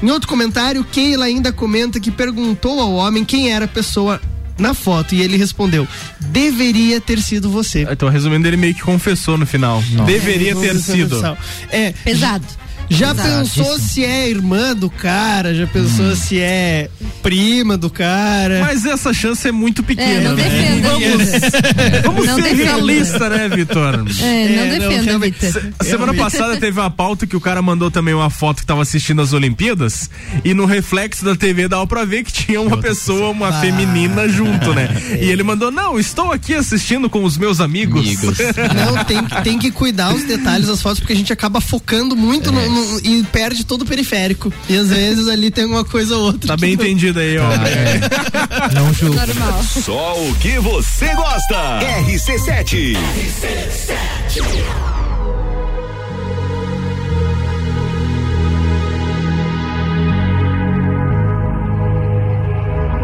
Em 0.03 0.11
outro 0.11 0.29
comentário, 0.29 0.83
Keila 0.83 1.27
ainda 1.27 1.53
comenta 1.53 2.01
que 2.01 2.11
perguntou 2.11 2.81
ao 2.81 2.93
homem 2.93 3.25
quem 3.25 3.53
era 3.53 3.67
a 3.67 3.69
pessoa 3.69 4.21
na 4.59 4.75
foto 4.75 5.15
e 5.15 5.23
ele 5.23 5.37
respondeu: 5.37 5.87
deveria 6.21 7.01
ter 7.01 7.21
sido 7.21 7.51
você. 7.51 7.87
Então, 7.91 8.09
resumindo, 8.09 8.47
ele 8.47 8.57
meio 8.57 8.75
que 8.75 8.83
confessou 8.83 9.37
no 9.37 9.47
final. 9.47 9.83
Deveria 10.07 10.53
É, 10.53 10.55
ter 10.55 10.75
sido. 10.81 11.39
É 11.71 11.93
Pesado. 12.05 12.45
Já 12.89 13.15
pensou 13.15 13.79
se 13.79 14.05
é 14.05 14.29
irmã 14.29 14.75
do 14.75 14.89
cara? 14.91 15.55
Já 15.55 15.67
pensou 15.67 16.15
se 16.15 16.39
é 16.39 16.89
prima 17.23 17.77
do 17.77 17.89
cara? 17.91 18.61
Mas 18.61 18.85
essa 18.85 19.13
chance 19.13 19.49
é 19.49 19.53
muito 19.53 19.83
pequena. 19.83 20.11
É, 20.13 20.21
não 20.21 20.35
né? 20.35 20.43
defenda, 20.45 20.89
Vamos, 20.91 21.29
vamos 22.05 22.27
Não 22.27 22.37
ser 22.37 22.43
defenda. 22.43 22.63
realistas, 22.65 23.31
né, 23.31 23.49
Vitor? 23.49 23.95
É, 23.95 23.97
não 23.97 24.07
É, 24.27 24.79
não, 24.79 24.89
defenda. 24.89 25.19
Vitor. 25.19 25.73
A 25.79 25.85
semana 25.85 26.15
passada 26.15 26.57
teve 26.59 26.79
uma 26.79 26.91
pauta 26.91 27.27
que 27.27 27.37
o 27.37 27.41
cara 27.41 27.61
mandou 27.63 27.91
também 27.91 28.15
uma 28.15 28.31
foto 28.31 28.59
que 28.61 28.67
tava 28.67 28.83
assistindo 28.83 29.23
as 29.23 29.33
Olimpíadas 29.33 30.11
e 30.45 30.53
no 30.55 30.67
reflexo 30.67 31.25
da 31.25 31.35
TV 31.35 31.67
dava 31.69 31.87
pra 31.87 32.05
ver 32.05 32.23
que 32.25 32.33
tinha 32.33 32.61
uma 32.61 32.77
pessoa, 32.77 33.31
uma 33.31 33.49
Ah. 33.49 33.61
feminina 33.61 34.29
junto, 34.29 34.73
né? 34.75 34.89
E 35.21 35.31
ele 35.31 35.43
mandou: 35.43 35.71
Não, 35.71 35.99
estou 35.99 36.31
aqui 36.33 36.55
assistindo 36.55 37.09
com 37.09 37.25
os 37.25 37.37
meus 37.39 37.61
amigos. 37.61 38.01
Amigos. 38.01 38.39
Não, 38.75 39.05
tem, 39.05 39.25
que- 39.25 39.43
tem 39.43 39.59
que 39.59 39.71
cuidar 39.71 40.15
os 40.15 40.23
detalhes 40.25 40.67
das 40.69 40.81
fotos, 40.83 41.01
porque 41.01 41.13
a 41.13 41.17
gente 41.17 41.33
acaba 41.33 41.61
focando 41.61 42.15
muito 42.17 42.53
no- 42.53 42.74
no- 42.75 43.01
e 43.01 43.23
perde 43.25 43.65
todo 43.65 43.83
o 43.83 43.87
periférico. 43.87 44.53
E 44.69 44.77
às 44.77 44.89
vezes 44.89 45.29
ali 45.29 45.51
tem 45.51 45.65
uma 45.65 45.85
coisa 45.85 46.17
ou 46.17 46.25
outra. 46.27 46.49
Tá 46.49 46.57
bem 46.57 46.77
não- 46.77 46.85
entendido 46.85 47.19
aí, 47.21 47.37
ó. 47.39 47.45
Não 48.75 48.93
julgo. 48.93 49.15
Normal. 49.15 49.63
Só 49.63 50.15
o 50.21 50.35
que 50.37 50.59
você 50.59 51.15
gosta. 51.15 51.81
RC7. 52.07 52.97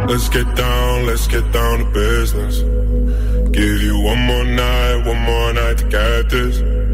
Let's 0.09 0.29
get 0.29 0.57
down, 0.57 1.07
let's 1.07 1.29
get 1.29 1.53
down 1.53 1.79
to 1.79 1.85
business. 1.93 2.59
Give 3.53 3.81
you 3.83 4.01
one 4.01 4.19
more 4.27 4.45
night, 4.45 5.07
one 5.07 5.21
more 5.21 5.53
night 5.53 5.79
to 5.79 5.85
get 5.89 6.29
this. 6.31 6.59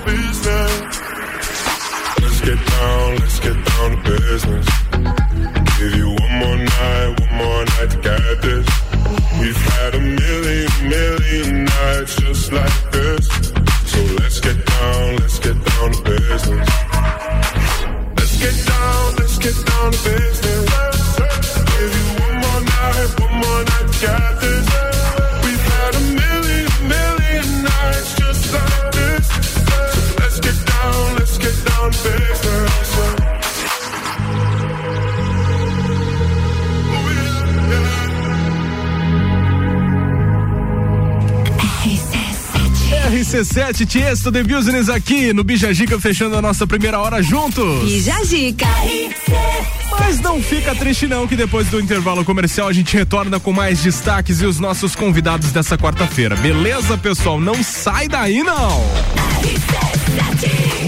get 0.00 0.44
down. 0.44 0.90
Let's 2.20 2.40
get 2.40 2.66
down, 2.66 3.16
let's 3.16 3.40
get 3.40 3.64
down 3.64 4.04
to 4.04 4.20
business. 4.20 4.71
RC7 43.52 43.86
Tiesto 43.86 44.32
The 44.32 44.42
Business 44.42 44.88
aqui 44.88 45.32
no 45.32 45.44
Bijagica, 45.44 46.00
fechando 46.00 46.36
a 46.36 46.42
nossa 46.42 46.66
primeira 46.66 46.98
hora 46.98 47.22
juntos. 47.22 47.84
Bijagica. 47.84 48.66
Mas 50.00 50.20
não 50.20 50.42
fica 50.42 50.74
triste 50.74 51.06
não 51.06 51.28
que 51.28 51.36
depois 51.36 51.68
do 51.68 51.78
intervalo 51.78 52.24
comercial 52.24 52.68
a 52.68 52.72
gente 52.72 52.96
retorna 52.96 53.38
com 53.38 53.52
mais 53.52 53.82
destaques 53.82 54.40
e 54.40 54.46
os 54.46 54.58
nossos 54.58 54.96
convidados 54.96 55.52
dessa 55.52 55.76
quarta-feira. 55.76 56.34
Beleza, 56.36 56.96
pessoal? 56.96 57.38
Não 57.38 57.62
sai 57.62 58.08
daí 58.08 58.42
não. 58.42 59.21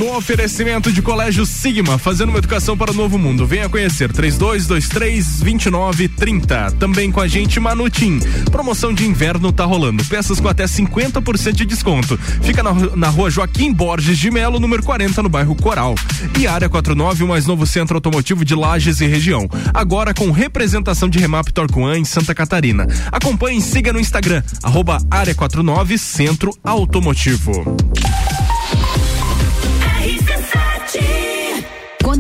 No 0.05 0.19
oferecimento 0.19 0.93
de 0.93 1.01
Colégio 1.01 1.47
Sigma, 1.47 1.97
fazendo 1.97 2.29
uma 2.29 2.37
educação 2.37 2.77
para 2.77 2.91
o 2.91 2.95
novo 2.95 3.19
mundo. 3.19 3.47
Venha 3.47 3.71
conhecer 3.71 4.13
3223 4.13 5.41
2930. 5.41 6.73
Também 6.73 7.11
com 7.11 7.23
a 7.23 7.27
gente 7.27 7.59
Manutim. 7.59 8.21
Promoção 8.53 8.93
de 8.93 9.07
inverno 9.07 9.51
tá 9.51 9.65
rolando. 9.65 10.05
Peças 10.05 10.39
com 10.39 10.47
até 10.47 10.65
50% 10.65 11.53
de 11.53 11.65
desconto. 11.65 12.19
Fica 12.43 12.63
na, 12.63 12.75
na 12.95 13.09
rua 13.09 13.31
Joaquim 13.31 13.73
Borges 13.73 14.19
de 14.19 14.31
Melo, 14.31 14.61
número 14.61 14.83
40, 14.83 15.23
no 15.23 15.31
bairro 15.31 15.55
Coral. 15.55 15.95
E 16.39 16.47
área 16.47 16.69
49, 16.69 17.25
o 17.25 17.29
mais 17.29 17.47
novo 17.47 17.67
centro 17.67 17.97
automotivo 17.97 18.45
de 18.45 18.55
Lages 18.55 19.01
e 19.01 19.07
região. 19.07 19.49
Agora 19.73 20.13
com 20.13 20.31
representação 20.31 21.09
de 21.09 21.19
Remap 21.19 21.49
Torquan 21.49 21.97
em 21.97 22.05
Santa 22.05 22.35
Catarina. 22.35 22.87
Acompanhe 23.11 23.59
e 23.59 23.63
siga 23.63 23.91
no 23.91 23.99
Instagram, 23.99 24.43
arroba 24.63 24.99
área 25.11 25.35
49 25.35 25.97
Centro 25.97 26.55
Automotivo. 26.63 27.75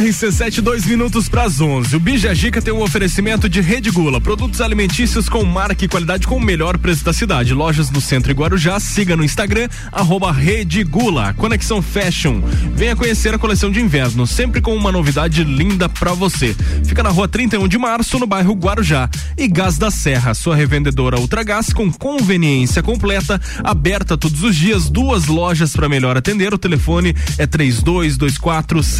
RC7, 0.00 0.60
dois 0.60 0.86
minutos 0.86 1.28
para 1.28 1.42
as 1.42 1.60
11. 1.60 1.96
O 1.96 2.00
Bijagica 2.00 2.62
tem 2.62 2.72
um 2.72 2.80
oferecimento 2.80 3.48
de 3.48 3.60
Rede 3.60 3.90
Gula, 3.90 4.20
produtos 4.20 4.60
alimentícios 4.60 5.28
com 5.28 5.44
marca 5.44 5.84
e 5.84 5.88
qualidade 5.88 6.26
com 6.26 6.36
o 6.36 6.40
melhor 6.40 6.78
preço 6.78 7.04
da 7.04 7.12
cidade. 7.12 7.52
Lojas 7.52 7.90
no 7.90 8.00
centro 8.00 8.30
e 8.30 8.34
Guarujá. 8.34 8.78
Siga 8.78 9.16
no 9.16 9.24
Instagram, 9.24 9.68
arroba 9.90 10.32
Rede 10.32 10.84
Gula. 10.84 11.34
Conexão 11.34 11.82
Fashion. 11.82 12.40
Venha 12.74 12.94
conhecer 12.94 13.34
a 13.34 13.38
coleção 13.38 13.70
de 13.70 13.80
inverno, 13.80 14.26
sempre 14.26 14.60
com 14.60 14.74
uma 14.74 14.92
novidade 14.92 15.42
linda 15.44 15.88
para 15.88 16.12
você. 16.12 16.56
Fica 16.84 17.02
na 17.02 17.10
rua 17.10 17.26
31 17.26 17.66
de 17.66 17.76
março, 17.76 18.18
no 18.18 18.26
bairro 18.26 18.54
Guarujá. 18.54 19.10
E 19.36 19.48
Gás 19.48 19.76
da 19.76 19.90
Serra, 19.90 20.34
sua 20.34 20.54
revendedora 20.54 21.18
Ultragás 21.18 21.72
com 21.72 21.90
conveniência 21.92 22.82
completa, 22.82 23.40
aberta 23.64 24.16
todos 24.16 24.42
os 24.42 24.54
dias, 24.56 24.88
duas 24.88 25.26
lojas 25.26 25.74
para 25.74 25.88
melhor 25.88 26.16
atender. 26.16 26.54
O 26.54 26.58
telefone 26.58 27.14
é 27.36 27.46
3224 27.46 28.82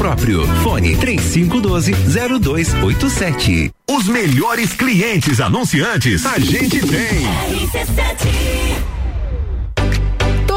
próprio. 0.00 0.46
Fone 0.62 0.96
3512 0.96 1.92
0287. 2.40 3.70
Os 3.90 4.08
melhores 4.08 4.72
clientes 4.72 5.40
anunciantes 5.40 6.24
a 6.24 6.38
gente 6.38 6.80
tem. 6.80 7.26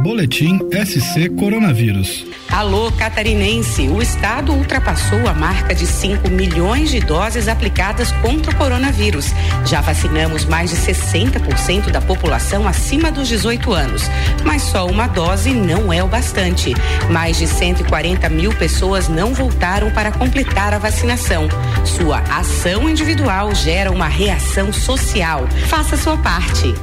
Boletim 0.03 0.59
SC 0.73 1.29
Coronavírus. 1.37 2.25
Alô, 2.51 2.91
catarinense. 2.93 3.87
O 3.89 4.01
estado 4.01 4.51
ultrapassou 4.53 5.29
a 5.29 5.35
marca 5.35 5.75
de 5.75 5.87
5 5.87 6.31
milhões 6.31 6.91
de 6.91 7.01
doses 7.01 7.49
aplicadas 7.49 8.11
contra 8.13 8.51
o 8.51 8.57
coronavírus. 8.57 9.27
Já 9.67 9.83
vacinamos 9.83 10.47
mais 10.47 10.71
de 10.71 10.77
60% 10.77 11.91
da 11.91 12.01
população 12.01 12.67
acima 12.67 13.13
dos 13.13 13.29
18 13.29 13.73
anos. 13.75 14.03
Mas 14.43 14.63
só 14.63 14.87
uma 14.87 15.07
dose 15.07 15.53
não 15.53 15.93
é 15.93 16.03
o 16.03 16.09
bastante. 16.09 16.75
Mais 17.11 17.37
de 17.37 17.47
140 17.47 18.27
mil 18.31 18.55
pessoas 18.55 19.07
não 19.07 19.35
voltaram 19.35 19.91
para 19.91 20.11
completar 20.11 20.73
a 20.73 20.79
vacinação. 20.79 21.47
Sua 21.85 22.21
ação 22.21 22.89
individual 22.89 23.55
gera 23.55 23.93
uma 23.93 24.09
reação 24.09 24.73
social. 24.73 25.47
Faça 25.69 25.95
sua 25.97 26.17
parte. 26.17 26.75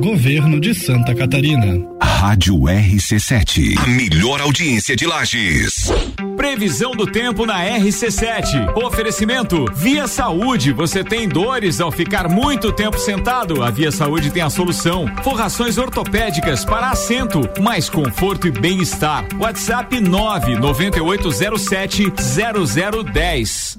Governo 0.00 0.60
de 0.60 0.74
Santa 0.74 1.14
Catarina. 1.14 1.89
Rádio 2.20 2.54
RC7. 2.64 3.78
A 3.78 3.86
melhor 3.86 4.42
audiência 4.42 4.94
de 4.94 5.06
Lages. 5.06 5.90
Previsão 6.36 6.90
do 6.90 7.06
tempo 7.06 7.46
na 7.46 7.64
RC7. 7.64 8.76
Oferecimento 8.76 9.64
Via 9.74 10.06
Saúde. 10.06 10.70
Você 10.70 11.02
tem 11.02 11.26
dores 11.26 11.80
ao 11.80 11.90
ficar 11.90 12.28
muito 12.28 12.70
tempo 12.72 12.98
sentado? 12.98 13.62
A 13.62 13.70
Via 13.70 13.90
Saúde 13.90 14.30
tem 14.30 14.42
a 14.42 14.50
solução. 14.50 15.06
Forrações 15.24 15.78
ortopédicas 15.78 16.62
para 16.62 16.90
assento, 16.90 17.40
mais 17.58 17.88
conforto 17.88 18.46
e 18.46 18.50
bem-estar. 18.50 19.24
WhatsApp 19.38 19.98
99807 19.98 22.12
0010. 22.12 23.78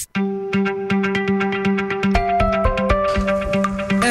Podcast. 0.07 1.00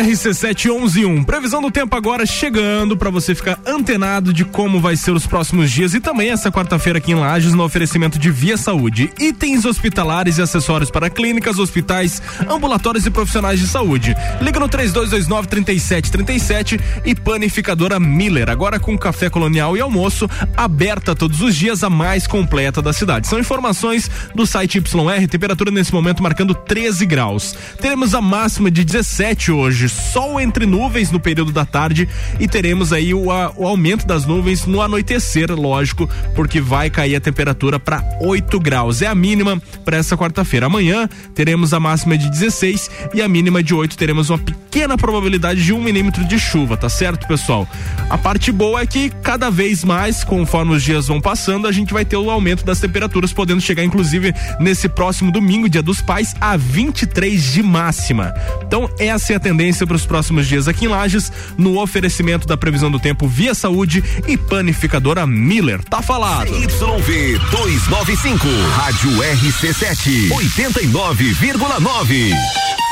RC7111. 0.00 1.24
Previsão 1.26 1.60
do 1.60 1.70
tempo 1.70 1.94
agora 1.94 2.24
chegando 2.24 2.96
para 2.96 3.10
você 3.10 3.34
ficar 3.34 3.58
antenado 3.66 4.32
de 4.32 4.44
como 4.44 4.80
vai 4.80 4.96
ser 4.96 5.10
os 5.10 5.26
próximos 5.26 5.70
dias 5.70 5.92
e 5.92 6.00
também 6.00 6.30
essa 6.30 6.50
quarta-feira 6.50 6.98
aqui 6.98 7.12
em 7.12 7.16
Lages 7.16 7.52
no 7.52 7.62
oferecimento 7.62 8.18
de 8.18 8.30
Via 8.30 8.56
Saúde. 8.56 9.12
Itens 9.20 9.66
hospitalares 9.66 10.38
e 10.38 10.42
acessórios 10.42 10.90
para 10.90 11.10
clínicas, 11.10 11.58
hospitais, 11.58 12.22
ambulatórios 12.48 13.04
e 13.04 13.10
profissionais 13.10 13.60
de 13.60 13.66
saúde. 13.66 14.14
Liga 14.40 14.58
no 14.58 14.68
3229 14.68 15.48
3737 15.48 16.80
e 17.04 17.14
panificadora 17.14 18.00
Miller, 18.00 18.48
agora 18.48 18.80
com 18.80 18.96
café 18.96 19.28
colonial 19.28 19.76
e 19.76 19.80
almoço, 19.80 20.28
aberta 20.56 21.14
todos 21.14 21.42
os 21.42 21.54
dias, 21.54 21.84
a 21.84 21.90
mais 21.90 22.26
completa 22.26 22.80
da 22.80 22.92
cidade. 22.92 23.28
São 23.28 23.38
informações 23.38 24.10
do 24.34 24.46
site 24.46 24.78
YR, 24.78 25.28
temperatura 25.28 25.70
nesse 25.70 25.92
momento 25.92 26.22
marcando 26.22 26.54
13 26.54 27.04
graus. 27.04 27.54
Teremos 27.80 28.14
a 28.14 28.22
máxima 28.22 28.70
de 28.70 28.82
17 28.82 29.52
hoje 29.52 29.89
sol 29.90 30.40
entre 30.40 30.66
nuvens 30.66 31.10
no 31.10 31.20
período 31.20 31.52
da 31.52 31.64
tarde 31.64 32.08
e 32.38 32.48
teremos 32.48 32.92
aí 32.92 33.12
o, 33.12 33.30
a, 33.30 33.52
o 33.56 33.66
aumento 33.66 34.06
das 34.06 34.24
nuvens 34.24 34.66
no 34.66 34.80
anoitecer, 34.80 35.50
lógico, 35.52 36.08
porque 36.34 36.60
vai 36.60 36.90
cair 36.90 37.16
a 37.16 37.20
temperatura 37.20 37.78
para 37.78 38.02
8 38.20 38.58
graus. 38.60 39.02
É 39.02 39.06
a 39.06 39.14
mínima 39.14 39.60
para 39.84 39.96
essa 39.96 40.16
quarta-feira. 40.16 40.66
Amanhã 40.66 41.08
teremos 41.34 41.74
a 41.74 41.80
máxima 41.80 42.16
de 42.16 42.30
16 42.30 42.90
e 43.14 43.22
a 43.22 43.28
mínima 43.28 43.62
de 43.62 43.74
8. 43.74 43.96
Teremos 43.96 44.30
uma 44.30 44.38
pequena 44.38 44.96
probabilidade 44.96 45.62
de 45.62 45.72
um 45.72 45.82
milímetro 45.82 46.24
de 46.24 46.38
chuva, 46.38 46.76
tá 46.76 46.88
certo, 46.88 47.26
pessoal? 47.26 47.68
A 48.08 48.18
parte 48.18 48.52
boa 48.52 48.80
é 48.80 48.86
que 48.86 49.10
cada 49.22 49.50
vez 49.50 49.84
mais, 49.84 50.24
conforme 50.24 50.74
os 50.74 50.82
dias 50.82 51.08
vão 51.08 51.20
passando, 51.20 51.66
a 51.66 51.72
gente 51.72 51.92
vai 51.92 52.04
ter 52.04 52.16
o 52.16 52.30
aumento 52.30 52.64
das 52.64 52.80
temperaturas, 52.80 53.32
podendo 53.32 53.60
chegar, 53.60 53.84
inclusive, 53.84 54.34
nesse 54.58 54.88
próximo 54.88 55.30
domingo, 55.32 55.68
dia 55.68 55.82
dos 55.82 56.00
pais, 56.00 56.34
a 56.40 56.56
23 56.56 57.52
de 57.52 57.62
máxima. 57.62 58.34
Então, 58.62 58.88
essa 58.98 59.32
é 59.32 59.36
a 59.36 59.40
tendência 59.40 59.79
para 59.86 59.96
os 59.96 60.06
próximos 60.06 60.46
dias 60.46 60.68
aqui 60.68 60.86
em 60.86 60.88
Lages, 60.88 61.32
no 61.56 61.80
oferecimento 61.80 62.46
da 62.46 62.56
previsão 62.56 62.90
do 62.90 62.98
tempo 62.98 63.28
Via 63.28 63.54
Saúde 63.54 64.02
e 64.26 64.36
panificadora 64.36 65.26
Miller. 65.26 65.82
Tá 65.84 66.02
falado. 66.02 66.50
YV 66.50 67.38
295, 67.50 68.46
Rádio 68.76 69.10
RC7, 69.10 70.30
89,9. 70.30 72.89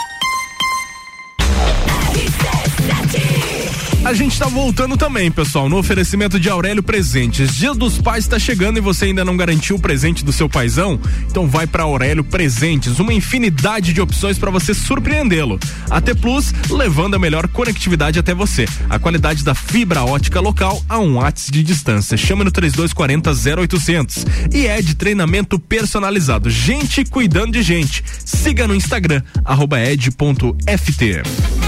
A 4.04 4.14
gente 4.14 4.38
tá 4.38 4.46
voltando 4.46 4.96
também, 4.96 5.30
pessoal, 5.30 5.68
no 5.68 5.76
oferecimento 5.76 6.38
de 6.38 6.48
Aurélio 6.48 6.82
Presentes. 6.82 7.54
Dia 7.56 7.74
dos 7.74 7.98
Pais 7.98 8.24
está 8.24 8.38
chegando 8.38 8.78
e 8.78 8.80
você 8.80 9.06
ainda 9.06 9.24
não 9.24 9.36
garantiu 9.36 9.76
o 9.76 9.80
presente 9.80 10.24
do 10.24 10.32
seu 10.32 10.48
paizão? 10.48 10.98
Então 11.26 11.48
vai 11.48 11.66
para 11.66 11.82
Aurélio 11.82 12.22
Presentes, 12.22 13.00
uma 13.00 13.12
infinidade 13.12 13.92
de 13.92 14.00
opções 14.00 14.38
para 14.38 14.50
você 14.50 14.72
surpreendê-lo. 14.72 15.58
AT 15.90 16.14
Plus, 16.20 16.54
levando 16.70 17.16
a 17.16 17.18
melhor 17.18 17.48
conectividade 17.48 18.18
até 18.18 18.32
você. 18.32 18.66
A 18.88 18.98
qualidade 18.98 19.44
da 19.44 19.54
fibra 19.54 20.04
ótica 20.04 20.40
local 20.40 20.82
a 20.88 20.98
um 20.98 21.14
watts 21.14 21.50
de 21.50 21.62
distância. 21.62 22.16
Chama 22.16 22.44
no 22.44 22.52
3240 22.52 23.30
0800. 23.60 24.24
E 24.54 24.66
é 24.66 24.80
de 24.80 24.94
treinamento 24.94 25.58
personalizado. 25.58 26.48
Gente 26.48 27.04
cuidando 27.04 27.52
de 27.52 27.62
gente. 27.62 28.02
Siga 28.24 28.66
no 28.66 28.74
Instagram, 28.74 29.22
arroba 29.44 29.80
ed.ft. 29.80 31.67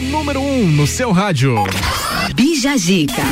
Número 0.00 0.40
1 0.40 0.44
um 0.44 0.66
no 0.66 0.86
seu 0.86 1.12
rádio. 1.12 1.56
Bija 2.34 2.76
Gica. 2.76 3.22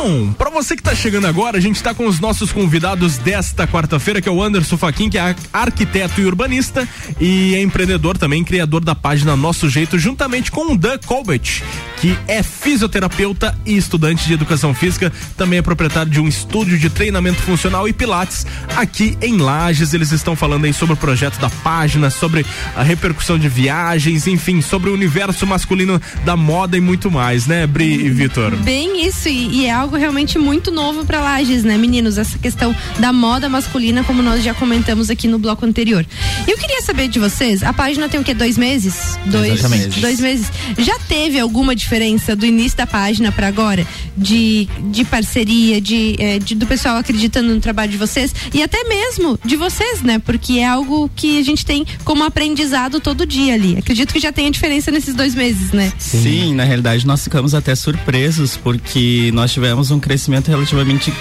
Bom, 0.00 0.32
pra 0.32 0.48
você 0.48 0.76
que 0.76 0.82
tá 0.82 0.94
chegando 0.94 1.26
agora, 1.26 1.58
a 1.58 1.60
gente 1.60 1.82
tá 1.82 1.92
com 1.92 2.06
os 2.06 2.20
nossos 2.20 2.52
convidados 2.52 3.18
desta 3.18 3.66
quarta-feira, 3.66 4.22
que 4.22 4.28
é 4.28 4.32
o 4.32 4.40
Anderson 4.40 4.78
Faquin, 4.78 5.10
que 5.10 5.18
é 5.18 5.34
arquiteto 5.52 6.20
e 6.20 6.24
urbanista 6.24 6.88
e 7.20 7.56
é 7.56 7.60
empreendedor 7.60 8.16
também, 8.16 8.44
criador 8.44 8.84
da 8.84 8.94
página 8.94 9.34
Nosso 9.34 9.68
Jeito, 9.68 9.98
juntamente 9.98 10.52
com 10.52 10.72
o 10.72 10.78
Dan 10.78 10.98
Colbert, 11.04 11.64
que 12.00 12.16
é 12.28 12.44
fisioterapeuta 12.44 13.58
e 13.66 13.76
estudante 13.76 14.24
de 14.24 14.34
educação 14.34 14.72
física, 14.72 15.12
também 15.36 15.58
é 15.58 15.62
proprietário 15.62 16.12
de 16.12 16.20
um 16.20 16.28
estúdio 16.28 16.78
de 16.78 16.88
treinamento 16.88 17.42
funcional 17.42 17.88
e 17.88 17.92
pilates 17.92 18.46
aqui 18.76 19.18
em 19.20 19.38
Lages. 19.38 19.94
Eles 19.94 20.12
estão 20.12 20.36
falando 20.36 20.64
aí 20.64 20.72
sobre 20.72 20.94
o 20.94 20.96
projeto 20.96 21.40
da 21.40 21.50
página, 21.50 22.08
sobre 22.08 22.46
a 22.76 22.84
repercussão 22.84 23.36
de 23.36 23.48
viagens, 23.48 24.28
enfim, 24.28 24.62
sobre 24.62 24.90
o 24.90 24.94
universo 24.94 25.44
masculino 25.44 26.00
da 26.24 26.36
moda 26.36 26.76
e 26.76 26.80
muito 26.80 27.10
mais, 27.10 27.48
né, 27.48 27.66
Bri 27.66 28.06
e 28.06 28.10
Vitor? 28.10 28.54
Bem 28.58 29.04
isso, 29.04 29.28
e, 29.28 29.62
e 29.62 29.66
é 29.66 29.72
algo 29.72 29.97
realmente 29.98 30.38
muito 30.38 30.70
novo 30.70 31.04
para 31.04 31.20
Lages, 31.20 31.64
né, 31.64 31.76
meninos? 31.76 32.16
Essa 32.18 32.38
questão 32.38 32.74
da 32.98 33.12
moda 33.12 33.48
masculina, 33.48 34.02
como 34.04 34.22
nós 34.22 34.42
já 34.42 34.54
comentamos 34.54 35.10
aqui 35.10 35.26
no 35.28 35.38
bloco 35.38 35.64
anterior. 35.66 36.04
Eu 36.46 36.56
queria 36.56 36.80
saber 36.82 37.08
de 37.08 37.18
vocês, 37.18 37.62
a 37.62 37.72
página 37.72 38.08
tem 38.08 38.20
o 38.20 38.24
quê? 38.24 38.32
Dois 38.34 38.56
meses? 38.56 39.18
Dois, 39.26 39.54
Exatamente. 39.58 40.00
dois 40.00 40.20
meses. 40.20 40.46
Já 40.78 40.98
teve 41.00 41.38
alguma 41.38 41.74
diferença 41.74 42.34
do 42.34 42.46
início 42.46 42.76
da 42.78 42.86
página 42.86 43.30
para 43.32 43.46
agora? 43.48 43.86
De, 44.16 44.68
de 44.90 45.04
parceria, 45.04 45.80
de, 45.80 46.16
eh, 46.18 46.38
de- 46.38 46.54
do 46.54 46.66
pessoal 46.66 46.96
acreditando 46.96 47.54
no 47.54 47.60
trabalho 47.60 47.90
de 47.92 47.96
vocês 47.98 48.34
e 48.52 48.62
até 48.62 48.82
mesmo 48.84 49.38
de 49.44 49.56
vocês, 49.56 50.02
né? 50.02 50.18
Porque 50.18 50.54
é 50.58 50.66
algo 50.66 51.08
que 51.14 51.38
a 51.38 51.42
gente 51.44 51.64
tem 51.64 51.86
como 52.04 52.24
aprendizado 52.24 52.98
todo 53.00 53.24
dia 53.24 53.54
ali. 53.54 53.76
Acredito 53.78 54.12
que 54.12 54.18
já 54.18 54.32
tenha 54.32 54.50
diferença 54.50 54.90
nesses 54.90 55.14
dois 55.14 55.34
meses, 55.34 55.70
né? 55.72 55.92
Sim. 55.98 56.54
na 56.54 56.64
realidade 56.64 57.06
nós 57.06 57.22
ficamos 57.22 57.54
até 57.54 57.74
surpresos 57.74 58.56
porque 58.56 59.30
nós 59.32 59.52
tivemos 59.52 59.77
um 59.90 59.98
crescimento 60.00 60.48
relativamente 60.48 61.12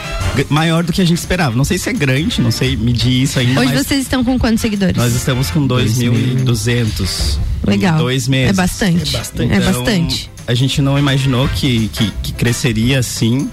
maior 0.50 0.84
do 0.84 0.92
que 0.94 1.02
a 1.02 1.06
gente 1.06 1.18
esperava. 1.18 1.56
Não 1.56 1.64
sei 1.64 1.78
se 1.78 1.90
é 1.90 1.94
grande, 1.94 2.42
não 2.42 2.52
sei 2.52 2.76
medir 2.76 3.24
isso 3.24 3.40
ainda, 3.40 3.62
Hoje 3.62 3.74
mas 3.74 3.86
vocês 3.88 4.02
estão 4.02 4.24
com 4.24 4.38
quantos 4.38 4.62
seguidores? 4.62 4.98
nós 4.98 5.14
estamos 5.14 5.50
com 5.52 5.68
2.200. 5.68 7.38
Legal. 7.66 7.96
Em 7.96 7.98
dois 7.98 8.28
meses. 8.28 8.50
É 8.50 8.54
bastante. 8.54 9.16
É 9.16 9.18
bastante. 9.20 9.54
É 9.54 9.58
Então, 9.58 9.74
bastante. 9.74 10.32
A 10.48 10.54
gente 10.54 10.82
não 10.82 10.98
imaginou 10.98 11.48
que, 11.50 11.90
que, 11.90 12.10
que 12.24 12.32
cresceria 12.34 13.00
assim. 13.00 13.50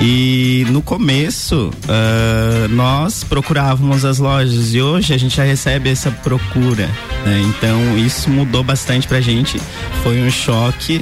E 0.00 0.66
no 0.70 0.82
começo, 0.82 1.70
ah, 1.88 2.66
nós 2.70 3.22
procurávamos 3.22 4.04
as 4.04 4.18
lojas 4.18 4.74
e 4.74 4.80
hoje 4.80 5.14
a 5.14 5.18
gente 5.18 5.36
já 5.36 5.44
recebe 5.44 5.88
essa 5.88 6.10
procura. 6.10 6.88
né? 7.24 7.40
Então 7.56 7.96
isso 7.98 8.28
mudou 8.28 8.64
bastante 8.64 9.06
pra 9.06 9.20
gente. 9.20 9.60
Foi 10.02 10.20
um 10.20 10.30
choque. 10.30 11.00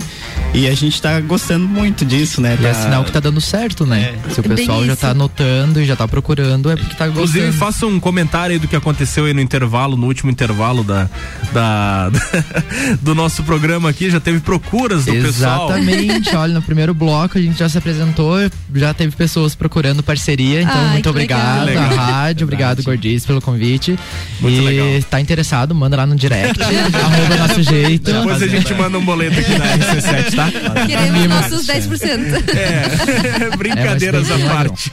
E 0.55 0.69
a 0.69 0.75
gente 0.75 1.01
tá 1.01 1.19
gostando 1.21 1.67
muito 1.67 2.05
disso, 2.05 2.41
né? 2.41 2.59
E 2.61 2.67
é 2.67 2.73
Tá- 2.73 2.83
sinal 2.83 3.05
que 3.05 3.11
tá 3.11 3.21
dando 3.21 3.41
certo, 3.41 3.87
né? 3.87 4.15
Se 4.31 4.41
o 4.41 4.43
Bem 4.43 4.57
pessoal 4.59 4.85
já 4.85 4.93
isso. 4.93 5.01
tá 5.01 5.15
notando 5.15 5.81
e 5.81 5.87
já 5.87 5.97
tá 5.97 6.07
procurando, 6.07 6.71
é 6.71 6.77
porque 6.77 6.95
tá 6.95 7.09
Inclusive, 7.09 7.47
gostando. 7.47 7.59
faça 7.59 7.87
um 7.87 7.99
comentário 7.99 8.53
aí 8.53 8.59
do 8.59 8.69
que 8.69 8.77
aconteceu 8.77 9.25
aí 9.25 9.33
no 9.33 9.41
intervalo, 9.41 9.97
no 9.97 10.07
último 10.07 10.31
intervalo 10.31 10.85
da, 10.85 11.09
da 11.55 12.11
do 13.01 13.15
nosso 13.15 13.43
programa 13.45 13.89
aqui. 13.89 14.11
Já 14.11 14.21
teve 14.21 14.41
procuras 14.41 15.07
do 15.07 15.13
pessoal. 15.13 15.71
Exatamente, 15.71 16.37
olha, 16.37 16.53
no 16.53 16.61
primeiro 16.63 16.93
bloco 16.93 17.39
a 17.39 17.41
gente 17.41 17.59
já 17.59 17.69
se 17.69 17.79
apresentou, 17.79 18.37
já 18.75 18.93
teve 18.93 19.17
pessoas 19.17 19.55
procurando 19.55 20.03
parceria, 20.03 20.61
então 20.61 20.75
Ai, 20.77 20.91
muito 20.93 21.09
obrigado 21.09 21.65
legal. 21.65 21.85
à 21.85 21.89
rádio, 21.95 22.45
obrigado 22.45 22.83
Gordice 22.83 23.27
pelo 23.27 23.41
convite. 23.41 23.99
Muito 24.41 24.61
e 24.61 24.65
legal. 24.65 24.87
tá 25.09 25.19
interessado, 25.19 25.75
manda 25.75 25.97
lá 25.97 26.05
no 26.05 26.15
direct, 26.15 26.61
arroba 26.63 27.37
nosso 27.39 27.63
jeito. 27.63 28.13
Depois 28.13 28.43
a 28.43 28.47
gente 28.47 28.75
manda 28.75 28.99
um 28.99 29.05
boleto 29.05 29.41
aqui 29.41 29.57
na 29.59 29.65
RC7, 29.79 30.35
tá? 30.37 30.42
Queremos 30.87 31.27
nossos 31.29 31.67
10%. 31.67 32.43
É, 32.55 33.51
brincadeiras 33.57 34.31
É, 34.31 34.35
à 34.35 34.49
parte. 34.49 34.91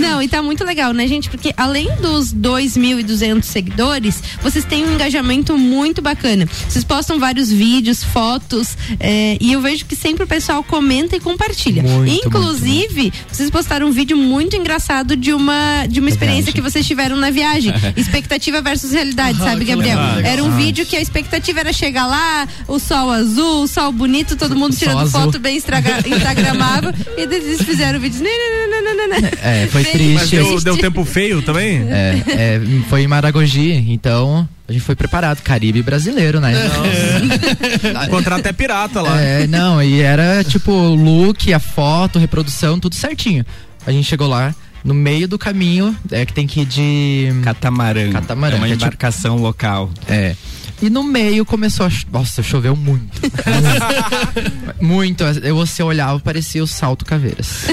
Não, 0.00 0.22
e 0.22 0.28
tá 0.28 0.42
muito 0.42 0.64
legal, 0.64 0.92
né, 0.92 1.06
gente? 1.06 1.28
Porque 1.30 1.52
além 1.56 1.88
dos 2.00 2.32
2.200 2.34 3.42
seguidores, 3.42 4.22
vocês 4.42 4.64
têm 4.64 4.84
um 4.86 4.94
engajamento 4.94 5.56
muito 5.56 6.00
bacana. 6.02 6.46
Vocês 6.68 6.84
postam 6.84 7.18
vários 7.18 7.50
vídeos, 7.50 8.02
fotos, 8.02 8.76
é, 9.00 9.36
e 9.40 9.52
eu 9.52 9.60
vejo 9.60 9.84
que 9.86 9.96
sempre 9.96 10.24
o 10.24 10.26
pessoal 10.26 10.62
comenta 10.62 11.16
e 11.16 11.20
compartilha. 11.20 11.82
Muito, 11.82 12.26
Inclusive, 12.26 13.12
vocês 13.30 13.50
postaram 13.50 13.88
um 13.88 13.92
vídeo 13.92 14.16
muito 14.16 14.56
engraçado 14.56 15.16
de 15.16 15.32
uma, 15.32 15.86
de 15.88 16.00
uma 16.00 16.08
experiência 16.08 16.52
que 16.52 16.60
vocês 16.60 16.86
tiveram 16.86 17.16
na 17.16 17.30
viagem. 17.30 17.72
expectativa 17.96 18.60
versus 18.62 18.92
realidade, 18.92 19.38
Ah, 19.40 19.44
sabe, 19.44 19.64
Gabriel? 19.64 19.98
legal. 19.98 20.18
Era 20.32 20.42
um 20.42 20.48
Ah. 20.52 20.56
vídeo 20.56 20.84
que 20.86 20.96
a 20.96 21.00
expectativa 21.00 21.60
era 21.60 21.72
chegar 21.72 22.06
lá, 22.06 22.46
o 22.68 22.78
sol 22.78 23.10
azul, 23.10 23.62
o 23.64 23.68
sol 23.68 23.90
bonito, 23.92 24.33
todo 24.36 24.56
mundo 24.56 24.76
tirando 24.76 25.08
foto 25.10 25.38
bem 25.38 25.56
instagramável, 25.58 26.92
e 27.16 27.22
eles 27.22 27.62
fizeram 27.62 27.98
o 27.98 28.02
vídeo. 28.02 28.22
Não, 28.22 28.30
não, 28.30 28.82
não, 28.82 28.94
não, 28.96 29.08
não, 29.08 29.20
não. 29.20 29.28
É, 29.42 29.66
foi 29.66 29.82
Bem 29.82 29.92
triste. 29.92 30.14
Mas 30.14 30.30
deu, 30.30 30.60
deu 30.60 30.76
tempo 30.78 31.04
feio 31.04 31.42
também? 31.42 31.86
É, 31.90 32.22
é, 32.28 32.60
foi 32.88 33.02
em 33.02 33.06
Maragogi, 33.06 33.72
então 33.88 34.48
a 34.68 34.72
gente 34.72 34.82
foi 34.82 34.94
preparado, 34.94 35.42
Caribe 35.42 35.82
brasileiro, 35.82 36.40
né? 36.40 36.52
O 38.06 38.10
contrato 38.10 38.46
é 38.46 38.52
pirata 38.52 39.02
lá. 39.02 39.20
É, 39.20 39.46
não, 39.46 39.82
e 39.82 40.00
era 40.00 40.42
tipo 40.44 40.72
o 40.72 40.94
look, 40.94 41.52
a 41.52 41.58
foto, 41.58 42.18
reprodução, 42.18 42.78
tudo 42.78 42.94
certinho. 42.94 43.44
A 43.86 43.92
gente 43.92 44.06
chegou 44.06 44.26
lá, 44.26 44.54
no 44.82 44.94
meio 44.94 45.26
do 45.28 45.38
caminho, 45.38 45.96
é 46.10 46.24
que 46.24 46.32
tem 46.32 46.46
que 46.46 46.60
ir 46.60 46.66
de. 46.66 47.28
Catamarã. 47.42 48.10
Catamarã. 48.12 48.56
É 48.56 48.58
uma 48.58 48.66
que 48.66 48.72
tipo- 48.72 48.84
embarcação 48.84 49.36
local. 49.36 49.90
É. 50.08 50.34
E 50.82 50.90
no 50.90 51.02
meio 51.02 51.44
começou 51.46 51.86
a. 51.86 51.90
cho- 51.90 52.06
Nossa, 52.12 52.42
choveu 52.42 52.76
muito. 52.76 53.20
muito. 54.80 55.24
Eu, 55.42 55.56
você 55.56 55.82
olhava, 55.82 56.18
parecia 56.20 56.62
o 56.62 56.66
salto 56.66 57.04
caveiras. 57.04 57.64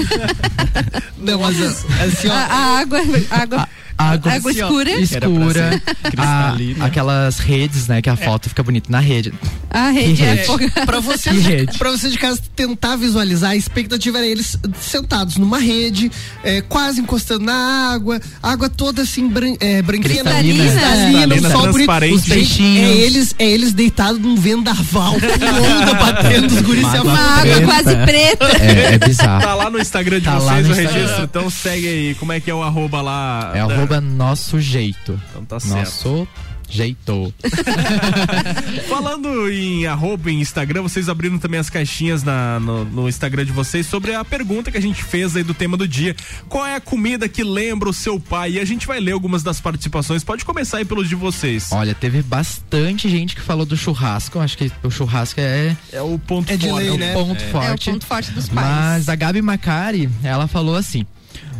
Não, 1.18 1.40
mas 1.40 1.60
assim, 1.60 2.28
ó. 2.28 2.32
A, 2.32 2.36
a 2.44 2.78
água, 2.80 2.98
água, 3.30 3.68
Água, 3.98 4.32
água 4.32 4.50
escura. 4.52 4.90
Escura. 5.00 5.82
A- 6.16 6.56
aquelas 6.86 7.38
redes, 7.38 7.86
né? 7.88 8.02
Que 8.02 8.10
a 8.10 8.16
foto 8.16 8.48
fica 8.48 8.62
bonita 8.62 8.90
na 8.90 9.00
rede. 9.00 9.32
A 9.70 9.88
rede 9.90 10.14
Que 10.16 10.22
é 10.24 10.34
rede? 10.34 10.70
Pra 10.86 11.00
você, 11.00 11.30
Que 11.30 11.38
rede? 11.38 11.78
pra 11.78 11.90
você 11.90 12.10
de 12.10 12.18
casa 12.18 12.40
tentar 12.54 12.96
visualizar, 12.96 13.50
a 13.52 13.56
expectativa 13.56 14.18
era 14.18 14.26
eles 14.26 14.58
sentados 14.80 15.36
numa 15.36 15.58
rede, 15.58 16.10
é, 16.44 16.60
quase 16.60 17.00
encostando 17.00 17.44
na 17.44 17.90
água, 17.92 18.20
água 18.42 18.68
toda 18.68 19.02
assim, 19.02 19.28
bran, 19.28 19.54
é, 19.60 19.80
branquinha, 19.82 20.22
Cristalina. 20.22 20.64
cristalina, 20.64 21.26
Cristalina, 21.28 21.48
um 21.48 21.50
sol 21.52 21.72
bonito. 21.72 22.14
Os 22.14 22.24
peixinhos. 22.26 22.82
É 22.84 22.92
eles, 22.98 23.34
é 23.38 23.50
eles 23.50 23.72
deitados 23.72 24.20
num 24.20 24.36
vendaval, 24.36 25.14
com 25.14 25.26
onda 25.80 25.94
batendo, 25.94 26.46
os 26.54 26.60
guris 26.62 26.82
Uma 26.82 26.92
afogando. 26.92 27.18
água 27.18 27.60
quase 27.62 27.96
preta. 28.04 28.44
É, 28.60 28.94
é 28.94 28.98
bizarro. 28.98 29.42
Tá 29.42 29.54
lá 29.54 29.70
no 29.70 29.78
Instagram 29.80 30.18
de 30.18 30.24
Tá 30.26 30.38
vocês 30.38 30.68
o 30.68 30.72
registro, 30.72 31.24
então 31.24 31.48
segue 31.50 31.88
aí. 31.88 32.14
Como 32.16 32.32
é 32.32 32.40
que 32.40 32.50
é 32.50 32.54
o 32.54 32.62
arroba 32.62 33.00
lá? 33.00 33.52
É 33.54 33.58
da- 33.66 33.74
arroba 33.74 33.91
nosso 34.00 34.60
jeito. 34.60 35.20
Então 35.30 35.44
tá 35.44 35.60
certo. 35.60 35.76
Nosso 35.78 36.28
jeito. 36.68 37.34
Falando 38.88 39.50
em 39.50 39.86
arroba 39.86 40.30
em 40.30 40.40
Instagram, 40.40 40.82
vocês 40.82 41.08
abriram 41.08 41.38
também 41.38 41.60
as 41.60 41.68
caixinhas 41.68 42.22
na- 42.22 42.58
no, 42.60 42.84
no 42.84 43.08
Instagram 43.08 43.44
de 43.44 43.52
vocês 43.52 43.86
sobre 43.86 44.14
a 44.14 44.24
pergunta 44.24 44.70
que 44.70 44.78
a 44.78 44.80
gente 44.82 45.02
fez 45.04 45.36
aí 45.36 45.42
do 45.42 45.52
tema 45.54 45.76
do 45.76 45.86
dia. 45.86 46.14
Qual 46.48 46.64
é 46.66 46.74
a 46.74 46.80
comida 46.80 47.28
que 47.28 47.42
lembra 47.44 47.88
o 47.88 47.92
seu 47.92 48.18
pai? 48.18 48.52
E 48.52 48.60
a 48.60 48.64
gente 48.64 48.86
vai 48.86 49.00
ler 49.00 49.12
algumas 49.12 49.42
das 49.42 49.60
participações. 49.60 50.24
Pode 50.24 50.44
começar 50.44 50.78
aí 50.78 50.84
pelos 50.84 51.08
de 51.08 51.14
vocês. 51.14 51.68
Olha, 51.72 51.94
teve 51.94 52.22
bastante 52.22 53.08
gente 53.08 53.34
que 53.34 53.42
falou 53.42 53.66
do 53.66 53.76
churrasco. 53.76 54.38
Acho 54.38 54.56
que 54.56 54.70
o 54.82 54.90
churrasco 54.90 55.40
é, 55.40 55.76
É 55.92 56.00
o 56.02 56.18
ponto 56.18 56.50
É 56.50 56.58
forte. 56.58 56.72
lei, 56.74 56.88
é 56.88 56.92
o 56.92 56.96
né? 56.98 57.12
ponto 57.12 57.42
É 57.42 57.46
o 57.46 57.50
forte. 57.50 57.90
ponto 57.90 58.06
forte 58.06 58.30
dos 58.32 58.48
pais. 58.48 58.66
Mas 58.66 59.08
a 59.08 59.14
Gabi 59.14 59.42
Macari, 59.42 60.08
ela 60.22 60.46
falou 60.46 60.74
assim: 60.76 61.06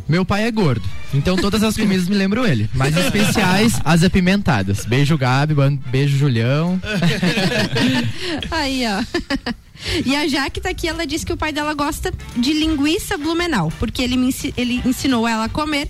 Meu 0.08 0.24
pai 0.24 0.44
é 0.44 0.50
gordo, 0.50 0.82
então 1.14 1.36
todas 1.36 1.62
as 1.62 1.76
comidas 1.76 2.08
me 2.08 2.14
lembram 2.16 2.44
ele. 2.44 2.68
Mas 2.74 2.96
especiais, 2.96 3.80
as 3.84 4.02
apimentadas. 4.02 4.84
Beijo, 4.84 5.16
Gabi, 5.16 5.54
beijo, 5.90 6.16
Julião. 6.16 6.80
Aí, 8.50 8.84
ó. 8.86 9.52
E 10.06 10.14
a 10.14 10.28
Jaque 10.28 10.60
tá 10.60 10.70
aqui, 10.70 10.86
ela 10.86 11.04
disse 11.06 11.26
que 11.26 11.32
o 11.32 11.36
pai 11.36 11.52
dela 11.52 11.74
gosta 11.74 12.12
de 12.36 12.52
linguiça 12.52 13.18
blumenau, 13.18 13.72
porque 13.78 14.00
ele, 14.02 14.16
me 14.16 14.32
ele 14.56 14.80
ensinou 14.84 15.26
ela 15.26 15.46
a 15.46 15.48
comer 15.48 15.88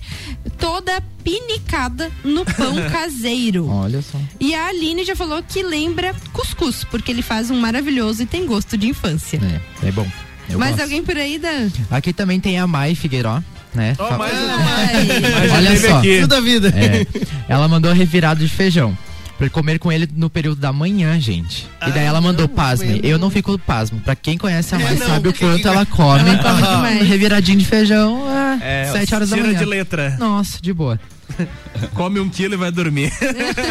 toda 0.57 0.99
pinicada 1.23 2.11
no 2.23 2.43
pão 2.43 2.75
caseiro. 2.91 3.67
Olha 3.67 4.01
só. 4.01 4.19
E 4.39 4.55
a 4.55 4.67
Aline 4.67 5.03
já 5.03 5.15
falou 5.15 5.43
que 5.43 5.61
lembra 5.61 6.15
cuscuz, 6.31 6.83
porque 6.85 7.11
ele 7.11 7.21
faz 7.21 7.51
um 7.51 7.59
maravilhoso 7.59 8.23
e 8.23 8.25
tem 8.25 8.45
gosto 8.45 8.77
de 8.77 8.87
infância. 8.87 9.39
É, 9.83 9.87
é 9.89 9.91
bom. 9.91 10.07
Eu 10.49 10.59
Mas 10.59 10.71
gosto. 10.71 10.81
alguém 10.81 11.03
por 11.03 11.17
aí, 11.17 11.37
Dan? 11.37 11.69
Aqui 11.89 12.11
também 12.11 12.39
tem 12.39 12.59
a 12.59 12.67
Mai 12.67 12.95
Figueiró, 12.95 13.41
né? 13.75 13.95
Fa- 13.95 14.17
mais. 14.17 14.33
Ai, 14.33 15.49
Olha 15.55 15.79
só. 15.79 15.97
aqui. 15.97 16.15
Tudo 16.21 16.27
da 16.27 16.39
vida. 16.41 16.73
É, 16.75 17.05
ela 17.47 17.67
mandou 17.67 17.91
revirado 17.93 18.39
de 18.39 18.47
feijão. 18.49 18.97
Pra 19.37 19.49
comer 19.49 19.79
com 19.79 19.91
ele 19.91 20.07
no 20.15 20.29
período 20.29 20.61
da 20.61 20.71
manhã, 20.71 21.19
gente. 21.19 21.67
E 21.85 21.91
daí 21.91 22.05
ela 22.05 22.21
mandou 22.21 22.47
pasme. 22.47 22.99
Eu 23.03 23.17
não 23.17 23.29
fico 23.31 23.57
pasmo. 23.57 23.99
Pra 23.99 24.15
quem 24.15 24.37
conhece 24.37 24.75
a 24.75 24.79
Mai, 24.79 24.93
não, 24.95 25.07
sabe 25.07 25.29
o 25.29 25.33
quanto 25.33 25.67
ela 25.67 25.85
come. 25.87 26.29
Ela 26.29 26.37
come 26.37 26.61
demais. 26.61 27.07
Reviradinho 27.07 27.57
de 27.57 27.65
feijão, 27.65 28.23
é, 28.61 28.83
É, 28.83 28.91
sete 28.91 29.13
horas 29.15 29.29
da 29.31 29.35
tira 29.35 29.47
manhã. 29.47 29.59
de 29.59 29.65
letra. 29.65 30.15
Nossa, 30.19 30.59
de 30.61 30.71
boa. 30.71 30.99
Come 31.95 32.19
um 32.19 32.29
quilo 32.29 32.53
e 32.53 32.57
vai 32.57 32.71
dormir. 32.71 33.11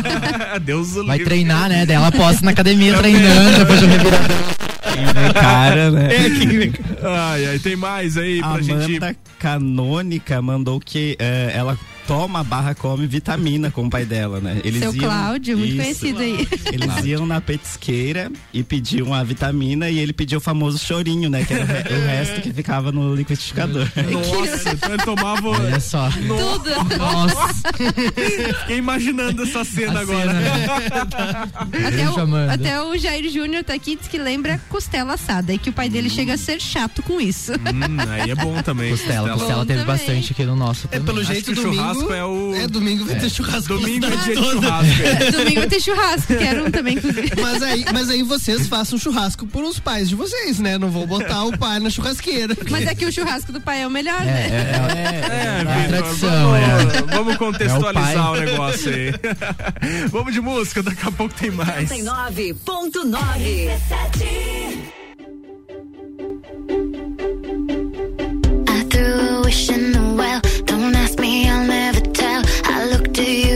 Deus 0.63 0.97
o 0.97 1.07
Vai 1.07 1.19
livre. 1.19 1.25
treinar, 1.33 1.69
né? 1.69 1.87
Daí 1.87 1.95
ela 1.97 2.11
posta 2.11 2.45
na 2.45 2.51
academia 2.51 2.97
treinando, 2.99 3.59
depois 3.59 3.81
do 3.81 3.87
reviradão. 3.87 4.37
Cara, 5.35 5.91
né? 5.91 6.09
Ai, 7.03 7.47
ai, 7.47 7.59
tem 7.59 7.77
mais 7.77 8.17
aí 8.17 8.41
pra 8.41 8.61
gente. 8.61 8.97
Amanda 8.97 9.17
Canônica 9.39 10.41
mandou 10.41 10.81
que 10.81 11.17
eh, 11.19 11.53
ela 11.55 11.79
toma 12.07 12.43
barra 12.45 12.75
come 12.75 13.07
vitamina 13.07 13.71
com 13.71 13.87
o 13.87 13.91
pai 13.91 14.05
dela, 14.05 14.41
né? 14.41 14.61
Eles 14.65 14.81
Seu 14.81 14.95
iam- 14.95 15.05
Cláudio, 15.05 15.57
muito 15.59 15.73
Isso. 15.75 15.83
conhecido 15.83 16.21
aí. 16.21 16.49
Eles 16.73 16.87
Cláudio. 16.87 17.07
iam 17.07 17.27
na 17.27 17.41
petisqueira 17.41 18.31
e 18.53 18.63
pediam 18.63 19.15
a 19.15 19.23
vitamina 19.23 19.89
e 19.91 19.99
ele 19.99 20.13
pediu 20.13 20.39
o 20.39 20.41
famoso 20.41 20.79
chorinho, 20.79 21.31
né? 21.31 21.45
Que 21.45 21.55
era 21.55 21.65
o, 21.65 21.67
re- 21.67 21.95
o 22.03 22.07
resto 22.07 22.41
que 22.41 22.53
ficava 22.53 22.91
no 22.93 23.15
liquidificador. 23.15 23.87
Nossa, 24.11 24.71
então 24.71 24.95
ele 24.95 25.03
tomava. 25.05 25.49
Olha 25.49 25.81
só. 25.81 26.09
Tudo. 26.11 26.97
Nossa. 26.99 27.73
Fiquei 28.61 28.77
imaginando 28.79 29.43
essa 29.43 29.65
cena 29.65 30.01
A 30.01 30.03
agora. 30.03 30.33
Até 31.87 32.09
o, 32.11 32.15
chamando. 32.15 32.51
até 32.51 32.83
o 32.83 32.97
Jair 32.97 33.31
Júnior 33.31 33.65
tá 33.65 33.75
aqui, 33.75 33.97
diz 33.97 34.09
que 34.09 34.19
lembra 34.19 34.61
costela 34.69 35.15
assada 35.15 35.53
e 35.53 35.59
que 35.59 35.71
o 35.71 35.73
pai 35.73 35.89
dele 35.89 36.09
chega 36.11 36.35
a 36.35 36.39
ser 36.39 36.61
chato 36.61 37.03
com 37.03 37.21
isso. 37.21 37.53
Hum, 37.53 37.97
aí 38.11 38.31
é 38.31 38.35
bom 38.35 38.61
também. 38.63 38.91
Costela, 38.91 39.31
costela 39.31 39.61
Bom 39.61 39.67
teve 39.67 39.81
também. 39.81 39.97
bastante 39.97 40.33
aqui 40.33 40.45
no 40.45 40.57
nosso. 40.57 40.89
É 40.91 40.99
pelo 41.01 41.21
Acho 41.21 41.33
jeito 41.33 41.53
que 41.53 41.61
o 41.61 41.63
domingo. 41.63 41.83
Churrasco 41.95 42.13
é 42.15 42.25
o- 42.25 42.55
É, 42.55 42.67
domingo 42.67 43.05
vai 43.05 43.17
É. 43.17 43.19
ter 43.19 43.31
churrasco. 43.31 43.69
Domingo 43.79 44.07
é 44.07 44.11
na 44.11 44.17
dia 44.17 44.35
de 44.37 44.43
churrasco. 44.51 45.03
é. 45.03 45.31
Domingo 45.33 45.61
vai 45.61 45.69
ter 45.69 45.81
churrasco, 45.81 46.35
quero 46.37 46.65
um 46.67 46.71
também, 46.71 46.95
inclusive. 46.97 47.31
Mas 47.41 47.63
aí, 47.63 47.85
mas 47.93 48.11
aí 48.11 48.23
vocês 48.23 48.67
façam 48.67 48.99
churrasco 48.99 49.47
por 49.47 49.65
os 49.65 49.79
pais 49.79 50.09
de 50.09 50.15
vocês, 50.15 50.59
né? 50.59 50.79
Não 50.79 50.91
vou 50.91 51.07
botar 51.07 51.45
o 51.45 51.57
pai 51.57 51.79
na 51.79 51.91
churrasqueira. 51.91 52.57
Mas 52.71 52.87
é 52.87 52.95
que 52.95 53.05
o 53.05 53.13
churrasco 53.13 53.53
do 53.53 53.61
pai 53.61 53.83
é 53.83 53.87
o 53.87 53.91
melhor, 53.91 54.21
É, 54.23 54.25
né? 54.25 54.49
é, 54.51 54.55
é, 54.55 55.83
É, 55.83 55.85
é 55.85 55.89
tradição, 55.89 56.51
vamos, 56.53 56.95
é. 56.95 57.03
vamos 57.17 57.37
contextualizar 57.37 58.17
É 58.27 58.31
o 58.31 58.37
negócio 58.41 58.91
aí. 58.93 59.13
vamos 60.11 60.33
de 60.33 60.41
música, 60.41 60.83
daqui 60.83 61.07
a 61.07 61.11
pouco 61.13 61.35
tem 61.35 61.51
mais. 61.51 61.89
99.9 61.91 63.71
I 68.69 68.85
threw 68.89 69.21
a 69.21 69.43
wish 69.45 69.69
I 73.13 73.15
looked 73.15 73.29
at 73.29 73.37
you 73.37 73.52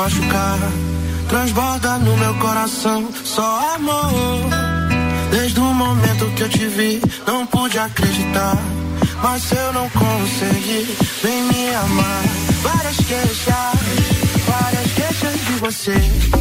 machucar. 0.00 0.58
Transborda 1.28 1.98
no 1.98 2.16
meu 2.16 2.34
coração 2.36 3.06
só 3.22 3.74
amor. 3.74 4.10
Desde 5.30 5.60
o 5.60 5.64
momento 5.64 6.34
que 6.34 6.42
eu 6.42 6.48
te 6.48 6.66
vi, 6.66 7.02
não 7.26 7.46
pude 7.46 7.78
acreditar. 7.78 8.56
Mas 9.22 9.52
eu 9.52 9.72
não 9.74 9.88
consegui, 9.90 10.96
vem 11.22 11.42
me 11.44 11.74
amar. 11.74 12.22
Várias 12.62 12.96
queixas, 12.96 13.80
várias 14.48 14.92
queixas 14.92 15.34
de 15.46 15.52
você. 15.60 16.39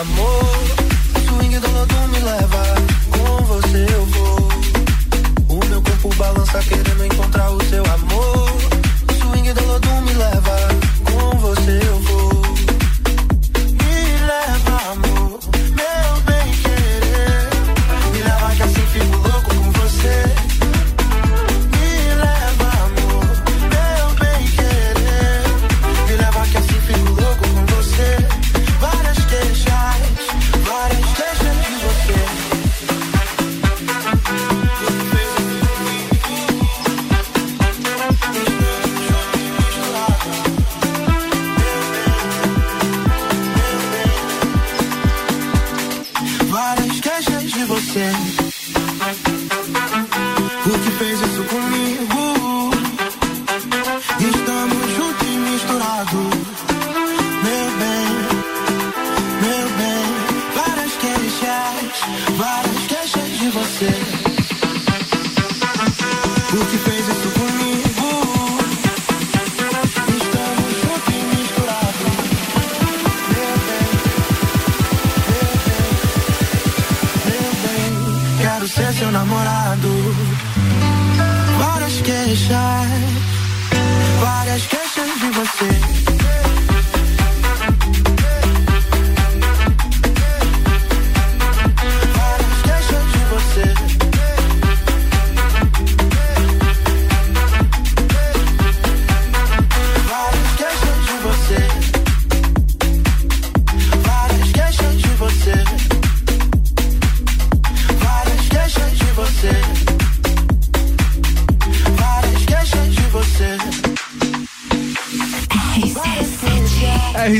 Amor. 0.00 0.44
Swing 1.26 1.58
do 1.58 1.70
lodo 1.72 2.08
me 2.08 2.18
leva, 2.20 2.62
com 3.10 3.44
você 3.44 3.86
eu 3.92 4.06
vou. 4.06 4.48
O 5.48 5.64
meu 5.66 5.82
corpo 5.82 6.14
balança 6.14 6.60
querendo 6.60 7.04
encontrar 7.04 7.50
o 7.50 7.62
seu 7.64 7.84
amor. 7.84 8.48
Swing 9.20 9.52
do 9.52 9.66
lodo 9.66 9.88
me 10.02 10.12
leva, 10.14 10.56
com 11.04 11.38
você 11.38 11.80
eu 11.84 11.97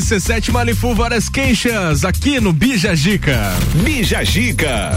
RC7 0.08 0.52
Manifu, 0.52 0.94
várias 0.94 1.28
queixas 1.28 2.02
aqui 2.02 2.40
no 2.40 2.50
Bija 2.50 2.96
Gica. 2.96 3.52
Bija 3.84 4.24
Gica. 4.24 4.92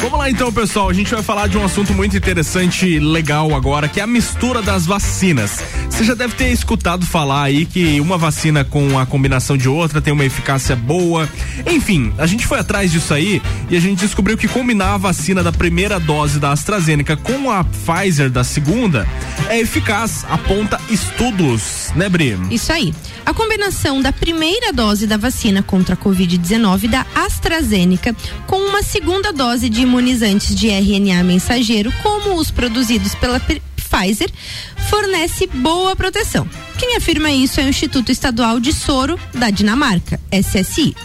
Vamos 0.00 0.18
lá 0.18 0.28
então, 0.28 0.52
pessoal. 0.52 0.88
A 0.88 0.92
gente 0.92 1.14
vai 1.14 1.22
falar 1.22 1.46
de 1.46 1.56
um 1.56 1.64
assunto 1.64 1.94
muito 1.94 2.16
interessante 2.16 2.84
e 2.84 2.98
legal 2.98 3.54
agora, 3.54 3.86
que 3.86 4.00
é 4.00 4.02
a 4.02 4.06
mistura 4.06 4.60
das 4.60 4.84
vacinas. 4.84 5.62
Você 5.88 6.02
já 6.02 6.14
deve 6.14 6.34
ter 6.34 6.50
escutado 6.50 7.06
falar 7.06 7.44
aí 7.44 7.66
que 7.66 8.00
uma 8.00 8.18
vacina 8.18 8.64
com 8.64 8.98
a 8.98 9.06
combinação 9.06 9.56
de 9.56 9.68
outra 9.68 10.00
tem 10.00 10.12
uma 10.12 10.24
eficácia 10.24 10.74
boa. 10.74 11.28
Enfim, 11.64 12.12
a 12.18 12.26
gente 12.26 12.44
foi 12.44 12.58
atrás 12.58 12.90
disso 12.90 13.14
aí 13.14 13.40
e 13.70 13.76
a 13.76 13.80
gente 13.80 14.00
descobriu 14.00 14.36
que 14.36 14.48
combinar 14.48 14.94
a 14.94 14.98
vacina 14.98 15.40
da 15.40 15.52
primeira 15.52 16.00
dose 16.00 16.40
da 16.40 16.50
AstraZeneca 16.50 17.16
com 17.16 17.48
a 17.48 17.62
Pfizer 17.62 18.28
da 18.28 18.42
segunda 18.42 19.06
é 19.48 19.60
eficaz, 19.60 20.26
aponta 20.28 20.80
estudos, 20.90 21.92
né, 21.94 22.08
Bri? 22.08 22.36
Isso 22.50 22.72
aí. 22.72 22.92
A 23.28 23.34
combinação 23.34 24.00
da 24.00 24.10
primeira 24.10 24.72
dose 24.72 25.06
da 25.06 25.18
vacina 25.18 25.62
contra 25.62 25.92
a 25.92 25.98
Covid-19 25.98 26.88
da 26.88 27.04
AstraZeneca 27.14 28.16
com 28.46 28.56
uma 28.56 28.82
segunda 28.82 29.34
dose 29.34 29.68
de 29.68 29.82
imunizantes 29.82 30.54
de 30.54 30.68
RNA 30.70 31.22
mensageiro, 31.24 31.92
como 32.02 32.36
os 32.36 32.50
produzidos 32.50 33.14
pela 33.14 33.38
Pfizer, 33.38 34.30
fornece 34.88 35.46
boa 35.46 35.94
proteção. 35.94 36.48
Quem 36.78 36.96
afirma 36.96 37.30
isso 37.30 37.60
é 37.60 37.64
o 37.64 37.68
Instituto 37.68 38.10
Estadual 38.10 38.58
de 38.58 38.72
Soro 38.72 39.18
da 39.34 39.50
Dinamarca, 39.50 40.18
SSI. 40.32 40.96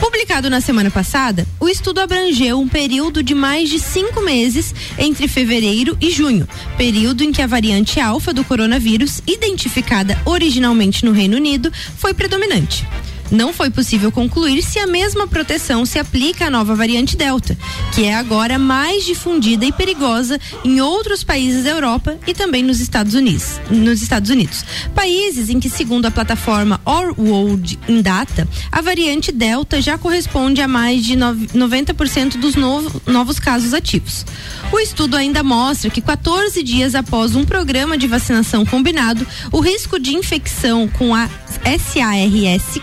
Publicado 0.00 0.50
na 0.50 0.60
semana 0.60 0.90
passada, 0.90 1.46
o 1.60 1.68
estudo 1.68 2.00
abrangeu 2.00 2.58
um 2.58 2.66
período 2.66 3.22
de 3.22 3.34
mais 3.34 3.68
de 3.68 3.78
cinco 3.78 4.20
meses 4.20 4.74
entre 4.98 5.28
fevereiro 5.28 5.96
e 6.00 6.10
junho, 6.10 6.48
período 6.78 7.24
em 7.24 7.32
que 7.32 7.42
a 7.42 7.46
variante 7.46 7.98
alfa 7.98 8.32
do 8.32 8.44
coronavírus, 8.44 9.20
identificada 9.26 10.16
originalmente 10.24 11.04
no 11.04 11.10
Reino 11.10 11.36
Unido, 11.36 11.72
foi 11.96 12.14
predominante. 12.14 12.86
Não 13.30 13.52
foi 13.52 13.68
possível 13.70 14.10
concluir 14.10 14.62
se 14.62 14.78
a 14.78 14.86
mesma 14.86 15.26
proteção 15.26 15.84
se 15.84 15.98
aplica 15.98 16.46
à 16.46 16.50
nova 16.50 16.74
variante 16.74 17.16
Delta, 17.16 17.56
que 17.94 18.04
é 18.04 18.14
agora 18.14 18.58
mais 18.58 19.04
difundida 19.04 19.64
e 19.66 19.72
perigosa 19.72 20.40
em 20.64 20.80
outros 20.80 21.22
países 21.22 21.64
da 21.64 21.70
Europa 21.70 22.18
e 22.26 22.32
também 22.32 22.62
nos 22.62 22.80
Estados 22.80 23.14
Unidos. 23.14 23.60
Nos 23.70 24.00
Estados 24.02 24.30
Unidos. 24.30 24.64
Países 24.94 25.50
em 25.50 25.60
que, 25.60 25.68
segundo 25.68 26.06
a 26.06 26.10
plataforma 26.10 26.80
Our 26.86 27.14
World 27.18 27.78
in 27.88 28.00
Data, 28.00 28.48
a 28.72 28.80
variante 28.80 29.30
Delta 29.30 29.80
já 29.82 29.98
corresponde 29.98 30.62
a 30.62 30.68
mais 30.68 31.04
de 31.04 31.14
nove- 31.16 31.48
90% 31.54 32.38
dos 32.38 32.54
novo- 32.54 33.00
novos 33.06 33.38
casos 33.38 33.74
ativos. 33.74 34.24
O 34.72 34.78
estudo 34.78 35.16
ainda 35.16 35.42
mostra 35.42 35.90
que 35.90 36.00
14 36.00 36.62
dias 36.62 36.94
após 36.94 37.34
um 37.36 37.44
programa 37.44 37.96
de 37.98 38.06
vacinação 38.06 38.64
combinado, 38.64 39.26
o 39.52 39.60
risco 39.60 39.98
de 39.98 40.14
infecção 40.14 40.88
com 40.88 41.14
a 41.14 41.28
SARS 41.46 42.80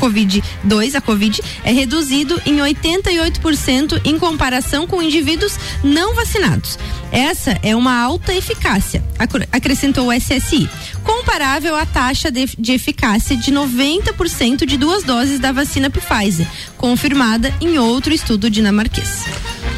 COVID-2, 0.00 0.94
a 0.94 1.00
COVID, 1.00 1.40
é 1.64 1.72
reduzido 1.72 2.40
em 2.46 2.56
88% 2.58 4.00
em 4.04 4.18
comparação 4.18 4.86
com 4.86 5.02
indivíduos 5.02 5.58
não 5.82 6.14
vacinados. 6.14 6.78
Essa 7.10 7.58
é 7.62 7.74
uma 7.74 7.98
alta 7.98 8.34
eficácia, 8.34 9.02
acr- 9.18 9.46
acrescentou 9.50 10.08
o 10.08 10.12
SSI, 10.12 10.68
comparável 11.02 11.74
à 11.74 11.86
taxa 11.86 12.30
de, 12.30 12.46
de 12.58 12.72
eficácia 12.72 13.36
de 13.36 13.50
90% 13.52 14.66
de 14.66 14.76
duas 14.76 15.02
doses 15.04 15.38
da 15.38 15.50
vacina 15.52 15.88
Pfizer, 15.90 16.46
confirmada 16.76 17.52
em 17.60 17.78
outro 17.78 18.12
estudo 18.12 18.50
dinamarquês. 18.50 19.24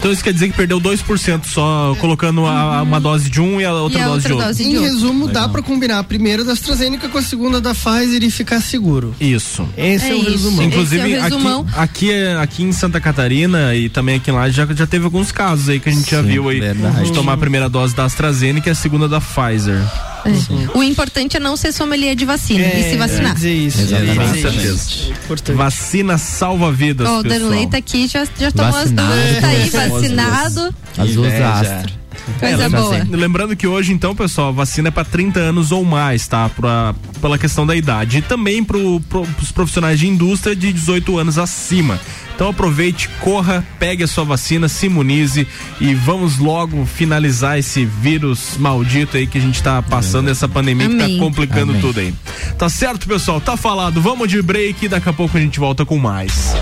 Então 0.01 0.11
isso 0.11 0.25
quer 0.25 0.33
dizer 0.33 0.49
que 0.49 0.57
perdeu 0.57 0.81
2% 0.81 1.45
só 1.47 1.95
colocando 2.01 2.47
a- 2.47 2.81
uma 2.83 2.99
dose 2.99 3.29
de 3.29 3.39
um 3.39 3.61
e 3.61 3.67
a 3.67 3.73
outra 3.75 3.99
E 3.99 4.03
a 4.03 4.07
dose 4.07 4.27
de 4.27 4.33
outra 4.33 4.47
outro. 4.49 4.63
dose 4.65 4.65
Em 4.77 4.81
resumo, 4.81 5.29
dá 5.29 5.47
pra 5.47 5.61
combinar 5.61 5.99
a 5.99 6.03
primeira 6.03 6.43
da 6.43 6.53
AstraZeneca 6.55 7.07
com 7.07 7.19
a 7.19 7.23
segunda 7.23 7.61
da 7.61 7.75
Pfizer 7.75 8.23
e 8.25 8.31
ficar 8.31 8.63
seguro. 8.63 9.15
Isso. 9.21 9.69
Esse 9.77 10.07
é, 10.07 10.09
É 10.13 10.15
o 10.15 10.19
isso. 10.23 10.31
resumão. 10.31 10.65
Inclusive, 10.65 11.13
é 11.13 11.19
o 11.19 11.23
resumão. 11.23 11.67
aqui, 11.77 12.11
aqui, 12.15 12.27
aqui 12.41 12.63
em 12.63 12.73
Santa 12.73 12.99
Catarina 12.99 13.75
e 13.75 13.91
também 13.91 14.17
aqui 14.17 14.31
lá 14.31 14.49
já, 14.49 14.65
já 14.75 14.87
teve 14.87 15.05
alguns 15.05 15.31
casos 15.31 15.69
aí 15.69 15.79
que 15.79 15.91
a 15.91 15.93
gente 15.93 16.11
já 16.11 16.23
Sim, 16.23 16.29
viu 16.29 16.49
aí 16.49 16.61
verdade. 16.61 17.05
de 17.05 17.13
tomar 17.13 17.35
a 17.35 17.37
primeira 17.37 17.69
dose 17.69 17.95
da 17.95 18.07
AstraZeneca 18.07 18.71
e 18.71 18.73
a 18.73 18.75
segunda 18.75 19.07
da 19.07 19.21
Pfizer. 19.21 19.79
É. 20.25 20.77
O 20.79 20.83
importante 20.83 21.37
é 21.37 21.41
não 21.41 21.57
ser 21.57 21.73
sommelier 21.73 22.15
de 22.15 22.25
vacina 22.25 22.65
É, 22.65 22.81
e 22.81 22.91
se 22.91 22.97
vacinar. 22.97 23.35
dizer 23.35 23.53
isso. 23.53 23.81
Exatamente. 23.81 24.19
Com 24.19 24.35
certeza. 24.51 24.91
Importante. 25.25 25.57
Vacina 25.57 26.19
salva 26.19 26.73
vidas, 26.73 27.09
Ó, 27.09 27.19
o. 27.21 27.23
Danley 27.23 27.67
tá 27.69 27.79
aqui, 27.79 28.07
já, 28.07 28.25
já 28.39 28.51
tomou 28.51 28.73
Vacinado. 28.73 29.13
as 29.13 29.19
duas, 29.31 29.41
tá 29.41 29.49
aí, 29.49 29.63
É. 29.63 29.89
vacinado. 29.89 30.75
Azul 30.99 31.27
Inveja. 31.27 31.49
Astra. 31.51 32.00
Coisa 32.39 32.69
boa. 32.69 33.07
Lembrando 33.11 33.57
que 33.57 33.67
hoje, 33.67 33.93
então, 33.93 34.15
pessoal, 34.15 34.49
a 34.49 34.53
vacina 34.53 34.89
é 34.89 34.91
para 34.91 35.05
30 35.05 35.41
anos 35.41 35.73
ou 35.73 35.85
mais, 35.85 36.27
tá? 36.27 36.49
Pra, 36.49 36.95
pela 37.21 37.39
questão 37.39 37.67
da 37.67 37.77
idade. 37.77 38.19
E 38.19 38.23
também 38.23 38.63
para 38.65 38.77
os 38.79 39.53
profissionais 39.53 39.99
de 39.99 40.07
indústria 40.09 40.55
de 40.55 40.73
18 40.73 41.19
anos 41.19 41.39
acima. 41.39 42.01
Então 42.41 42.49
aproveite, 42.49 43.07
corra, 43.21 43.63
pegue 43.79 44.03
a 44.03 44.07
sua 44.07 44.25
vacina, 44.25 44.67
se 44.67 44.87
imunize 44.87 45.47
e 45.79 45.95
vamos 45.95 46.39
logo 46.39 46.87
finalizar 46.87 47.59
esse 47.59 47.85
vírus 47.85 48.57
maldito 48.59 49.19
aí 49.19 49.27
que 49.27 49.37
a 49.37 49.41
gente 49.43 49.63
tá 49.63 49.83
passando, 49.83 50.31
essa 50.31 50.49
pandemia 50.49 50.89
que 50.89 50.95
Amém. 50.95 51.19
tá 51.19 51.23
complicando 51.23 51.73
Amém. 51.73 51.83
tudo 51.83 52.01
aí. 52.01 52.15
Tá 52.57 52.71
certo, 52.71 53.07
pessoal? 53.07 53.43
Tá 53.43 53.59
falado. 53.59 54.01
Vamos 54.01 54.27
de 54.27 54.41
break 54.41 54.87
e 54.87 54.89
daqui 54.89 55.11
a 55.11 55.13
pouco 55.13 55.37
a 55.37 55.41
gente 55.41 55.61
volta 55.61 55.85
com 55.85 55.99
mais. 55.99 56.55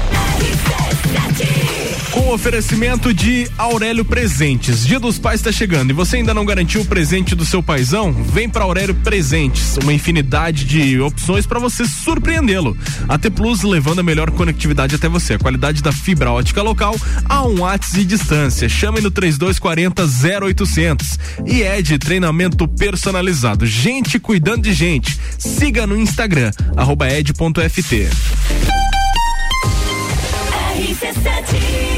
Com 2.13 2.33
oferecimento 2.33 3.13
de 3.13 3.49
Aurélio 3.59 4.05
Presentes. 4.05 4.87
Dia 4.87 4.99
dos 4.99 5.19
Pais 5.19 5.41
está 5.41 5.53
chegando 5.53 5.91
e 5.91 5.93
você 5.93 6.17
ainda 6.17 6.33
não 6.33 6.45
garantiu 6.45 6.81
o 6.81 6.85
presente 6.85 7.35
do 7.35 7.45
seu 7.45 7.63
paizão? 7.63 8.13
Vem 8.13 8.49
para 8.49 8.65
Aurélio 8.65 8.95
Presentes, 8.95 9.77
uma 9.83 9.93
infinidade 9.93 10.65
de 10.65 10.99
opções 11.01 11.47
para 11.47 11.59
você 11.59 11.87
surpreendê-lo. 11.87 12.77
A 13.09 13.19
T 13.19 13.29
Plus 13.31 13.63
levando 13.63 13.99
a 13.99 14.03
melhor 14.03 14.31
conectividade 14.31 14.95
até 14.95 15.09
você, 15.09 15.35
a 15.35 15.39
qualidade 15.39 15.83
da 15.83 15.93
fibra 15.93 16.31
ótica 16.31 16.63
local 16.63 16.97
a 17.27 17.47
um 17.47 17.57
watts 17.57 17.93
de 17.93 18.05
distância. 18.05 18.69
Chame 18.69 19.01
no 19.01 19.11
3240 19.11 20.03
0800 20.45 21.19
e 21.47 21.63
é 21.63 21.83
de 21.83 21.99
treinamento 21.99 22.67
personalizado. 22.67 23.67
Gente 23.67 24.19
cuidando 24.19 24.63
de 24.63 24.73
gente. 24.73 25.19
Siga 25.39 25.87
no 25.87 25.97
Instagram 25.97 26.51
ed.ft. 27.19 28.09
O 30.79 31.98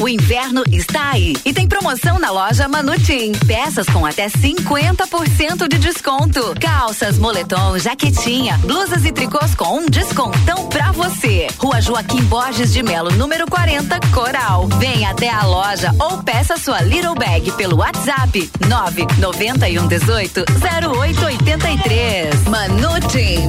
O 0.00 0.08
inverno 0.08 0.62
está 0.70 1.10
aí 1.10 1.34
e 1.44 1.52
tem 1.52 1.66
promoção 1.66 2.20
na 2.20 2.30
loja 2.30 2.68
Manutim. 2.68 3.32
Peças 3.46 3.86
com 3.88 4.06
até 4.06 4.28
50% 4.28 5.66
de 5.68 5.76
desconto. 5.76 6.54
Calças, 6.60 7.18
moletom, 7.18 7.76
jaquetinha, 7.78 8.56
blusas 8.58 9.04
e 9.04 9.10
tricôs 9.10 9.56
com 9.56 9.78
um 9.78 9.86
descontão 9.86 10.68
pra 10.68 10.92
você. 10.92 11.48
Rua 11.58 11.80
Joaquim 11.80 12.22
Borges 12.24 12.72
de 12.72 12.80
Melo, 12.80 13.10
número 13.10 13.46
40, 13.46 13.98
Coral. 14.12 14.68
Vem 14.78 15.04
até 15.04 15.30
a 15.30 15.44
loja 15.44 15.92
ou 15.98 16.22
peça 16.22 16.56
sua 16.56 16.80
Little 16.80 17.16
Bag 17.16 17.50
pelo 17.52 17.78
WhatsApp 17.78 18.48
991 18.68 19.88
18 19.88 20.44
0883. 20.48 22.44
Manutim. 22.44 23.48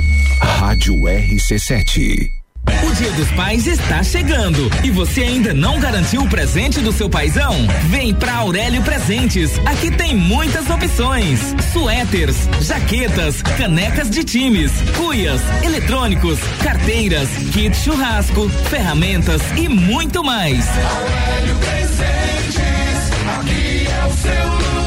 Rádio 0.41 0.95
RC7. 0.95 2.41
O 2.87 2.93
Dia 2.95 3.11
dos 3.11 3.31
Pais 3.31 3.65
está 3.65 4.03
chegando 4.03 4.69
e 4.83 4.91
você 4.91 5.21
ainda 5.21 5.53
não 5.53 5.79
garantiu 5.79 6.21
o 6.21 6.29
presente 6.29 6.79
do 6.79 6.91
seu 6.91 7.09
paizão? 7.09 7.53
Vem 7.89 8.13
pra 8.13 8.35
Aurélio 8.35 8.81
Presentes. 8.83 9.51
Aqui 9.65 9.89
tem 9.91 10.15
muitas 10.15 10.69
opções: 10.69 11.39
suéteres, 11.73 12.47
jaquetas, 12.61 13.41
canecas 13.41 14.09
de 14.09 14.23
times, 14.23 14.71
cuias, 14.97 15.41
eletrônicos, 15.63 16.39
carteiras, 16.63 17.29
kit 17.51 17.75
churrasco, 17.75 18.49
ferramentas 18.69 19.41
e 19.57 19.67
muito 19.67 20.23
mais. 20.23 20.65
Aurélio 20.67 21.55
Presentes, 21.57 23.11
aqui 23.39 23.87
é 23.87 24.05
o 24.05 24.13
seu 24.13 24.53
lugar. 24.53 24.80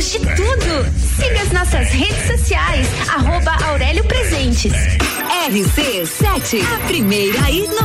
Temos 0.00 0.12
de 0.12 0.18
tudo. 0.34 0.86
Siga 1.16 1.42
as 1.42 1.52
nossas 1.52 1.90
redes 1.90 2.26
sociais, 2.26 2.88
arroba 3.10 3.52
Aurélio 3.66 4.02
Presentes. 4.04 4.72
RC7, 4.72 6.64
a 6.74 6.86
primeira 6.86 7.44
aí 7.44 7.68
no. 7.68 7.80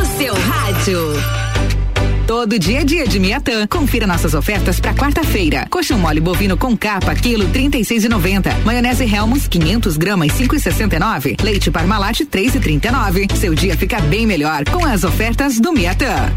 Todo 2.36 2.60
dia 2.60 2.82
é 2.82 2.84
dia 2.84 3.08
de 3.08 3.18
Miatã. 3.18 3.66
Confira 3.66 4.06
nossas 4.06 4.34
ofertas 4.34 4.78
para 4.78 4.94
quarta-feira. 4.94 5.66
Coxão 5.70 5.98
mole 5.98 6.20
bovino 6.20 6.58
com 6.58 6.76
capa, 6.76 7.16
quilo 7.16 7.48
36,90. 7.48 8.66
Maionese 8.66 9.06
Helmus, 9.06 9.48
500 9.48 9.96
gramas, 9.96 10.34
5,69. 10.34 11.42
Leite 11.42 11.72
Parmalat, 11.72 12.20
3,39. 12.24 13.34
Seu 13.38 13.56
dia 13.56 13.78
fica 13.78 14.02
bem 14.02 14.28
melhor 14.28 14.66
com 14.66 14.86
as 14.86 15.06
ofertas 15.06 15.62
do 15.62 15.72
Miatã. 15.72 16.30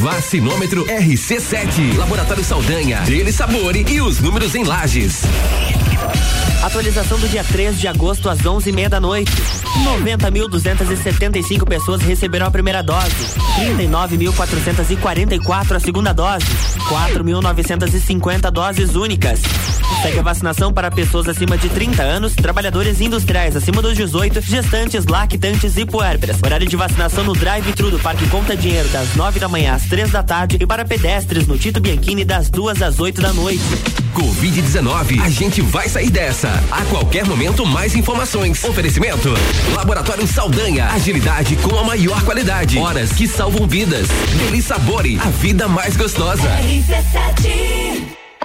Vacinômetro 0.00 0.84
RC7. 0.86 1.96
Laboratório 1.98 2.42
Saldanha. 2.42 3.02
Dele 3.02 3.30
Sabore 3.30 3.86
e 3.88 4.00
os 4.00 4.18
números 4.18 4.56
em 4.56 4.64
lajes. 4.64 5.22
Atualização 6.62 7.18
do 7.18 7.28
dia 7.28 7.42
3 7.42 7.80
de 7.80 7.88
agosto 7.88 8.30
às 8.30 8.38
11h30 8.38 8.88
da 8.88 9.00
noite. 9.00 9.32
90.275 9.84 11.66
pessoas 11.66 12.00
receberam 12.02 12.46
a 12.46 12.50
primeira 12.52 12.80
dose. 12.82 13.10
39.444 13.58 15.74
a 15.74 15.80
segunda 15.80 16.12
dose. 16.12 16.46
4.950 16.88 18.48
doses 18.52 18.94
únicas. 18.94 19.40
Segue 20.02 20.20
a 20.20 20.22
vacinação 20.22 20.72
para 20.72 20.90
pessoas 20.90 21.28
acima 21.28 21.58
de 21.58 21.68
30 21.68 22.02
anos, 22.02 22.34
trabalhadores 22.34 23.00
industriais 23.00 23.56
acima 23.56 23.82
dos 23.82 23.96
18, 23.96 24.40
gestantes, 24.40 25.04
lactantes 25.06 25.76
e 25.76 25.84
puérperas. 25.84 26.38
Horário 26.44 26.66
de 26.66 26.76
vacinação 26.76 27.24
no 27.24 27.34
drive-thru 27.34 27.90
do 27.90 27.98
Parque 27.98 28.28
Conta 28.28 28.56
Dinheiro 28.56 28.88
das 28.88 29.14
9 29.14 29.40
da 29.40 29.48
manhã 29.48 29.74
às 29.74 29.86
3 29.86 30.10
da 30.10 30.22
tarde 30.22 30.58
e 30.60 30.66
para 30.66 30.84
pedestres 30.84 31.46
no 31.46 31.58
Tito 31.58 31.80
Bianchini 31.80 32.24
das 32.24 32.48
2 32.50 32.82
às 32.82 33.00
8 33.00 33.20
da 33.20 33.32
noite. 33.32 33.62
Covid-19, 34.14 35.22
a 35.22 35.30
gente 35.30 35.62
vai 35.62 35.88
sair 35.88 36.10
dessa. 36.10 36.51
A 36.70 36.84
qualquer 36.86 37.24
momento, 37.26 37.64
mais 37.64 37.94
informações. 37.94 38.62
Oferecimento: 38.64 39.32
Laboratório 39.74 40.26
Saldanha. 40.26 40.86
Agilidade 40.86 41.56
com 41.56 41.78
a 41.78 41.84
maior 41.84 42.22
qualidade. 42.24 42.78
Horas 42.78 43.12
que 43.12 43.26
salvam 43.26 43.66
vidas. 43.66 44.08
Deli 44.38 44.62
Sabore, 44.62 45.18
a 45.20 45.30
vida 45.30 45.68
mais 45.68 45.96
gostosa. 45.96 46.48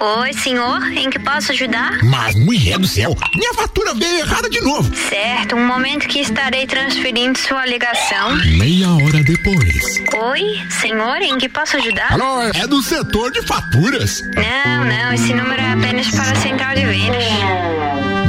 Oi, 0.00 0.32
senhor, 0.32 0.80
em 0.92 1.10
que 1.10 1.18
posso 1.18 1.50
ajudar? 1.50 1.98
Mas, 2.04 2.36
mulher 2.36 2.78
do 2.78 2.86
céu, 2.86 3.16
minha 3.34 3.52
fatura 3.52 3.92
veio 3.94 4.20
errada 4.20 4.48
de 4.48 4.60
novo. 4.60 4.94
Certo, 4.94 5.56
um 5.56 5.66
momento 5.66 6.06
que 6.06 6.20
estarei 6.20 6.68
transferindo 6.68 7.36
sua 7.36 7.66
ligação. 7.66 8.36
Meia 8.56 8.90
hora 8.90 9.24
depois. 9.24 10.00
Oi, 10.30 10.60
senhor, 10.80 11.16
em 11.20 11.36
que 11.36 11.48
posso 11.48 11.78
ajudar? 11.78 12.12
Alô, 12.12 12.44
é 12.44 12.64
do 12.68 12.80
setor 12.80 13.32
de 13.32 13.42
faturas. 13.42 14.22
Não, 14.36 14.84
não, 14.84 15.12
esse 15.12 15.34
número 15.34 15.60
é 15.60 15.72
apenas 15.72 16.08
para 16.12 16.30
a 16.30 16.34
central 16.36 16.76
de 16.76 16.86
vendas. 16.86 17.87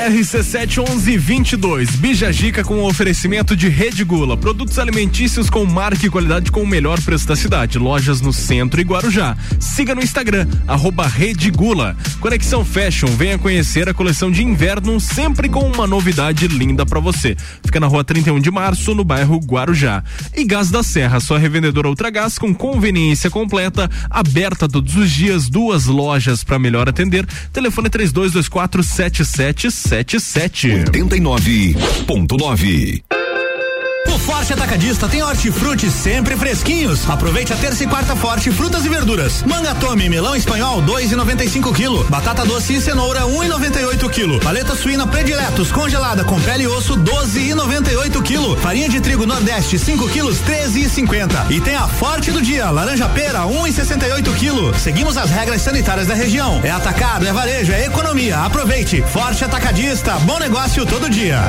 RC7 0.00 0.78
1122. 0.78 1.90
Bijagica 1.96 2.64
com 2.64 2.82
oferecimento 2.84 3.54
de 3.54 3.68
Rede 3.68 4.02
Gula. 4.02 4.34
Produtos 4.34 4.78
alimentícios 4.78 5.50
com 5.50 5.66
marca 5.66 6.06
e 6.06 6.08
qualidade 6.08 6.50
com 6.50 6.62
o 6.62 6.66
melhor 6.66 6.98
preço 7.02 7.28
da 7.28 7.36
cidade. 7.36 7.78
Lojas 7.78 8.22
no 8.22 8.32
centro 8.32 8.80
e 8.80 8.84
Guarujá. 8.84 9.36
Siga 9.58 9.94
no 9.94 10.02
Instagram, 10.02 10.48
arroba 10.66 11.06
Rede 11.06 11.50
Gula. 11.50 11.94
Conexão 12.18 12.64
Fashion. 12.64 13.08
Venha 13.08 13.36
conhecer 13.36 13.90
a 13.90 13.94
coleção 13.94 14.30
de 14.30 14.42
inverno, 14.42 14.98
sempre 14.98 15.50
com 15.50 15.70
uma 15.70 15.86
novidade 15.86 16.48
linda 16.48 16.86
para 16.86 16.98
você. 16.98 17.36
Fica 17.62 17.78
na 17.78 17.86
rua 17.86 18.02
31 18.02 18.40
de 18.40 18.50
março, 18.50 18.94
no 18.94 19.04
bairro 19.04 19.38
Guarujá. 19.38 20.02
E 20.34 20.44
Gás 20.44 20.70
da 20.70 20.82
Serra, 20.82 21.20
sua 21.20 21.38
revendedora 21.38 21.88
Ultragás 21.88 22.38
com 22.38 22.54
conveniência 22.54 23.28
completa, 23.28 23.90
aberta 24.08 24.66
todos 24.66 24.96
os 24.96 25.10
dias, 25.10 25.50
duas 25.50 25.84
lojas 25.84 26.42
para 26.42 26.58
melhor 26.58 26.88
atender. 26.88 27.26
Telefone 27.52 27.90
3224 29.90 30.84
7777. 30.90 31.74
89.9. 32.06 33.02
O 34.12 34.18
Forte 34.18 34.52
Atacadista 34.52 35.08
tem 35.08 35.22
hortifruti 35.22 35.88
sempre 35.88 36.36
fresquinhos. 36.36 37.08
Aproveite 37.08 37.52
a 37.52 37.56
terça 37.56 37.84
e 37.84 37.86
quarta 37.86 38.16
forte 38.16 38.50
frutas 38.50 38.84
e 38.84 38.88
verduras. 38.88 39.44
Manga 39.44 39.72
tome, 39.76 40.08
melão 40.08 40.34
espanhol 40.34 40.82
2,95 40.82 41.72
kg. 41.72 42.10
Batata 42.10 42.44
doce 42.44 42.74
e 42.74 42.80
cenoura 42.80 43.20
1,98 43.20 44.10
kg. 44.10 44.42
Paleta 44.42 44.74
suína 44.74 45.06
prediletos 45.06 45.70
congelada 45.70 46.24
com 46.24 46.40
pele 46.40 46.64
e 46.64 46.66
osso 46.66 46.96
12,98 46.96 48.20
kg. 48.22 48.60
Farinha 48.60 48.88
de 48.88 49.00
trigo 49.00 49.24
Nordeste 49.24 49.78
5 49.78 50.08
kg 50.08 50.22
13,50. 50.22 51.50
E 51.50 51.60
tem 51.60 51.76
a 51.76 51.86
Forte 51.86 52.32
do 52.32 52.42
dia, 52.42 52.68
laranja 52.70 53.08
pera 53.08 53.40
1,68 53.40 54.22
kg. 54.34 54.78
Seguimos 54.78 55.16
as 55.16 55.30
regras 55.30 55.62
sanitárias 55.62 56.08
da 56.08 56.14
região. 56.14 56.60
É 56.64 56.70
atacado, 56.70 57.26
é 57.28 57.32
varejo, 57.32 57.72
é 57.72 57.86
economia. 57.86 58.38
Aproveite. 58.38 59.02
Forte 59.02 59.44
Atacadista, 59.44 60.14
bom 60.20 60.38
negócio 60.38 60.84
todo 60.84 61.08
dia. 61.08 61.40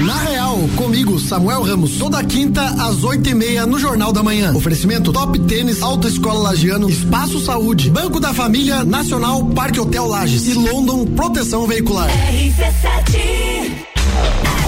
Na 0.00 0.16
Real, 0.16 0.58
comigo, 0.76 1.18
Samuel 1.20 1.62
Ramos, 1.62 1.98
toda 1.98 2.24
quinta 2.24 2.64
às 2.64 3.04
oito 3.04 3.28
e 3.28 3.34
meia 3.34 3.66
no 3.66 3.78
Jornal 3.78 4.12
da 4.12 4.22
Manhã. 4.22 4.54
Oferecimento 4.54 5.12
Top 5.12 5.38
Tênis, 5.40 5.82
Autoescola 5.82 6.40
Lagiano, 6.40 6.88
Espaço 6.88 7.38
Saúde, 7.38 7.90
Banco 7.90 8.18
da 8.18 8.32
Família, 8.32 8.82
Nacional, 8.82 9.44
Parque 9.46 9.78
Hotel 9.78 10.06
Lages 10.06 10.48
e 10.48 10.54
London 10.54 11.04
Proteção 11.04 11.66
Veicular. 11.66 12.08
RC7 12.08 13.76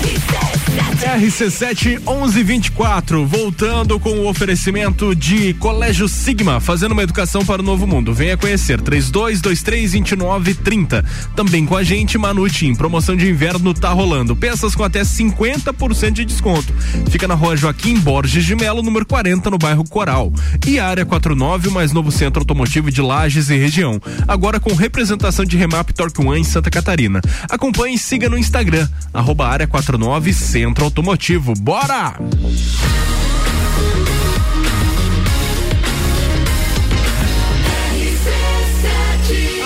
RC7 0.03 0.62
RC7 0.73 2.01
1124, 2.01 3.27
voltando 3.27 4.01
com 4.01 4.21
o 4.21 4.29
oferecimento 4.29 5.15
de 5.15 5.53
Colégio 5.55 6.09
Sigma, 6.09 6.59
fazendo 6.59 6.93
uma 6.93 7.03
educação 7.03 7.45
para 7.45 7.61
o 7.61 7.65
novo 7.65 7.87
mundo. 7.87 8.15
Venha 8.15 8.35
conhecer 8.37 8.81
32232930. 8.81 11.05
Também 11.37 11.67
com 11.67 11.77
a 11.77 11.83
gente, 11.83 12.17
Manutim, 12.17 12.75
promoção 12.75 13.15
de 13.15 13.29
inverno 13.29 13.75
tá 13.75 13.91
rolando. 13.91 14.35
Peças 14.35 14.75
com 14.75 14.85
até 14.85 15.03
50% 15.03 16.13
de 16.13 16.25
desconto. 16.25 16.73
Fica 17.11 17.29
na 17.29 17.35
rua 17.35 17.57
Joaquim 17.57 17.99
Borges 17.99 18.45
de 18.45 18.57
Melo, 18.57 18.83
número 18.83 19.05
40, 19.05 19.51
no 19.51 19.59
bairro 19.59 19.85
Coral. 19.85 20.33
E 20.67 20.79
área 20.79 21.05
49, 21.05 21.69
o 21.69 21.73
mais 21.73 21.93
novo 21.93 22.11
centro 22.11 22.41
automotivo 22.41 22.91
de 22.91 23.03
Lages 23.03 23.51
e 23.51 23.59
região. 23.59 24.01
Agora 24.27 24.59
com 24.59 24.75
representação 24.75 25.45
de 25.45 25.59
Remap 25.59 25.91
Torque 25.91 26.25
One 26.25 26.41
em 26.41 26.45
Santa 26.45 26.71
Catarina. 26.71 27.21
Acompanhe 27.51 27.97
e 27.97 27.99
siga 27.99 28.31
no 28.31 28.39
Instagram, 28.39 28.89
arroba 29.13 29.47
área 29.47 29.67
49 29.67 30.33
Centro 30.63 30.85
Automotivo. 30.85 31.55
Bora! 31.59 32.15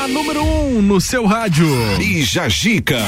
A 0.02 0.08
número 0.08 0.42
1 0.42 0.78
um 0.78 0.80
no 0.80 0.98
seu 0.98 1.26
rádio. 1.26 1.68
Bija 1.98 2.48
Gica. 2.48 3.02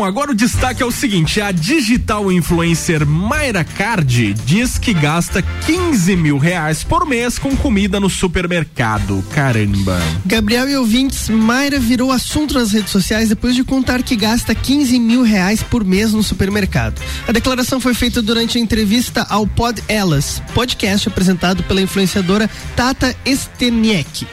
Bom, 0.00 0.06
agora 0.06 0.30
o 0.30 0.34
destaque 0.34 0.82
é 0.82 0.86
o 0.86 0.90
seguinte: 0.90 1.42
a 1.42 1.52
digital 1.52 2.32
influencer 2.32 3.06
Mayra 3.06 3.62
Card 3.62 4.32
diz 4.46 4.78
que 4.78 4.94
gasta 4.94 5.42
15 5.42 6.16
mil 6.16 6.38
reais 6.38 6.82
por 6.82 7.04
mês 7.04 7.38
com 7.38 7.54
comida 7.54 8.00
no 8.00 8.08
supermercado. 8.08 9.22
Caramba. 9.30 10.00
Gabriel 10.24 10.70
e 10.70 10.76
ouvintes, 10.76 11.28
Mayra 11.28 11.78
virou 11.78 12.10
assunto 12.10 12.54
nas 12.54 12.72
redes 12.72 12.90
sociais 12.90 13.28
depois 13.28 13.54
de 13.54 13.62
contar 13.62 14.02
que 14.02 14.16
gasta 14.16 14.54
15 14.54 14.98
mil 14.98 15.22
reais 15.22 15.62
por 15.62 15.84
mês 15.84 16.14
no 16.14 16.22
supermercado. 16.22 16.98
A 17.28 17.32
declaração 17.32 17.78
foi 17.78 17.92
feita 17.92 18.22
durante 18.22 18.56
a 18.56 18.60
entrevista 18.60 19.26
ao 19.28 19.46
Pod 19.46 19.82
Elas, 19.86 20.42
podcast 20.54 21.08
apresentado 21.08 21.62
pela 21.64 21.82
influenciadora 21.82 22.48
Tata 22.74 23.14
Steniek. 23.26 24.26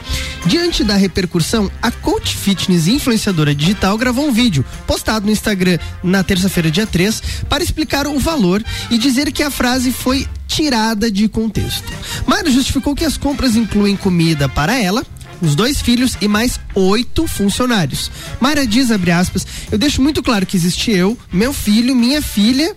Diante 0.45 0.81
da 0.81 0.95
repercussão, 0.95 1.69
a 1.81 1.91
coach 1.91 2.38
fitness 2.38 2.88
influenciadora 2.88 3.53
digital 3.53 3.98
gravou 3.98 4.26
um 4.26 4.31
vídeo 4.31 4.64
postado 4.85 5.26
no 5.26 5.31
Instagram 5.31 5.57
na 6.04 6.24
terça-feira, 6.24 6.72
dia 6.72 6.88
3, 6.88 7.22
para 7.50 7.64
explicar 7.64 8.08
o 8.08 8.20
valor 8.20 8.64
e 8.90 8.98
dizer 8.98 9.32
que 9.32 9.44
a 9.44 9.52
frase 9.52 9.92
foi 9.92 10.28
tirada 10.48 11.12
de 11.12 11.28
contexto. 11.28 11.92
Mayra 12.26 12.50
justificou 12.50 12.96
que 12.96 13.06
as 13.06 13.18
compras 13.18 13.56
incluem 13.56 13.96
comida 13.96 14.48
para 14.48 14.78
ela, 14.78 15.06
os 15.42 15.56
dois 15.56 15.82
filhos 15.82 16.18
e 16.22 16.28
mais 16.28 16.60
oito 16.74 17.28
funcionários. 17.28 18.10
Mayra 18.40 18.66
diz, 18.66 18.92
abre 18.92 19.12
aspas, 19.12 19.46
eu 19.72 19.78
deixo 19.78 20.02
muito 20.02 20.24
claro 20.24 20.46
que 20.46 20.58
existe 20.58 20.92
eu, 20.92 21.18
meu 21.32 21.54
filho, 21.54 21.96
minha 21.96 22.22
filha, 22.22 22.76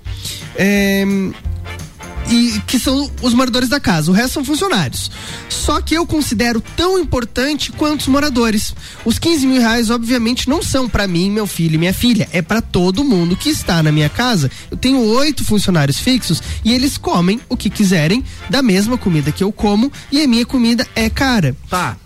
é, 0.56 1.04
e 2.28 2.60
que 2.66 2.78
são 2.78 3.10
os 3.22 3.34
moradores 3.34 3.68
da 3.68 3.80
casa. 3.80 4.10
O 4.10 4.14
resto 4.14 4.34
são 4.34 4.44
funcionários. 4.44 5.10
Só 5.48 5.80
que 5.80 5.94
eu 5.94 6.06
considero 6.06 6.62
tão 6.76 6.98
importante 6.98 7.72
quanto 7.72 8.00
os 8.00 8.08
moradores. 8.08 8.74
Os 9.04 9.18
15 9.18 9.46
mil 9.46 9.60
reais, 9.60 9.90
obviamente, 9.90 10.48
não 10.48 10.62
são 10.62 10.88
para 10.88 11.06
mim, 11.06 11.30
meu 11.30 11.46
filho 11.46 11.74
e 11.74 11.78
minha 11.78 11.94
filha. 11.94 12.28
É 12.32 12.42
para 12.42 12.60
todo 12.60 13.04
mundo 13.04 13.36
que 13.36 13.50
está 13.50 13.82
na 13.82 13.92
minha 13.92 14.08
casa. 14.08 14.50
Eu 14.70 14.76
tenho 14.76 14.98
oito 14.98 15.44
funcionários 15.44 15.98
fixos 15.98 16.42
e 16.64 16.72
eles 16.72 16.96
comem 16.96 17.40
o 17.48 17.56
que 17.56 17.70
quiserem 17.70 18.24
da 18.48 18.62
mesma 18.62 18.96
comida 18.96 19.32
que 19.32 19.44
eu 19.44 19.52
como 19.52 19.92
e 20.10 20.22
a 20.22 20.28
minha 20.28 20.46
comida 20.46 20.86
é 20.94 21.08
cara. 21.10 21.56
Tá. 21.68 21.96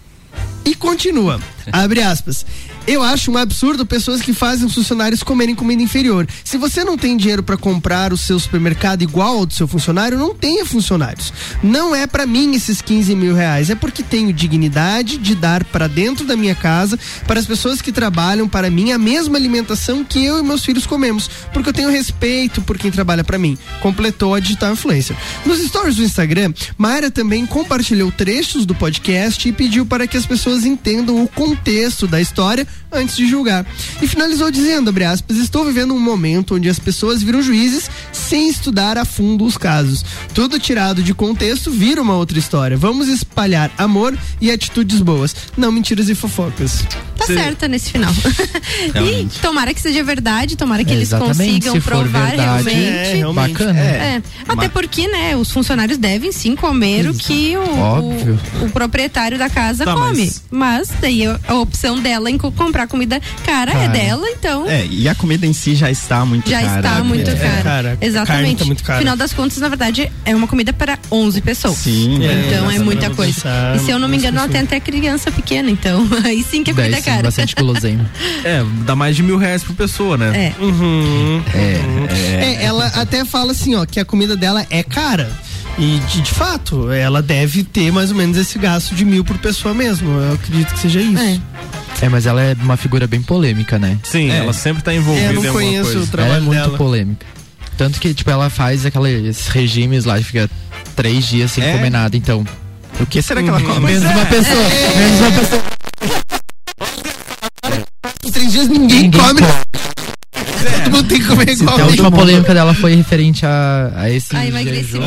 E 0.65 0.75
continua. 0.75 1.41
Abre 1.73 2.03
aspas. 2.03 2.45
Eu 2.87 3.03
acho 3.03 3.31
um 3.31 3.39
absurdo 3.39 3.87
pessoas 3.87 4.21
que 4.21 4.35
fazem 4.35 4.67
os 4.67 4.75
funcionários 4.75 5.23
comerem 5.23 5.55
comida 5.55 5.83
inferior. 5.83 6.29
Se 6.45 6.59
você 6.59 6.85
não 6.85 6.99
tem 6.99 7.17
dinheiro 7.17 7.43
para 7.43 7.57
comprar 7.57 8.13
o 8.13 8.17
seu 8.17 8.39
supermercado 8.39 9.03
igual 9.03 9.39
ao 9.39 9.47
do 9.47 9.55
seu 9.55 9.67
funcionário, 9.67 10.19
não 10.19 10.35
tenha 10.35 10.67
funcionários. 10.67 11.33
Não 11.63 11.95
é 11.95 12.07
para 12.07 12.27
mim 12.27 12.55
esses 12.55 12.83
15 12.83 13.15
mil 13.15 13.35
reais, 13.35 13.71
é 13.71 13.75
porque 13.75 14.03
tenho 14.03 14.33
dignidade 14.33 15.17
de 15.17 15.35
dar 15.35 15.65
para 15.65 15.89
dentro 15.89 16.27
da 16.27 16.37
minha 16.37 16.55
casa, 16.55 16.99
para 17.27 17.41
as 17.41 17.47
pessoas 17.47 17.81
que 17.81 17.91
trabalham 17.91 18.47
para 18.47 18.69
mim, 18.69 18.93
a 18.93 18.99
mesma 18.99 19.39
alimentação 19.39 20.05
que 20.05 20.23
eu 20.23 20.39
e 20.39 20.43
meus 20.43 20.65
filhos 20.65 20.87
comemos, 20.87 21.29
porque 21.53 21.71
eu 21.71 21.73
tenho 21.73 21.91
respeito 21.91 22.61
por 22.61 22.77
quem 22.77 22.91
trabalha 22.91 23.25
para 23.25 23.39
mim. 23.39 23.57
Completou 23.81 24.35
a 24.35 24.41
digital 24.41 24.73
influencer. 24.73 25.17
Nos 25.47 25.59
stories 25.61 25.97
do 25.97 26.05
Instagram, 26.05 26.53
Mayra 26.77 27.11
também 27.11 27.47
compartilhou 27.47 28.13
trechos 28.13 28.67
do 28.67 28.75
podcast 28.75 29.49
e 29.49 29.53
pediu 29.53 29.87
para 29.87 30.07
que 30.07 30.17
as 30.17 30.27
pessoas 30.27 30.65
entendam 30.67 31.23
o 31.23 31.29
contexto 31.55 32.07
da 32.07 32.21
história 32.21 32.67
antes 32.93 33.17
de 33.17 33.27
julgar. 33.29 33.67
E 34.01 34.07
finalizou 34.07 34.51
dizendo, 34.51 34.91
abre 34.91 35.05
aspas, 35.05 35.37
estou 35.37 35.65
vivendo 35.65 35.95
um 35.95 35.99
momento 36.01 36.55
onde 36.55 36.69
as 36.69 36.79
pessoas 36.79 37.23
viram 37.23 37.43
juízes 37.43 37.91
sem 38.13 38.49
estudar 38.49 38.97
a 38.99 39.05
fundo 39.05 39.45
os 39.45 39.57
casos. 39.57 40.05
Tudo 40.33 40.59
tirado 40.59 41.03
de 41.03 41.13
contexto 41.15 41.71
vira 41.71 42.01
uma 42.01 42.15
outra 42.17 42.39
história. 42.39 42.77
Vamos 42.77 43.09
espalhar 43.09 43.71
amor 43.79 44.17
e 44.41 44.51
atitudes 44.51 45.01
boas, 45.01 45.35
não 45.57 45.73
mentiras 45.73 46.09
e 46.09 46.15
fofocas. 46.15 46.85
Tá 47.17 47.27
certa 47.27 47.67
nesse 47.69 47.91
final. 47.93 48.13
e 48.95 49.27
tomara 49.41 49.73
que 49.73 49.81
seja 49.81 50.03
verdade, 50.05 50.57
tomara 50.57 50.85
que 50.85 50.93
É, 50.93 50.97
eles 50.97 51.11
consigam 51.11 51.81
provar 51.81 52.29
verdade, 52.29 52.39
realmente. 52.65 52.77
é, 52.77 53.15
realmente. 53.17 53.53
Bacana. 53.53 53.81
É. 53.81 54.23
Até 54.49 54.55
Mas- 54.55 54.73
porque, 54.73 55.09
né, 55.09 55.37
os 55.37 55.51
funcionários 55.51 55.99
devem 55.99 56.31
sim 56.33 56.55
comer 56.55 57.09
o 57.09 57.15
que 57.15 57.57
o, 57.57 57.61
o, 57.61 58.67
o 58.67 58.71
proprietário 58.71 59.39
da 59.39 59.49
casa 59.49 59.85
Tá, 59.85 59.95
come. 59.95 60.19
mas- 60.27 60.43
Mas... 60.51 60.89
daí 61.01 61.23
a, 61.47 61.55
opção 61.55 61.99
dela 62.01 62.31
em 62.31 62.39
co- 62.39 62.53
comprar 62.53 62.87
comida 62.87 63.21
cara, 63.45 63.71
é 63.71 63.75
Cara. 63.75 63.89
dela, 63.89 64.29
então. 64.31 64.67
É, 64.69 64.87
e 64.87 65.09
a 65.09 65.15
comida 65.15 65.47
em 65.47 65.53
si 65.53 65.75
já 65.75 65.91
está 65.91 66.25
muito 66.25 66.49
Já 66.49 66.61
cara. 66.63 66.77
está 66.81 67.05
muito 67.05 67.31
É, 67.31 67.35
cara. 67.35 67.63
cara, 67.63 67.79
a 67.93 67.97
carne 67.97 67.99
Exatamente. 68.07 68.59
tá 68.59 68.65
muito 68.65 68.85
cara. 68.85 68.99
Final 68.99 69.17
das 69.17 69.33
contas, 69.33 69.59
na 69.59 69.69
verdade, 69.69 70.11
é 70.25 70.35
uma 70.35 70.47
comida 70.47 70.73
para 70.73 70.99
11 71.11 71.41
pessoas. 71.41 71.77
Sim, 71.77 72.25
é, 72.25 72.47
Então 72.47 72.71
é, 72.71 72.73
nossa, 72.75 72.85
muita 72.85 73.11
coisa. 73.11 73.49
E 73.77 73.79
se 73.81 73.91
eu 73.91 73.99
não 73.99 74.09
me 74.09 74.17
engano, 74.17 74.39
ela 74.39 74.49
tem 74.49 74.61
até 74.63 74.81
criança 74.81 75.31
pequena, 75.31 75.71
então 75.71 76.07
aí 76.25 76.43
sim 76.43 76.63
que 76.65 76.71
a 76.71 76.75
comida 76.75 76.97
é 76.99 77.01
cara. 77.03 77.29
É, 78.45 78.65
dá 78.85 78.95
mais 78.95 79.17
de 79.17 79.23
mil 79.23 79.37
reais 79.37 79.63
por 79.63 79.75
pessoa, 79.75 80.17
né? 80.17 80.53
É. 80.59 80.63
Uhum. 80.63 81.43
É, 81.55 82.65
ela 82.65 82.87
até 82.89 83.25
fala 83.25 83.53
assim, 83.53 83.75
ó, 83.75 83.85
que 83.85 83.99
a 84.01 84.05
comida 84.05 84.37
dela 84.37 84.67
é 84.71 84.83
cara. 84.83 85.31
E 85.77 85.99
de, 86.09 86.21
de 86.23 86.31
fato, 86.31 86.91
ela 86.93 87.21
deve 87.21 87.65
ter 87.65 87.91
mais 87.93 88.11
ou 88.11 88.17
menos 88.17 88.37
esse 88.37 88.59
gasto 88.59 88.95
de 88.95 89.05
mil 89.05 89.25
por 89.25 89.37
pessoa 89.39 89.75
mesmo. 89.75 90.09
Eu 90.09 90.35
acredito 90.35 90.73
que 90.73 90.79
seja 90.79 91.01
isso. 91.01 91.43
É, 92.01 92.09
mas 92.09 92.27
ela 92.27 92.41
é 92.43 92.57
uma 92.63 92.77
figura 92.77 93.07
bem 93.07 93.21
polêmica, 93.23 93.79
né? 93.79 93.99
Sim, 94.05 94.31
ela 94.31 94.53
sempre 94.53 94.83
tá 94.83 94.95
envolvida 94.95 95.27
É, 95.27 95.31
eu 95.31 95.35
não 95.35 95.43
em 95.43 95.47
alguma 95.49 95.65
conheço 95.65 95.91
coisa. 95.93 96.01
o 96.01 96.07
trabalho 96.07 96.33
ela 96.35 96.43
é 96.43 96.47
muito 96.47 96.61
dela. 96.63 96.77
polêmica. 96.79 97.27
Tanto 97.77 97.99
que, 98.01 98.15
tipo, 98.15 98.31
ela 98.31 98.49
faz 98.51 98.87
aqueles 98.87 99.49
regimes 99.49 100.05
lá 100.05 100.19
e 100.19 100.23
fica 100.23 100.49
três 100.95 101.27
dias 101.27 101.51
sem 101.51 101.65
É? 101.65 101.73
comer 101.73 101.91
nada, 101.91 102.17
então. 102.17 102.45
O 103.01 103.07
que 103.07 103.21
será 103.21 103.43
que 103.43 103.49
ela 103.49 103.61
come? 103.61 103.81
Menos 103.81 104.05
uma 104.05 104.21
é. 104.21 104.25
pessoa. 104.27 104.63
É. 104.63 104.97
Menos 104.97 105.21
uma 105.21 105.31
pessoa. 105.33 105.63
Em 108.25 108.31
três 108.31 108.53
dias 108.53 108.69
ninguém, 108.69 109.11
come. 109.11 109.23
Mundo 109.25 109.37
tem 109.39 109.47
que 109.47 109.64
comer 111.29 111.49
igual. 111.51 111.81
a 111.81 111.85
última 111.87 112.11
polêmica 112.11 112.55
dela 112.55 112.75
foi 112.75 112.95
referente 112.95 113.45
a, 113.47 113.93
a 113.95 114.11
esse 114.11 114.35
A 114.35 114.41
jejum. 114.41 114.57
emagrecimento, 114.59 115.05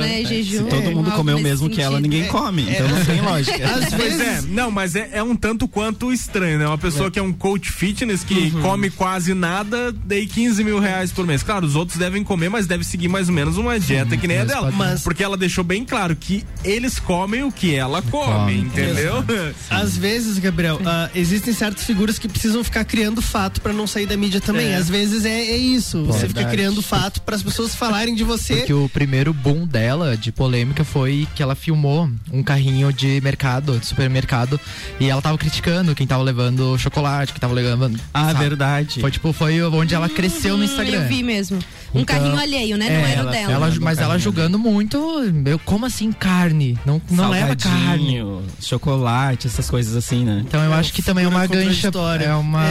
né? 0.00 0.24
Jejum. 0.24 0.64
Todo 0.66 0.92
mundo 0.92 1.10
comeu 1.12 1.36
o 1.36 1.40
mesmo 1.40 1.68
que 1.68 1.80
ela, 1.80 2.00
ninguém 2.00 2.24
come. 2.26 2.62
Então 2.70 2.88
não 2.88 3.04
tem 3.04 3.20
lógica. 3.20 3.58
Pois 3.96 4.20
é, 4.20 4.40
não, 4.48 4.70
mas 4.70 4.94
é, 4.94 5.10
é 5.12 5.22
um 5.22 5.34
tanto 5.36 5.66
quanto 5.68 6.12
estranho, 6.12 6.58
né? 6.58 6.66
Uma 6.66 6.78
pessoa 6.78 7.10
que 7.10 7.18
é 7.18 7.22
um 7.22 7.32
coach 7.32 7.70
fitness 7.70 8.24
que 8.24 8.50
come 8.62 8.90
quase 8.90 9.34
nada, 9.34 9.92
dei 9.92 10.26
15 10.26 10.64
mil 10.64 10.78
reais 10.78 11.10
por 11.12 11.26
mês. 11.26 11.42
Claro, 11.42 11.66
os 11.66 11.74
outros 11.76 11.98
devem 11.98 12.22
comer, 12.24 12.48
mas 12.48 12.66
deve 12.66 12.84
seguir 12.84 13.08
mais 13.08 13.28
ou 13.28 13.34
menos 13.34 13.56
uma 13.56 13.78
dieta 13.78 14.16
que 14.16 14.26
nem 14.28 14.38
a 14.38 14.44
dela. 14.44 14.70
Mas- 14.72 15.02
Porque 15.02 15.22
ela 15.22 15.36
deixou 15.36 15.64
bem 15.64 15.84
claro 15.84 16.14
que 16.16 16.44
eles 16.64 16.98
comem 16.98 17.42
o 17.44 17.52
que 17.52 17.74
ela 17.74 18.00
come, 18.02 18.32
Come, 18.32 18.54
entendeu? 18.58 19.24
Às 19.70 19.96
vezes, 19.96 20.38
Gabriel, 20.38 20.80
ah, 20.86 21.08
existem 21.14 21.52
certas 21.52 21.84
figuras 21.84 22.18
que 22.18 22.28
precisam 22.28 22.62
ficar 22.64 22.84
criando 22.84 23.20
fato 23.20 23.60
pra 23.60 23.72
não 23.72 23.86
sair 23.86 24.06
da 24.06 24.16
mídia 24.16 24.40
também. 24.40 24.68
É. 24.68 24.76
Às 24.76 24.88
vezes 24.88 25.24
é, 25.24 25.41
é 25.42 25.56
isso. 25.56 26.04
Você 26.04 26.28
fica 26.28 26.44
criando 26.46 26.82
fato 26.82 27.20
para 27.22 27.36
as 27.36 27.42
pessoas 27.42 27.74
falarem 27.74 28.14
de 28.14 28.24
você. 28.24 28.56
Porque 28.56 28.72
o 28.72 28.88
primeiro 28.88 29.32
boom 29.32 29.66
dela 29.66 30.16
de 30.16 30.30
polêmica 30.32 30.84
foi 30.84 31.26
que 31.34 31.42
ela 31.42 31.54
filmou 31.54 32.08
um 32.32 32.42
carrinho 32.42 32.92
de 32.92 33.20
mercado, 33.20 33.78
de 33.78 33.86
supermercado, 33.86 34.58
e 35.00 35.08
ela 35.08 35.20
tava 35.22 35.36
criticando 35.38 35.94
quem 35.94 36.06
tava 36.06 36.22
levando 36.22 36.76
chocolate, 36.78 37.32
quem 37.32 37.40
tava 37.40 37.54
levando. 37.54 37.98
Ah, 38.12 38.26
sabe? 38.26 38.38
verdade. 38.40 39.00
Foi 39.00 39.10
tipo, 39.10 39.32
foi 39.32 39.62
onde 39.62 39.94
ela 39.94 40.08
cresceu 40.08 40.56
no 40.56 40.64
Instagram. 40.64 41.02
Eu 41.02 41.08
vi 41.08 41.22
mesmo. 41.22 41.58
Um 41.94 42.00
Então, 42.00 42.16
carrinho 42.16 42.38
alheio, 42.38 42.76
né? 42.78 42.88
Não 42.88 43.06
é, 43.06 43.12
era 43.12 43.28
o 43.28 43.30
dela. 43.30 43.52
ela- 43.52 43.72
mas 43.80 43.98
ela 43.98 44.18
julgando 44.18 44.58
muito, 44.58 44.98
meu, 45.32 45.58
como 45.58 45.84
assim 45.84 46.10
carne? 46.10 46.78
Não, 46.86 47.00
não 47.10 47.28
leva 47.28 47.54
carne. 47.54 48.18
Chocolate, 48.60 49.46
essas 49.46 49.68
coisas 49.68 49.94
assim, 49.94 50.24
né? 50.24 50.42
Então 50.46 50.62
eu 50.62 50.72
acho 50.72 50.92
que 50.92 51.02
também 51.02 51.24
é 51.24 51.28
uma 51.28 51.46
gancha, 51.46 51.90
é 52.24 52.34
uma 52.34 52.64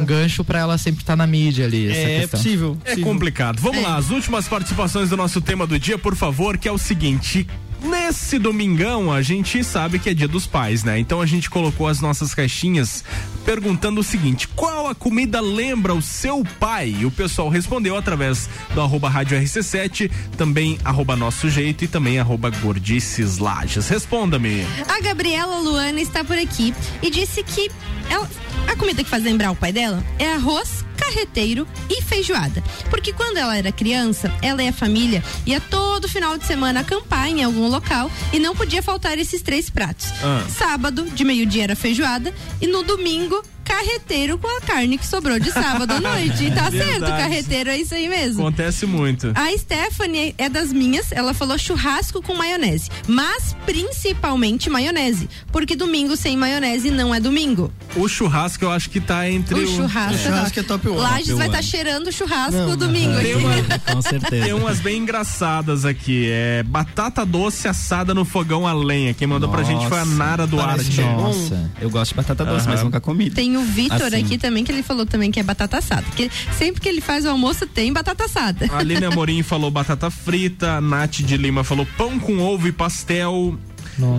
um 0.00 0.04
gancho 0.04 0.44
pra 0.44 0.60
ela 0.60 0.78
sempre 0.78 1.02
estar 1.02 1.16
na 1.16 1.26
mídia 1.26 1.64
ali, 1.64 1.88
essa 1.88 2.09
É 2.10 2.20
questão. 2.20 2.40
É 2.84 2.96
complicado. 2.96 3.60
Vamos 3.60 3.82
lá, 3.82 3.96
as 3.96 4.10
últimas 4.10 4.46
participações 4.48 5.08
do 5.10 5.16
nosso 5.16 5.40
tema 5.40 5.66
do 5.66 5.78
dia, 5.78 5.98
por 5.98 6.14
favor, 6.16 6.56
que 6.58 6.68
é 6.68 6.72
o 6.72 6.78
seguinte: 6.78 7.46
Nesse 7.82 8.38
domingão, 8.38 9.10
a 9.10 9.22
gente 9.22 9.64
sabe 9.64 9.98
que 9.98 10.10
é 10.10 10.14
dia 10.14 10.28
dos 10.28 10.46
pais, 10.46 10.84
né? 10.84 10.98
Então 10.98 11.18
a 11.18 11.24
gente 11.24 11.48
colocou 11.48 11.88
as 11.88 11.98
nossas 11.98 12.34
caixinhas 12.34 13.02
perguntando 13.42 14.00
o 14.02 14.04
seguinte: 14.04 14.46
qual 14.48 14.86
a 14.86 14.94
comida 14.94 15.40
lembra 15.40 15.94
o 15.94 16.02
seu 16.02 16.44
pai? 16.58 16.94
E 17.00 17.06
o 17.06 17.10
pessoal 17.10 17.48
respondeu 17.48 17.96
através 17.96 18.50
do 18.74 18.82
arroba 18.82 19.08
rádio 19.08 19.38
RC7, 19.40 20.10
também 20.36 20.78
arroba 20.84 21.16
nosso 21.16 21.48
jeito 21.48 21.82
e 21.82 21.88
também 21.88 22.18
arroba 22.18 22.50
gordices 22.50 23.38
lages. 23.38 23.88
Responda-me. 23.88 24.66
A 24.86 25.00
Gabriela 25.00 25.58
Luana 25.60 26.02
está 26.02 26.22
por 26.22 26.36
aqui 26.36 26.74
e 27.02 27.10
disse 27.10 27.42
que 27.42 27.70
ela- 28.10 28.28
a 28.66 28.76
comida 28.76 29.02
que 29.02 29.08
faz 29.08 29.24
lembrar 29.24 29.52
o 29.52 29.56
pai 29.56 29.72
dela 29.72 30.04
é 30.18 30.34
arroz, 30.34 30.84
carreteiro 31.10 31.66
e 31.88 32.02
feijoada. 32.02 32.62
Porque 32.88 33.12
quando 33.12 33.36
ela 33.36 33.56
era 33.56 33.72
criança, 33.72 34.32
ela 34.40 34.62
e 34.62 34.68
a 34.68 34.72
família 34.72 35.22
ia 35.44 35.60
todo 35.60 36.08
final 36.08 36.38
de 36.38 36.46
semana 36.46 36.80
acampar 36.80 37.28
em 37.28 37.42
algum 37.42 37.68
local 37.68 38.10
e 38.32 38.38
não 38.38 38.54
podia 38.54 38.82
faltar 38.82 39.18
esses 39.18 39.42
três 39.42 39.68
pratos. 39.68 40.06
Ah. 40.22 40.46
Sábado, 40.48 41.04
de 41.10 41.24
meio-dia 41.24 41.64
era 41.64 41.76
feijoada 41.76 42.32
e 42.60 42.66
no 42.66 42.82
domingo, 42.82 43.42
carreteiro 43.74 44.36
com 44.38 44.48
a 44.48 44.60
carne 44.60 44.98
que 44.98 45.06
sobrou 45.06 45.38
de 45.38 45.50
sábado 45.52 45.92
à 45.92 46.00
noite. 46.00 46.44
E 46.44 46.50
tá 46.50 46.70
certo, 46.70 47.00
carreteiro 47.06 47.70
é 47.70 47.78
isso 47.78 47.94
aí 47.94 48.08
mesmo. 48.08 48.42
Acontece 48.42 48.84
muito. 48.86 49.32
A 49.34 49.56
Stephanie 49.56 50.34
é 50.36 50.48
das 50.48 50.72
minhas, 50.72 51.12
ela 51.12 51.32
falou 51.32 51.56
churrasco 51.58 52.20
com 52.22 52.34
maionese, 52.34 52.90
mas 53.06 53.54
principalmente 53.66 54.68
maionese, 54.68 55.28
porque 55.52 55.76
domingo 55.76 56.16
sem 56.16 56.36
maionese 56.36 56.90
não 56.90 57.14
é 57.14 57.20
domingo. 57.20 57.72
O 57.96 58.08
churrasco 58.08 58.64
eu 58.64 58.70
acho 58.70 58.90
que 58.90 59.00
tá 59.00 59.28
entre 59.28 59.54
O 59.54 59.66
churrasco, 59.66 60.18
churrasco 60.18 60.60
é 60.60 60.62
top 60.62 60.88
one. 60.88 60.98
Lages 61.00 61.26
Top 61.28 61.38
vai 61.38 61.46
estar 61.46 61.58
one. 61.58 61.66
cheirando 61.66 62.12
churrasco 62.12 62.52
Não, 62.56 62.76
domingo. 62.76 63.14
Tem, 63.20 63.32
aqui. 63.34 63.44
uma- 63.44 63.78
Com 63.94 64.02
certeza. 64.02 64.44
tem 64.44 64.52
umas 64.54 64.80
bem 64.80 64.98
engraçadas 64.98 65.84
aqui. 65.84 66.28
É 66.30 66.62
batata 66.62 67.24
doce 67.24 67.68
assada 67.68 68.14
no 68.14 68.24
fogão 68.24 68.66
a 68.66 68.72
lenha. 68.72 69.12
Quem 69.14 69.26
mandou 69.26 69.48
pra 69.48 69.62
gente 69.62 69.86
foi 69.88 69.98
a 69.98 70.04
Nossa, 70.04 70.16
Nara 70.16 70.46
Duarte. 70.46 71.00
Nossa, 71.00 71.70
eu 71.80 71.90
gosto 71.90 72.10
de 72.12 72.16
batata 72.16 72.44
doce, 72.44 72.64
Aham. 72.66 72.70
mas 72.74 72.82
nunca 72.84 73.00
comi. 73.00 73.30
Tem 73.30 73.56
o 73.60 73.64
Vitor 73.64 74.06
Assim. 74.06 74.24
aqui 74.24 74.38
também, 74.38 74.64
que 74.64 74.72
ele 74.72 74.82
falou 74.82 75.06
também 75.06 75.30
que 75.30 75.38
é 75.38 75.42
batata 75.42 75.78
assada. 75.78 76.04
Que 76.16 76.30
sempre 76.56 76.80
que 76.80 76.88
ele 76.88 77.00
faz 77.00 77.24
o 77.24 77.28
almoço, 77.28 77.66
tem 77.66 77.92
batata 77.92 78.24
assada. 78.24 78.66
A 78.72 78.78
Aline 78.78 79.04
Amorim 79.06 79.42
falou 79.42 79.70
batata 79.70 80.10
frita, 80.10 80.76
a 80.76 80.80
Nath 80.80 81.18
de 81.18 81.36
Lima 81.36 81.62
falou 81.64 81.86
pão 81.96 82.18
com 82.18 82.38
ovo 82.38 82.66
e 82.68 82.72
pastel. 82.72 83.58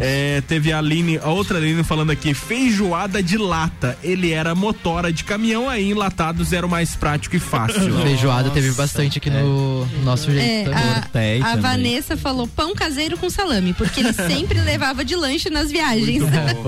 É, 0.02 0.42
teve 0.48 0.72
a 0.72 0.78
Aline, 0.78 1.18
a 1.18 1.30
outra 1.30 1.58
Aline 1.58 1.84
falando 1.84 2.12
aqui, 2.12 2.34
feijoada 2.34 3.22
de 3.24 3.38
lata. 3.38 3.98
Ele 4.04 4.32
era 4.32 4.54
motora 4.54 5.12
de 5.12 5.24
caminhão, 5.24 5.70
aí 5.70 5.90
enlatados 5.92 6.54
era 6.54 6.66
o 6.66 6.70
mais 6.70 6.96
prático 6.96 7.36
e 7.36 7.40
fácil. 7.40 7.82
Feijoada 8.02 8.50
teve 8.50 8.72
bastante 8.74 9.18
aqui 9.18 9.30
no 9.30 9.86
nosso 10.04 10.32
jeito 10.32 10.70
É, 10.72 11.40
a, 11.42 11.52
a. 11.54 11.56
Vanessa 11.56 12.16
falou 12.18 12.48
pão 12.48 12.74
caseiro 12.76 13.18
com 13.18 13.30
salame, 13.30 13.74
porque 13.74 14.00
ele 14.02 14.14
sempre 14.14 14.60
levava 14.62 15.04
de 15.06 15.16
lanche 15.16 15.50
nas 15.50 15.72
viagens. 15.72 16.24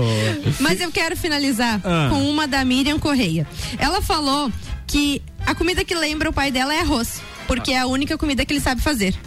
Mas 0.60 0.80
eu 0.80 0.90
quero 0.90 1.16
finalizar 1.16 1.80
Ah. 1.84 2.08
com 2.10 2.28
uma 2.30 2.46
da 2.46 2.64
Miriam 2.64 2.98
Correia. 2.98 3.46
Ela 3.78 4.00
falou 4.02 4.50
que 4.86 5.22
a 5.46 5.54
comida 5.54 5.84
que 5.84 5.94
lembra 5.94 6.28
o 6.30 6.32
pai 6.32 6.50
dela 6.50 6.74
é 6.74 6.80
arroz. 6.80 7.20
Porque 7.46 7.72
é 7.72 7.80
a 7.80 7.86
única 7.86 8.16
comida 8.16 8.44
que 8.44 8.52
ele 8.52 8.60
sabe 8.60 8.80
fazer. 8.82 9.14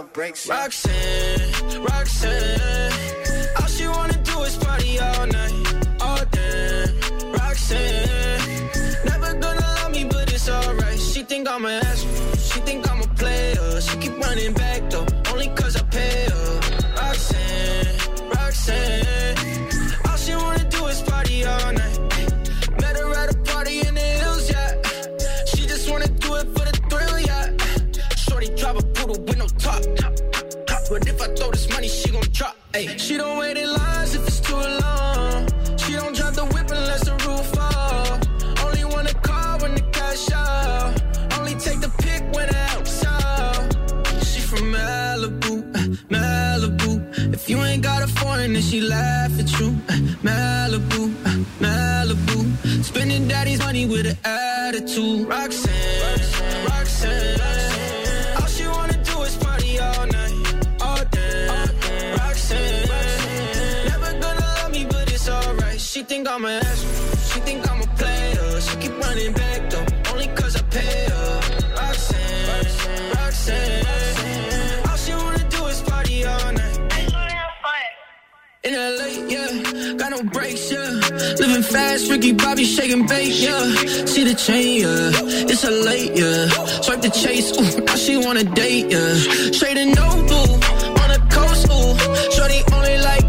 no 0.02 0.08
brakes. 0.14 0.48
Roxanne, 0.48 1.84
Roxanne. 1.84 3.31
Ay. 32.88 32.98
She 32.98 33.18
don't 33.18 33.38
wait 33.38 33.58
in 33.58 33.70
lines 33.72 34.16
if 34.16 34.26
it's 34.28 34.40
too 34.40 34.56
long. 34.56 35.48
She 35.78 35.94
don't 35.94 36.16
drive 36.16 36.36
the 36.36 36.46
whip 36.46 36.70
unless 36.72 37.04
the 37.06 37.14
roof 37.26 37.46
fall. 37.56 38.20
Only 38.66 38.86
wanna 38.86 39.14
call 39.14 39.60
when 39.60 39.76
the 39.76 39.82
cash 39.92 40.32
out. 40.32 40.94
Only 41.38 41.56
take 41.56 41.80
the 41.82 41.92
pick 42.04 42.24
when 42.36 42.50
it 42.50 42.56
helps 42.72 43.06
out. 43.06 43.76
She 44.24 44.42
from 44.42 44.72
Malibu, 44.74 45.54
Malibu. 46.10 47.34
If 47.34 47.50
you 47.50 47.58
ain't 47.64 47.84
got 47.84 48.04
a 48.04 48.08
foreign, 48.08 48.54
then 48.54 48.62
she 48.62 48.82
laugh 48.82 49.40
at 49.40 49.52
you. 49.60 49.70
Malibu, 50.28 51.14
Malibu. 51.60 52.84
Spending 52.84 53.28
daddy's 53.28 53.60
money 53.60 53.86
with 53.86 54.06
an 54.08 54.18
I'm 66.42 66.46
an 66.46 66.66
ass, 66.66 67.32
she 67.32 67.40
think 67.42 67.70
I'm 67.70 67.82
a 67.82 67.86
player. 67.98 68.62
She 68.62 68.76
keep 68.78 68.98
running 68.98 69.32
back 69.32 69.70
though, 69.70 69.86
only 70.12 70.26
cause 70.30 70.56
I 70.56 70.64
pay 70.74 71.06
her. 71.14 71.40
Roxanne, 71.78 73.12
Roxanne, 73.14 74.90
all 74.90 74.98
she 74.98 75.14
wanna 75.14 75.48
do 75.50 75.66
is 75.68 75.82
party 75.84 76.26
all 76.26 76.52
night. 76.52 76.80
In 78.64 78.74
LA, 78.74 79.10
yeah, 79.30 79.94
got 79.98 80.10
no 80.10 80.24
brakes, 80.24 80.72
yeah. 80.72 80.90
Living 81.38 81.62
fast, 81.62 82.10
Ricky 82.10 82.32
Bobby 82.32 82.66
shaking 82.66 83.06
bait, 83.06 83.34
yeah. 83.34 83.76
See 84.08 84.24
the 84.24 84.34
chain, 84.34 84.82
yeah. 84.82 85.12
It's 85.48 85.64
a 85.64 85.70
late, 85.70 86.18
yeah. 86.18 86.48
Swipe 86.82 87.02
the 87.04 87.12
chase, 87.12 87.52
ooh, 87.56 87.82
now 87.86 87.96
she 87.96 88.18
wanna 88.18 88.46
date, 88.46 88.92
yeah. 88.92 89.14
Straight 89.52 89.78
and 89.78 89.96
no 89.96 90.10
boo, 90.30 90.54
on 91.02 91.10
the 91.14 91.22
coast, 91.30 91.68
ooh. 91.70 92.32
Shorty 92.34 92.64
only 92.74 92.98
like 92.98 93.21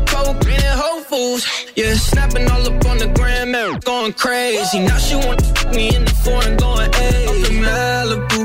Foods, 1.33 1.47
yeah. 1.77 1.95
Snapping 1.95 2.51
all 2.51 2.67
up 2.67 2.85
on 2.87 2.99
the 2.99 3.07
gram, 3.09 3.53
going 3.81 4.13
crazy. 4.13 4.81
Now 4.81 4.99
she 4.99 5.17
wanna 5.17 5.43
me 5.75 5.95
in 5.95 6.05
the 6.05 6.11
foreign, 6.25 6.57
going, 6.57 6.93
hey. 6.93 7.27
Malibu, 7.65 8.41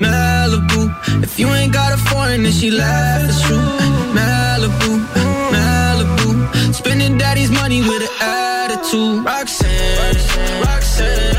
Malibu. 0.00 1.22
If 1.22 1.38
you 1.38 1.48
ain't 1.48 1.72
got 1.72 1.92
a 1.92 1.96
foreign, 1.96 2.42
then 2.42 2.52
she 2.52 2.70
laugh 2.70 3.22
at 3.22 3.50
you. 3.50 3.58
Malibu, 4.18 4.92
Malibu. 5.54 6.74
Spending 6.74 7.18
daddy's 7.18 7.50
money 7.50 7.80
with 7.80 8.02
an 8.02 8.14
attitude. 8.20 9.24
Roxanne, 9.24 10.62
Roxanne. 10.62 11.33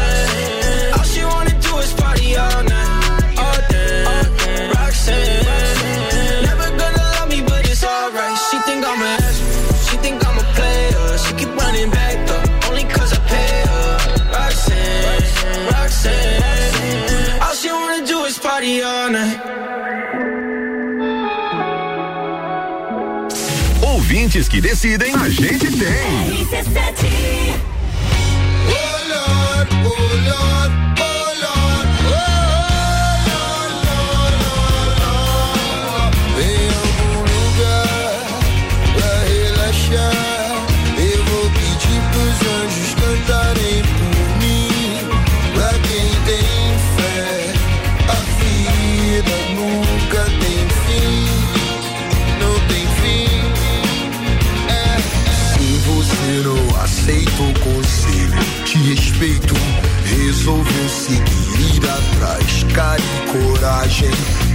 Que 24.55 24.61
decidem, 24.61 25.13
a 25.13 25.27
gente 25.27 25.69
tem. 25.69 26.45
RC7 26.45 27.54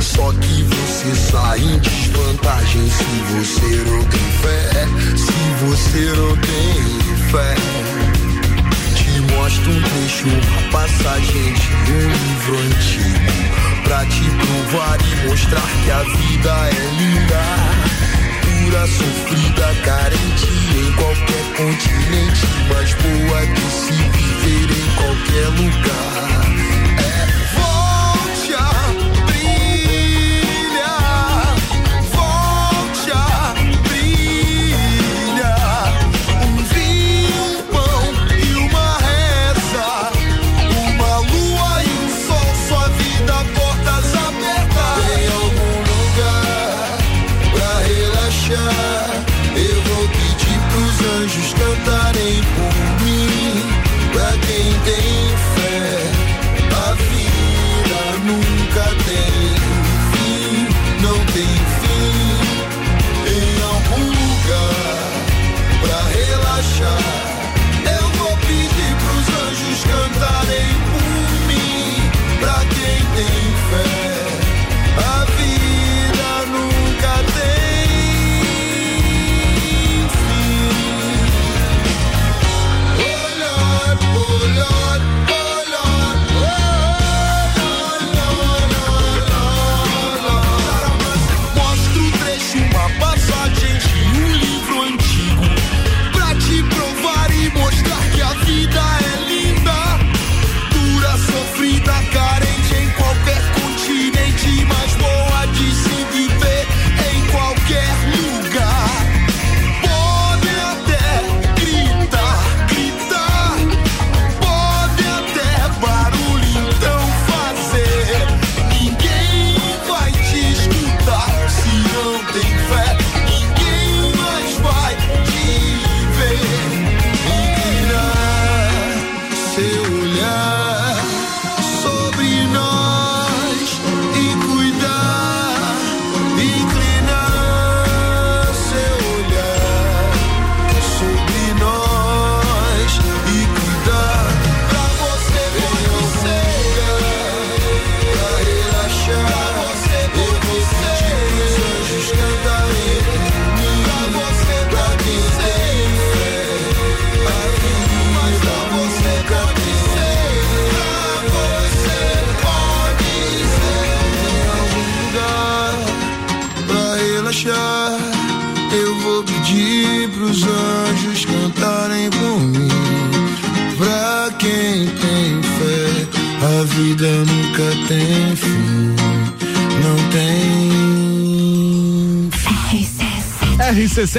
Só 0.02 0.32
que 0.32 0.62
você 0.64 1.14
sai 1.14 1.60
em 1.60 1.78
desvantagem 1.78 2.90
se 2.90 3.04
você 3.32 3.90
não 3.90 4.04
tem 4.04 4.20
fé. 4.42 4.86
Se 5.16 5.64
você 5.64 6.12
não 6.14 6.36
tem 6.36 7.14
fé. 7.30 7.54
Te 8.96 9.20
mostro 9.32 9.70
um 9.72 9.82
trecho, 9.82 10.26
uma 10.28 10.70
passagem 10.70 11.54
de 11.54 11.90
um 11.90 12.08
livro 12.10 12.58
antigo. 12.58 13.82
Pra 13.84 14.04
te 14.04 14.24
provar 14.30 14.98
e 15.00 15.28
mostrar 15.28 15.70
que 15.84 15.90
a 15.90 16.02
vida 16.02 16.52
é 16.68 16.80
linda. 16.98 17.42
Pura, 18.42 18.86
sofrida, 18.88 19.74
carente 19.86 20.48
em 20.76 20.92
qualquer 20.92 21.44
continente. 21.56 22.46
Mas 22.68 22.92
boa 22.92 23.46
de 23.46 23.70
se 23.70 23.92
viver 23.94 24.70
em 24.70 24.88
qualquer 24.96 25.48
lugar. 25.62 26.59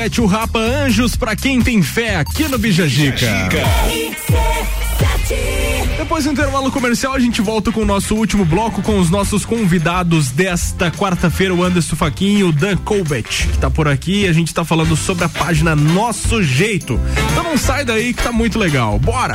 RC7, 0.01 0.19
o 0.19 0.25
Rapa 0.25 0.59
Anjos, 0.59 1.15
pra 1.15 1.35
quem 1.35 1.61
tem 1.61 1.83
fé 1.83 2.15
aqui 2.15 2.47
no 2.47 2.57
Bijagica. 2.57 3.27
Depois 5.97 6.23
do 6.23 6.31
intervalo 6.31 6.71
comercial, 6.71 7.13
a 7.13 7.19
gente 7.19 7.41
volta 7.41 7.71
com 7.71 7.81
o 7.81 7.85
nosso 7.85 8.15
último 8.15 8.43
bloco 8.43 8.81
com 8.81 8.97
os 8.97 9.09
nossos 9.09 9.45
convidados 9.45 10.31
desta 10.31 10.89
quarta-feira, 10.89 11.53
o 11.53 11.63
Anderson 11.63 11.95
Faquinho 11.95 12.39
e 12.39 12.43
o 12.43 12.51
Dan 12.51 12.77
Colbert, 12.77 13.27
que 13.27 13.57
tá 13.59 13.69
por 13.69 13.87
aqui. 13.87 14.27
A 14.27 14.33
gente 14.33 14.53
tá 14.53 14.65
falando 14.65 14.95
sobre 14.95 15.25
a 15.25 15.29
página 15.29 15.75
Nosso 15.75 16.41
Jeito. 16.41 16.99
Então 17.31 17.43
não 17.43 17.57
sai 17.57 17.85
daí 17.85 18.13
que 18.13 18.23
tá 18.23 18.31
muito 18.31 18.57
legal. 18.57 18.97
Bora! 18.97 19.33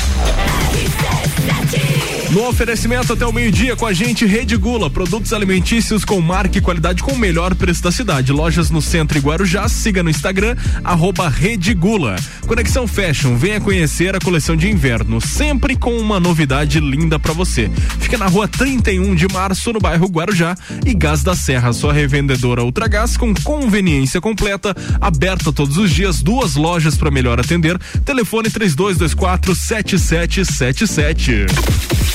No 2.30 2.48
oferecimento 2.48 3.12
até 3.12 3.24
o 3.24 3.32
meio-dia 3.32 3.76
com 3.76 3.86
a 3.86 3.92
gente, 3.92 4.26
Rede 4.26 4.56
Gula, 4.56 4.90
produtos 4.90 5.32
alimentícios 5.32 6.04
com 6.04 6.20
marca 6.20 6.58
e 6.58 6.60
qualidade 6.60 7.02
com 7.02 7.12
o 7.12 7.18
melhor 7.18 7.54
preço 7.54 7.82
da 7.82 7.92
cidade. 7.92 8.32
Lojas 8.32 8.68
no 8.68 8.82
centro 8.82 9.16
e 9.16 9.20
Guarujá, 9.20 9.68
siga 9.68 10.02
no 10.02 10.10
Instagram, 10.10 10.56
arroba 10.82 11.28
Rede 11.28 11.72
Gula. 11.72 12.16
Conexão 12.46 12.86
Fashion, 12.86 13.36
venha 13.36 13.60
conhecer 13.60 14.14
a 14.14 14.18
coleção 14.18 14.56
de 14.56 14.68
inverno, 14.68 15.20
sempre 15.20 15.76
com 15.76 15.96
uma 15.96 16.18
novidade 16.18 16.80
linda 16.80 17.18
pra 17.18 17.32
você. 17.32 17.70
Fica 18.00 18.18
na 18.18 18.26
rua 18.26 18.48
31 18.48 19.14
de 19.14 19.28
março, 19.32 19.72
no 19.72 19.78
bairro 19.78 20.08
Guarujá. 20.08 20.56
E 20.84 20.92
Gás 20.94 21.22
da 21.22 21.36
Serra, 21.36 21.72
sua 21.72 21.92
revendedora 21.92 22.64
Ultragás 22.64 23.16
com 23.16 23.32
conveniência 23.34 24.20
completa, 24.20 24.74
aberta 25.00 25.52
todos 25.52 25.78
os 25.78 25.90
dias, 25.90 26.22
duas 26.22 26.56
lojas 26.56 26.96
para 26.96 27.10
melhor 27.10 27.38
atender. 27.38 27.78
Telefone 28.04 28.50
3224 28.50 29.54
7777. 29.54 31.46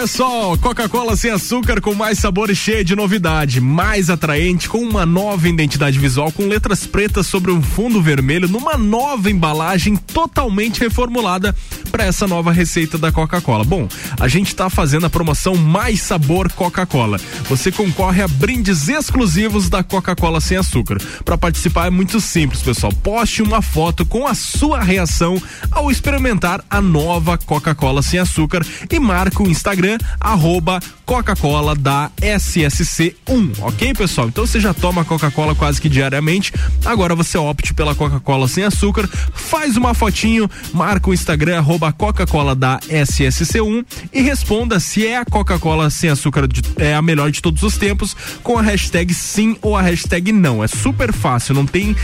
Pessoal, 0.00 0.56
Coca-Cola 0.56 1.16
sem 1.16 1.28
açúcar 1.28 1.80
com 1.80 1.92
mais 1.92 2.20
sabor 2.20 2.50
e 2.50 2.54
cheia 2.54 2.84
de 2.84 2.94
novidade, 2.94 3.60
mais 3.60 4.08
atraente, 4.08 4.68
com 4.68 4.78
uma 4.78 5.04
nova 5.04 5.48
identidade 5.48 5.98
visual 5.98 6.30
com 6.30 6.46
letras 6.46 6.86
pretas 6.86 7.26
sobre 7.26 7.50
um 7.50 7.60
fundo 7.60 8.00
vermelho, 8.00 8.46
numa 8.46 8.78
nova 8.78 9.28
embalagem 9.28 9.96
totalmente 9.96 10.78
reformulada 10.78 11.52
para 11.90 12.04
essa 12.04 12.28
nova 12.28 12.52
receita 12.52 12.96
da 12.96 13.10
Coca-Cola. 13.10 13.64
Bom, 13.64 13.88
a 14.20 14.28
gente 14.28 14.48
está 14.48 14.70
fazendo 14.70 15.06
a 15.06 15.10
promoção 15.10 15.56
Mais 15.56 16.00
Sabor 16.00 16.52
Coca-Cola. 16.52 17.18
Você 17.48 17.72
concorre 17.72 18.22
a 18.22 18.28
brindes 18.28 18.88
exclusivos 18.88 19.68
da 19.68 19.82
Coca-Cola 19.82 20.40
sem 20.40 20.56
açúcar. 20.56 20.98
Para 21.24 21.36
participar 21.36 21.88
é 21.88 21.90
muito 21.90 22.20
simples, 22.20 22.62
pessoal. 22.62 22.92
Poste 22.92 23.42
uma 23.42 23.60
foto 23.60 24.06
com 24.06 24.28
a 24.28 24.34
sua 24.34 24.80
reação 24.80 25.42
ao 25.72 25.90
experimentar 25.90 26.62
a 26.70 26.80
nova 26.80 27.36
Coca-Cola 27.36 28.00
sem 28.00 28.20
açúcar 28.20 28.64
e 28.88 29.00
marque 29.00 29.42
o 29.42 29.48
Instagram 29.48 29.87
arroba 30.20 30.80
Coca-Cola 31.08 31.74
da 31.74 32.10
SSC1, 32.20 33.60
ok, 33.62 33.94
pessoal? 33.94 34.28
Então 34.28 34.46
você 34.46 34.60
já 34.60 34.74
toma 34.74 35.06
Coca-Cola 35.06 35.54
quase 35.54 35.80
que 35.80 35.88
diariamente. 35.88 36.52
Agora 36.84 37.14
você 37.14 37.38
opte 37.38 37.72
pela 37.72 37.94
Coca-Cola 37.94 38.46
sem 38.46 38.62
açúcar, 38.62 39.08
faz 39.32 39.78
uma 39.78 39.94
fotinho, 39.94 40.50
marca 40.70 41.08
o 41.08 41.14
Instagram 41.14 41.56
arroba 41.56 41.90
Coca-Cola 41.94 42.54
da 42.54 42.78
SSC1 42.80 43.86
e 44.12 44.20
responda 44.20 44.78
se 44.78 45.06
é 45.06 45.16
a 45.16 45.24
Coca-Cola 45.24 45.88
sem 45.88 46.10
açúcar 46.10 46.46
de, 46.46 46.60
é 46.76 46.94
a 46.94 47.00
melhor 47.00 47.30
de 47.30 47.40
todos 47.40 47.62
os 47.62 47.78
tempos 47.78 48.14
com 48.42 48.58
a 48.58 48.62
hashtag 48.62 49.14
sim 49.14 49.56
ou 49.62 49.74
a 49.74 49.80
hashtag 49.80 50.30
não. 50.30 50.62
É 50.62 50.66
super 50.66 51.10
fácil, 51.10 51.54
não 51.54 51.64
tem 51.64 51.96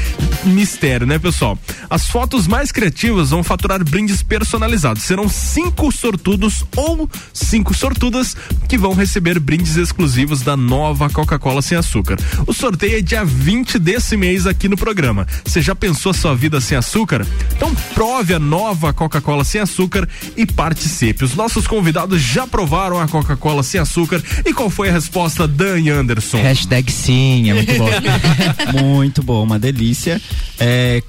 mistério, 0.44 1.06
né, 1.06 1.18
pessoal? 1.18 1.58
As 1.90 2.08
fotos 2.08 2.46
mais 2.46 2.72
criativas 2.72 3.28
vão 3.28 3.44
faturar 3.44 3.84
brindes 3.84 4.22
personalizados. 4.22 5.02
Serão 5.02 5.28
cinco 5.28 5.92
sortudos 5.92 6.64
ou 6.74 7.06
cinco 7.34 7.74
sortudas 7.74 8.34
que 8.66 8.78
vão 8.78 8.93
receber 8.94 9.38
brindes 9.38 9.76
exclusivos 9.76 10.42
da 10.42 10.56
nova 10.56 11.10
Coca-Cola 11.10 11.60
sem 11.60 11.76
açúcar. 11.76 12.16
O 12.46 12.52
sorteio 12.52 12.98
é 12.98 13.00
dia 13.00 13.24
20 13.24 13.78
desse 13.78 14.16
mês 14.16 14.46
aqui 14.46 14.68
no 14.68 14.76
programa. 14.76 15.26
Você 15.44 15.60
já 15.60 15.74
pensou 15.74 16.10
a 16.10 16.14
sua 16.14 16.34
vida 16.34 16.60
sem 16.60 16.76
açúcar? 16.76 17.26
Então 17.56 17.74
prove 17.94 18.34
a 18.34 18.38
nova 18.38 18.92
Coca-Cola 18.92 19.44
sem 19.44 19.60
açúcar 19.60 20.08
e 20.36 20.46
participe. 20.46 21.24
Os 21.24 21.34
nossos 21.34 21.66
convidados 21.66 22.20
já 22.20 22.46
provaram 22.46 23.00
a 23.00 23.08
Coca-Cola 23.08 23.62
sem 23.62 23.80
açúcar 23.80 24.22
e 24.44 24.52
qual 24.52 24.70
foi 24.70 24.88
a 24.88 24.92
resposta 24.92 25.46
Dan 25.46 25.92
Anderson? 25.92 26.38
Hashtag 26.38 26.90
sim, 26.90 27.50
é 27.50 27.54
muito 27.54 27.74
bom. 27.74 27.88
muito 28.82 29.22
bom, 29.22 29.42
uma 29.42 29.58
delícia. 29.58 30.20
É, 30.58 31.02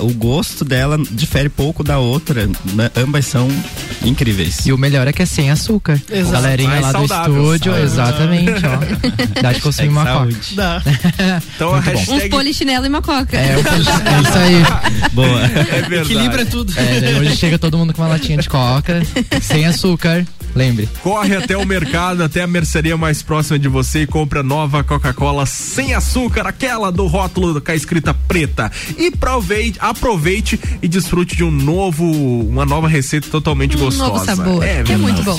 uh, 0.00 0.06
o 0.06 0.12
gosto 0.14 0.64
dela 0.64 0.98
difere 1.10 1.48
pouco 1.48 1.84
da 1.84 1.98
outra, 1.98 2.48
né? 2.74 2.90
ambas 2.96 3.26
são 3.26 3.48
incríveis. 4.04 4.66
E 4.66 4.72
o 4.72 4.78
melhor 4.78 5.06
é 5.06 5.12
que 5.12 5.22
é 5.22 5.26
sem 5.26 5.50
açúcar. 5.50 6.00
Exato. 6.10 6.32
Galerinha 6.32 6.80
lá 6.80 6.92
saudável, 7.12 7.54
estúdio, 7.54 7.72
saudável. 7.72 8.34
exatamente, 8.34 8.62
ó. 8.66 9.40
Dá 9.42 9.52
de 9.52 9.60
consumir 9.60 9.88
uma 9.88 10.04
coca. 10.06 10.36
Dá. 10.52 10.82
Então 11.54 11.74
a 11.74 11.80
hashtag 11.80 12.24
Uns 12.26 12.28
polichinelo 12.28 12.86
e 12.86 12.88
uma 12.88 13.02
coca. 13.02 13.36
É, 13.36 13.54
é 13.54 13.58
isso 13.58 14.38
aí. 14.38 15.08
Boa. 15.12 15.40
É 15.42 15.82
verdade. 15.82 16.12
Equilibra 16.12 16.46
tudo. 16.46 16.72
É, 16.76 17.18
hoje 17.20 17.36
chega 17.36 17.58
todo 17.58 17.76
mundo 17.78 17.92
com 17.92 18.02
uma 18.02 18.08
latinha 18.08 18.38
de 18.38 18.48
coca, 18.48 19.02
sem 19.40 19.64
açúcar, 19.66 20.24
lembre. 20.54 20.88
Corre 21.02 21.36
até 21.36 21.56
o 21.56 21.64
mercado, 21.66 22.22
até 22.22 22.42
a 22.42 22.46
mercearia 22.46 22.96
mais 22.96 23.22
próxima 23.22 23.58
de 23.58 23.68
você 23.68 24.02
e 24.02 24.06
compre 24.06 24.38
a 24.40 24.42
nova 24.42 24.82
Coca-Cola 24.82 25.46
sem 25.46 25.94
açúcar, 25.94 26.46
aquela 26.46 26.90
do 26.90 27.06
rótulo 27.06 27.60
com 27.60 27.70
a 27.70 27.74
escrita 27.74 28.12
preta. 28.14 28.70
E 28.98 29.08
aproveite, 29.08 29.78
aproveite 29.80 30.58
e 30.82 30.88
desfrute 30.88 31.36
de 31.36 31.44
um 31.44 31.50
novo, 31.50 32.04
uma 32.48 32.64
nova 32.66 32.88
receita 32.88 33.28
totalmente 33.28 33.76
Um 33.76 33.80
gostosa. 33.80 34.12
novo 34.12 34.24
sabor, 34.24 34.64
É, 34.64 34.82
que 34.82 34.92
é 34.92 34.96
muito 34.96 35.22
bom. 35.22 35.38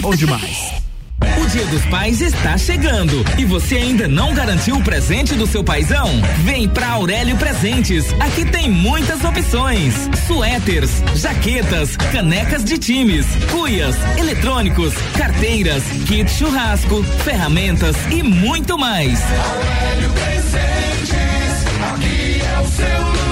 Bom 0.00 0.14
demais. 0.14 0.72
O 1.20 1.46
Dia 1.46 1.66
dos 1.66 1.84
Pais 1.86 2.20
está 2.20 2.56
chegando 2.56 3.24
e 3.38 3.44
você 3.44 3.76
ainda 3.76 4.08
não 4.08 4.34
garantiu 4.34 4.76
o 4.76 4.82
presente 4.82 5.34
do 5.34 5.46
seu 5.46 5.62
paizão? 5.62 6.08
Vem 6.44 6.68
pra 6.68 6.90
Aurélio 6.90 7.36
Presentes. 7.36 8.12
Aqui 8.20 8.44
tem 8.44 8.70
muitas 8.70 9.22
opções: 9.24 9.94
suéteres, 10.26 11.02
jaquetas, 11.16 11.96
canecas 11.96 12.64
de 12.64 12.78
times, 12.78 13.26
cuias, 13.50 13.96
eletrônicos, 14.18 14.94
carteiras, 15.16 15.82
kit 16.06 16.30
churrasco, 16.30 17.02
ferramentas 17.24 17.96
e 18.10 18.22
muito 18.22 18.78
mais. 18.78 19.20
Aurélio 19.22 20.10
Presentes, 20.10 21.66
aqui 21.92 22.40
é 22.40 22.60
o 22.60 22.66
seu 22.66 23.06
lugar. 23.06 23.31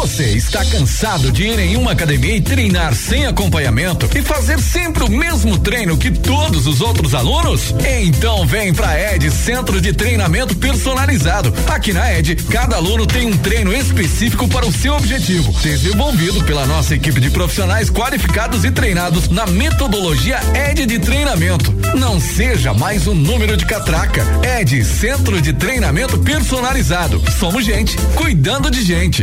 Você 0.00 0.24
está 0.28 0.64
cansado 0.64 1.30
de 1.30 1.42
ir 1.42 1.58
em 1.58 1.76
uma 1.76 1.92
academia 1.92 2.34
e 2.34 2.40
treinar 2.40 2.94
sem 2.94 3.26
acompanhamento 3.26 4.08
e 4.16 4.22
fazer 4.22 4.58
sempre 4.58 5.04
o 5.04 5.10
mesmo 5.10 5.58
treino 5.58 5.94
que 5.98 6.10
todos 6.10 6.66
os 6.66 6.80
outros 6.80 7.14
alunos? 7.14 7.74
Então 8.02 8.46
vem 8.46 8.72
pra 8.72 8.98
ED 8.98 9.30
Centro 9.30 9.78
de 9.78 9.92
Treinamento 9.92 10.56
Personalizado. 10.56 11.52
Aqui 11.68 11.92
na 11.92 12.10
ED, 12.14 12.34
cada 12.50 12.76
aluno 12.76 13.06
tem 13.06 13.26
um 13.26 13.36
treino 13.36 13.74
específico 13.74 14.48
para 14.48 14.66
o 14.66 14.72
seu 14.72 14.94
objetivo, 14.94 15.52
desenvolvido 15.60 16.42
pela 16.44 16.64
nossa 16.64 16.94
equipe 16.94 17.20
de 17.20 17.28
profissionais 17.28 17.90
qualificados 17.90 18.64
e 18.64 18.70
treinados 18.70 19.28
na 19.28 19.46
metodologia 19.46 20.40
ED 20.54 20.86
de 20.86 20.98
treinamento. 20.98 21.74
Não 21.94 22.18
seja 22.18 22.72
mais 22.72 23.06
um 23.06 23.14
número 23.14 23.54
de 23.54 23.66
catraca. 23.66 24.24
ED 24.60 24.82
Centro 24.82 25.42
de 25.42 25.52
Treinamento 25.52 26.18
Personalizado. 26.20 27.22
Somos 27.38 27.66
gente 27.66 27.98
cuidando 28.16 28.70
de 28.70 28.82
gente. 28.82 29.22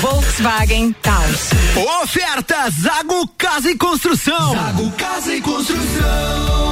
Volkswagen 0.00 0.94
Taos. 1.02 1.50
Oferta 2.02 2.70
Zago 2.70 3.28
Casa 3.38 3.70
e 3.70 3.76
Construção. 3.76 4.54
Zago 4.54 4.90
Casa 4.92 5.34
e 5.34 5.40
Construção. 5.40 6.71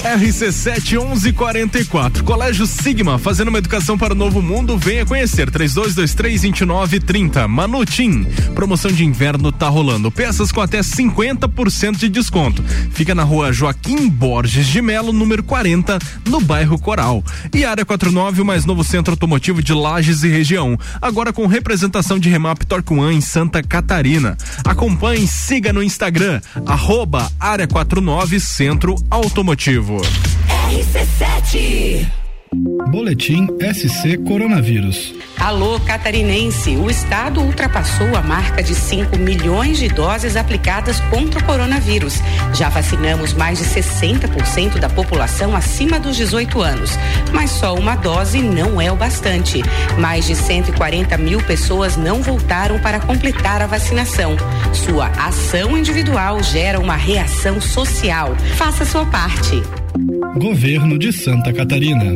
RC7 0.04 1.00
1144. 1.00 2.26
Colégio 2.26 2.68
Sigma, 2.68 3.18
fazendo 3.18 3.48
uma 3.48 3.58
educação 3.58 3.98
para 3.98 4.12
o 4.12 4.18
novo 4.18 4.42
mundo. 4.42 4.78
Venha 4.78 5.06
conhecer. 5.06 5.50
3223 5.50 6.42
2930. 6.42 7.48
Manutim. 7.48 8.26
Promoção 8.54 8.92
de 8.92 9.06
inverno 9.06 9.50
tá 9.50 9.70
rolando. 9.70 10.12
Peças 10.12 10.52
com 10.52 10.60
até 10.60 10.82
50% 10.82 11.96
de 11.96 12.10
desconto. 12.10 12.62
Fica 12.92 13.16
na 13.16 13.24
rua 13.24 13.54
Joaquim 13.54 14.10
Borges 14.10 14.68
de 14.68 14.82
Melo, 14.82 15.14
número 15.14 15.42
40, 15.42 15.98
no 16.28 16.42
bairro 16.42 16.78
Coral. 16.78 17.24
E 17.54 17.64
área 17.64 17.86
49, 17.86 18.42
o 18.42 18.46
mais 18.46 18.66
novo 18.66 18.84
centro 18.84 19.14
automotivo 19.14 19.64
de 19.64 19.74
Lages 19.74 20.24
e 20.24 20.28
região. 20.28 20.78
Agora 21.02 21.32
com 21.32 21.48
representação 21.48 22.20
de 22.20 22.30
Remap 22.30 22.64
Torque 22.66 22.94
One 22.94 23.16
em 23.16 23.22
Santa 23.22 23.64
Catarina. 23.64 24.38
Acompanhe, 24.66 25.26
siga 25.26 25.72
no 25.72 25.82
Instagram, 25.82 26.42
arroba 26.66 27.32
área 27.40 27.68
49 27.68 28.40
Centro 28.42 28.96
Automotivo. 29.10 29.93
RC7 30.02 32.06
Boletim 32.92 33.48
SC 33.74 34.18
Coronavírus. 34.28 35.14
Alô, 35.40 35.80
catarinense. 35.80 36.78
O 36.78 36.90
estado 36.90 37.42
ultrapassou 37.42 38.16
a 38.16 38.22
marca 38.22 38.62
de 38.62 38.76
5 38.76 39.18
milhões 39.18 39.80
de 39.80 39.90
doses 39.90 40.36
aplicadas 40.36 41.00
contra 41.10 41.40
o 41.40 41.44
coronavírus. 41.44 42.22
Já 42.54 42.70
vacinamos 42.70 43.34
mais 43.34 43.58
de 43.58 43.66
60% 43.66 44.80
da 44.80 44.88
população 44.88 45.56
acima 45.56 46.00
dos 46.00 46.16
18 46.16 46.62
anos. 46.62 46.92
Mas 47.34 47.50
só 47.50 47.74
uma 47.74 47.96
dose 47.96 48.42
não 48.42 48.80
é 48.80 48.92
o 48.92 48.96
bastante. 48.96 49.62
Mais 49.98 50.28
de 50.28 50.36
140 50.36 51.18
mil 51.18 51.42
pessoas 51.42 51.98
não 51.98 52.22
voltaram 52.22 52.80
para 52.80 53.00
completar 53.00 53.62
a 53.62 53.68
vacinação. 53.68 54.38
Sua 54.72 55.08
ação 55.08 55.76
individual 55.76 56.42
gera 56.44 56.80
uma 56.80 56.96
reação 56.96 57.60
social. 57.60 58.36
Faça 58.56 58.86
sua 58.86 59.06
parte. 59.08 59.62
Governo 60.36 60.98
de 60.98 61.12
Santa 61.12 61.54
Catarina. 61.54 62.16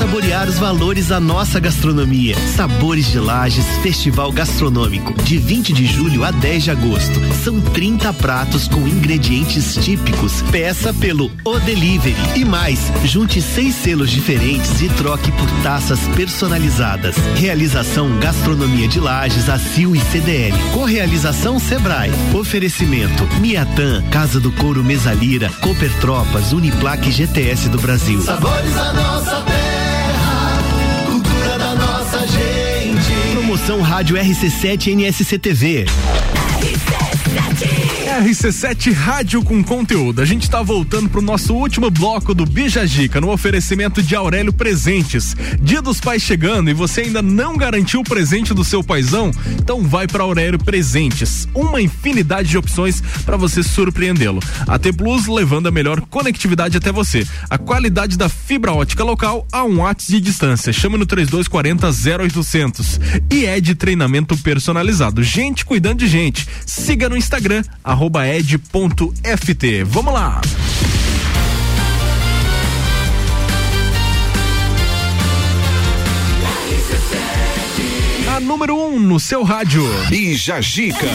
Saborear 0.00 0.48
os 0.48 0.58
valores 0.58 1.08
da 1.08 1.20
nossa 1.20 1.60
gastronomia. 1.60 2.34
Sabores 2.56 3.10
de 3.10 3.18
Lages 3.18 3.66
Festival 3.82 4.32
Gastronômico, 4.32 5.12
de 5.22 5.36
20 5.36 5.74
de 5.74 5.84
julho 5.84 6.24
a 6.24 6.30
10 6.30 6.64
de 6.64 6.70
agosto. 6.70 7.20
São 7.44 7.60
30 7.60 8.10
pratos 8.14 8.66
com 8.66 8.88
ingredientes 8.88 9.74
típicos. 9.74 10.40
Peça 10.50 10.94
pelo 10.94 11.30
O 11.44 11.58
Delivery. 11.58 12.16
E 12.34 12.46
mais, 12.46 12.90
junte 13.04 13.42
seis 13.42 13.74
selos 13.74 14.10
diferentes 14.10 14.80
e 14.80 14.88
troque 14.88 15.30
por 15.32 15.50
taças 15.62 16.00
personalizadas. 16.16 17.16
Realização 17.36 18.18
Gastronomia 18.18 18.88
de 18.88 18.98
Lages, 18.98 19.50
ACIL 19.50 19.94
e 19.94 20.00
CDL. 20.00 20.56
Correalização 20.72 21.58
Sebrae. 21.58 22.10
Oferecimento 22.32 23.28
Miatan, 23.38 24.02
Casa 24.10 24.40
do 24.40 24.50
Couro 24.52 24.82
Mesalira, 24.82 25.50
Cooper 25.60 25.92
Tropas, 26.00 26.54
Uniplaque 26.54 27.12
GTS 27.12 27.68
do 27.68 27.78
Brasil. 27.78 28.22
Sabores 28.22 28.74
da 28.74 28.92
nossa 28.94 29.42
terra, 29.42 29.69
Promoção 33.60 33.82
Rádio 33.82 34.16
RC7 34.16 34.94
NSC 34.94 35.38
TV. 35.38 35.84
RC7 38.10 38.92
Rádio 38.92 39.42
com 39.42 39.62
conteúdo. 39.62 40.20
A 40.20 40.24
gente 40.24 40.42
está 40.42 40.60
voltando 40.60 41.08
pro 41.08 41.22
nosso 41.22 41.54
último 41.54 41.90
bloco 41.90 42.34
do 42.34 42.44
Bijagica 42.44 43.20
no 43.20 43.30
oferecimento 43.30 44.02
de 44.02 44.16
Aurélio 44.16 44.52
Presentes. 44.52 45.36
Dia 45.62 45.80
dos 45.80 46.00
Pais 46.00 46.20
chegando 46.20 46.68
e 46.68 46.74
você 46.74 47.02
ainda 47.02 47.22
não 47.22 47.56
garantiu 47.56 48.00
o 48.00 48.04
presente 48.04 48.52
do 48.52 48.64
seu 48.64 48.82
paizão? 48.82 49.30
Então 49.52 49.84
vai 49.84 50.08
para 50.08 50.24
Aurélio 50.24 50.58
Presentes. 50.58 51.46
Uma 51.54 51.80
infinidade 51.80 52.48
de 52.48 52.58
opções 52.58 53.00
para 53.24 53.36
você 53.36 53.62
surpreendê-lo. 53.62 54.40
A 54.66 54.76
T 54.76 54.92
Plus 54.92 55.28
levando 55.28 55.68
a 55.68 55.70
melhor 55.70 56.00
conectividade 56.00 56.76
até 56.76 56.90
você. 56.90 57.24
A 57.48 57.56
qualidade 57.58 58.18
da 58.18 58.28
fibra 58.28 58.72
ótica 58.72 59.04
local 59.04 59.46
a 59.52 59.62
um 59.62 59.76
watts 59.76 60.08
de 60.08 60.20
distância. 60.20 60.72
Chama 60.72 60.98
no 60.98 61.06
3240 61.06 61.86
0800. 62.26 63.00
E 63.30 63.46
é 63.46 63.60
de 63.60 63.76
treinamento 63.76 64.36
personalizado. 64.36 65.22
Gente 65.22 65.64
cuidando 65.64 66.00
de 66.00 66.08
gente. 66.08 66.46
Siga 66.66 67.08
no 67.08 67.16
Instagram, 67.16 67.62
ed.ft. 68.26 69.84
Vamos 69.84 70.14
lá! 70.14 70.40
A 78.34 78.40
número 78.40 78.74
1 78.74 78.94
um 78.94 79.00
no 79.00 79.20
seu 79.20 79.42
rádio. 79.42 79.82
Bija 80.08 80.62
Gica. 80.62 81.06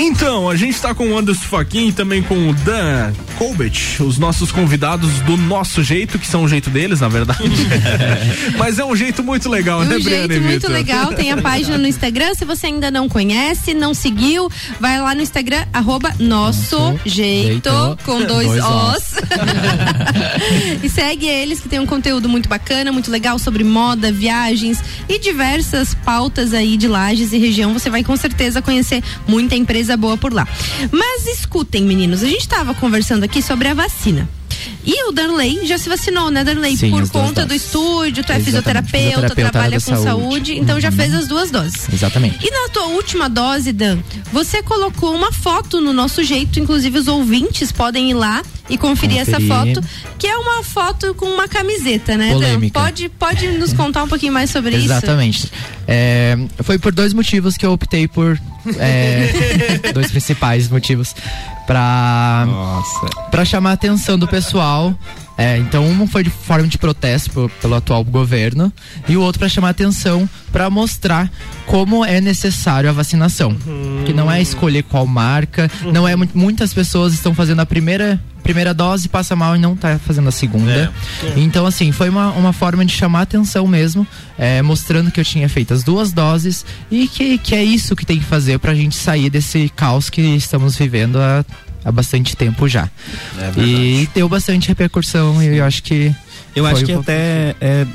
Então, 0.00 0.48
a 0.48 0.54
gente 0.54 0.80
tá 0.80 0.94
com 0.94 1.10
o 1.10 1.18
Anderson 1.18 1.42
Faquin 1.42 1.88
e 1.88 1.92
também 1.92 2.22
com 2.22 2.50
o 2.50 2.54
Dan 2.54 3.12
Colbert, 3.36 4.00
os 4.00 4.16
nossos 4.16 4.52
convidados 4.52 5.10
do 5.20 5.36
nosso 5.36 5.82
jeito, 5.82 6.20
que 6.20 6.26
são 6.26 6.44
o 6.44 6.48
jeito 6.48 6.70
deles, 6.70 7.00
na 7.00 7.08
verdade. 7.08 7.42
Mas 8.56 8.78
é 8.78 8.84
um 8.84 8.94
jeito 8.94 9.24
muito 9.24 9.48
legal, 9.48 9.80
um 9.80 9.84
né, 9.84 9.96
jeito 9.96 10.04
Briana 10.04 10.34
e 10.34 10.40
muito 10.40 10.54
Vitor? 10.60 10.70
legal, 10.70 11.12
tem 11.14 11.32
a 11.32 11.36
página 11.36 11.76
no 11.76 11.86
Instagram. 11.86 12.32
Se 12.34 12.44
você 12.44 12.66
ainda 12.66 12.92
não 12.92 13.08
conhece, 13.08 13.74
não 13.74 13.92
seguiu, 13.92 14.48
vai 14.78 15.00
lá 15.00 15.16
no 15.16 15.20
Instagram, 15.20 15.64
arroba 15.72 16.14
nosso 16.20 16.96
jeito, 17.04 17.68
jeito, 17.70 17.98
com 18.04 18.22
dois, 18.22 18.46
dois 18.46 18.64
Os. 18.64 19.14
e 20.82 20.88
segue 20.88 21.26
eles 21.26 21.58
que 21.58 21.68
tem 21.68 21.80
um 21.80 21.86
conteúdo 21.86 22.28
muito 22.28 22.48
bacana, 22.48 22.92
muito 22.92 23.10
legal 23.10 23.36
sobre 23.36 23.64
moda, 23.64 24.12
viagens 24.12 24.78
e 25.08 25.18
diversas 25.18 25.92
pautas 25.92 26.54
aí 26.54 26.76
de 26.76 26.86
lajes 26.86 27.32
e 27.32 27.38
região. 27.38 27.72
Você 27.72 27.90
vai 27.90 28.04
com 28.04 28.16
certeza 28.16 28.62
conhecer 28.62 29.02
muita 29.26 29.56
empresa 29.56 29.87
boa 29.96 30.16
por 30.16 30.32
lá. 30.32 30.46
Mas 30.92 31.26
escutem, 31.26 31.82
meninos, 31.82 32.22
a 32.22 32.26
gente 32.26 32.40
estava 32.40 32.74
conversando 32.74 33.24
aqui 33.24 33.40
sobre 33.42 33.68
a 33.68 33.74
vacina. 33.74 34.28
E 34.84 35.08
o 35.08 35.12
Darley 35.12 35.66
já 35.66 35.76
se 35.78 35.88
vacinou, 35.88 36.30
né, 36.30 36.42
Darley? 36.42 36.76
Sim, 36.76 36.90
Por 36.90 37.08
conta 37.10 37.44
do 37.44 37.54
estúdio, 37.54 38.24
tu 38.24 38.32
é 38.32 38.36
Exatamente, 38.38 38.44
fisioterapeuta, 38.44 39.34
trabalha 39.34 39.80
com 39.80 39.86
saúde, 39.96 40.04
saúde. 40.04 40.58
então 40.58 40.80
já 40.80 40.88
Uhum. 40.88 40.96
fez 40.96 41.14
as 41.14 41.28
duas 41.28 41.50
doses. 41.50 41.88
Exatamente. 41.92 42.44
E 42.44 42.50
na 42.50 42.68
tua 42.70 42.86
última 42.86 43.28
dose, 43.28 43.72
Dan, 43.72 43.98
você 44.32 44.62
colocou 44.62 45.14
uma 45.14 45.30
foto 45.32 45.80
no 45.80 45.92
nosso 45.92 46.24
jeito, 46.24 46.58
inclusive 46.58 46.98
os 46.98 47.06
ouvintes 47.06 47.70
podem 47.70 48.10
ir 48.10 48.14
lá 48.14 48.42
e 48.68 48.76
conferir, 48.78 49.18
essa 49.18 49.32
Conferir. 49.32 49.74
foto, 49.76 49.86
que 50.18 50.26
é 50.26 50.36
uma 50.36 50.62
foto 50.64 51.14
com 51.14 51.26
uma 51.26 51.46
camiseta, 51.46 52.16
né, 52.16 52.32
Polêmica. 52.32 52.78
Dan? 52.78 52.84
Pode, 52.86 53.08
pode 53.10 53.48
nos 53.58 53.72
contar 53.74 54.02
um 54.04 54.08
pouquinho 54.08 54.32
mais 54.32 54.50
sobre 54.50 54.74
isso? 54.76 54.86
Exatamente. 54.86 55.50
É, 55.86 56.36
foi 56.62 56.78
por 56.78 56.92
dois 56.92 57.12
motivos 57.12 57.56
que 57.56 57.64
eu 57.66 57.72
optei 57.72 58.08
por. 58.08 58.40
É, 58.78 59.92
dois 59.92 60.10
principais 60.10 60.68
motivos. 60.68 61.14
Pra. 61.66 62.46
Pra 63.30 63.44
chamar 63.44 63.70
a 63.70 63.72
atenção 63.74 64.18
do 64.18 64.26
pessoal. 64.26 64.94
É, 65.40 65.56
então, 65.56 65.86
um 65.86 66.04
foi 66.06 66.24
de 66.24 66.30
forma 66.30 66.66
de 66.66 66.76
protesto 66.76 67.30
po- 67.30 67.48
pelo 67.62 67.76
atual 67.76 68.02
governo 68.02 68.72
e 69.08 69.16
o 69.16 69.20
outro 69.22 69.38
para 69.38 69.48
chamar 69.48 69.68
atenção 69.70 70.28
para 70.50 70.68
mostrar 70.68 71.30
como 71.64 72.04
é 72.04 72.20
necessário 72.20 72.90
a 72.90 72.92
vacinação. 72.92 73.56
Que 74.04 74.12
não 74.12 74.28
é 74.30 74.42
escolher 74.42 74.82
qual 74.82 75.06
marca, 75.06 75.70
não 75.92 76.08
é 76.08 76.16
mu- 76.16 76.28
muitas 76.34 76.74
pessoas 76.74 77.14
estão 77.14 77.34
fazendo 77.36 77.60
a 77.60 77.66
primeira 77.66 78.20
primeira 78.42 78.72
dose, 78.72 79.10
passa 79.10 79.36
mal 79.36 79.54
e 79.54 79.58
não 79.58 79.76
tá 79.76 79.98
fazendo 79.98 80.28
a 80.28 80.32
segunda. 80.32 80.90
Então, 81.36 81.66
assim, 81.66 81.92
foi 81.92 82.08
uma, 82.08 82.30
uma 82.30 82.52
forma 82.52 82.82
de 82.82 82.92
chamar 82.94 83.22
atenção 83.22 83.66
mesmo, 83.66 84.06
é, 84.38 84.62
mostrando 84.62 85.10
que 85.10 85.20
eu 85.20 85.24
tinha 85.24 85.46
feito 85.50 85.74
as 85.74 85.82
duas 85.84 86.12
doses 86.12 86.64
e 86.90 87.06
que, 87.06 87.36
que 87.36 87.54
é 87.54 87.62
isso 87.62 87.94
que 87.94 88.06
tem 88.06 88.18
que 88.18 88.24
fazer 88.24 88.58
pra 88.58 88.74
gente 88.74 88.96
sair 88.96 89.28
desse 89.28 89.70
caos 89.76 90.08
que 90.08 90.22
estamos 90.22 90.76
vivendo 90.76 91.18
há, 91.20 91.44
há 91.84 91.92
bastante 91.92 92.36
tempo 92.36 92.68
já. 92.68 92.88
É 93.38 93.60
e 93.60 94.08
deu 94.14 94.28
bastante 94.28 94.68
repercussão 94.68 95.42
e 95.42 95.56
eu 95.58 95.64
acho 95.64 95.82
que 95.82 96.14
Eu 96.58 96.64
Foi 96.64 96.72
acho 96.72 96.84
que 96.84 96.92
até 96.92 97.54
é 97.60 97.86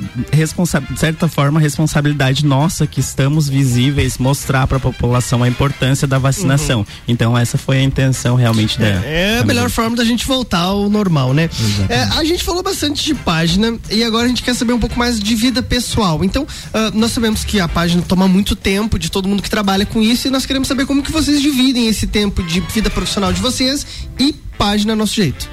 de 0.93 0.99
certa 0.99 1.27
forma 1.27 1.59
responsabilidade 1.59 2.45
nossa 2.45 2.87
que 2.87 2.99
estamos 2.99 3.49
visíveis 3.49 4.17
mostrar 4.17 4.67
para 4.67 4.77
a 4.77 4.79
população 4.79 5.43
a 5.43 5.47
importância 5.47 6.07
da 6.07 6.17
vacinação. 6.17 6.85
Então 7.07 7.37
essa 7.37 7.57
foi 7.57 7.77
a 7.77 7.83
intenção 7.83 8.35
realmente 8.35 8.79
da 8.79 8.85
É 8.85 9.39
a 9.39 9.45
melhor 9.45 9.69
forma 9.69 9.95
da 9.95 10.05
gente 10.05 10.25
voltar 10.25 10.59
ao 10.59 10.89
normal, 10.89 11.33
né? 11.33 11.49
É, 11.89 12.03
a 12.03 12.23
gente 12.23 12.43
falou 12.43 12.63
bastante 12.63 13.03
de 13.03 13.13
página 13.13 13.77
e 13.89 14.03
agora 14.03 14.25
a 14.25 14.27
gente 14.27 14.43
quer 14.43 14.53
saber 14.53 14.73
um 14.73 14.79
pouco 14.79 14.97
mais 14.97 15.19
de 15.19 15.35
vida 15.35 15.61
pessoal. 15.61 16.23
Então, 16.23 16.47
ah, 16.73 16.91
nós 16.93 17.11
sabemos 17.11 17.43
que 17.43 17.59
a 17.59 17.67
página 17.67 18.01
toma 18.01 18.27
muito 18.27 18.55
tempo 18.55 18.97
de 18.97 19.11
todo 19.11 19.27
mundo 19.27 19.41
que 19.41 19.49
trabalha 19.49 19.85
com 19.85 20.01
isso 20.01 20.27
e 20.27 20.31
nós 20.31 20.45
queremos 20.45 20.67
saber 20.67 20.85
como 20.85 21.03
que 21.03 21.11
vocês 21.11 21.41
dividem 21.41 21.87
esse 21.87 22.07
tempo 22.07 22.41
de 22.43 22.59
vida 22.61 22.89
profissional 22.89 23.33
de 23.33 23.41
vocês 23.41 23.85
e 24.19 24.35
página 24.57 24.95
nosso 24.95 25.15
jeito. 25.15 25.49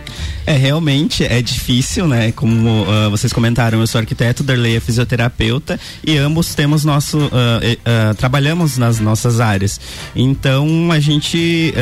É, 0.47 0.56
realmente 0.56 1.22
é 1.22 1.40
difícil, 1.43 2.09
né? 2.09 2.32
Como 2.32 2.85
ah, 2.89 3.09
vocês 3.09 3.32
comentaram, 3.32 3.78
eu 3.78 3.86
sou 3.86 4.01
arquiteto, 4.01 4.43
Darley 4.43 4.77
é 4.77 4.81
fisioterapeuta 4.81 5.78
e 6.05 6.16
ambos 6.16 6.55
temos 6.55 6.85
nosso. 6.85 7.18
eh, 7.62 7.78
ah, 7.85 8.14
trabalhamos 8.14 8.77
nas 8.78 8.98
nossas 8.98 9.39
áreas. 9.39 9.78
Então 10.16 10.90
a 10.90 10.98
gente 10.98 11.72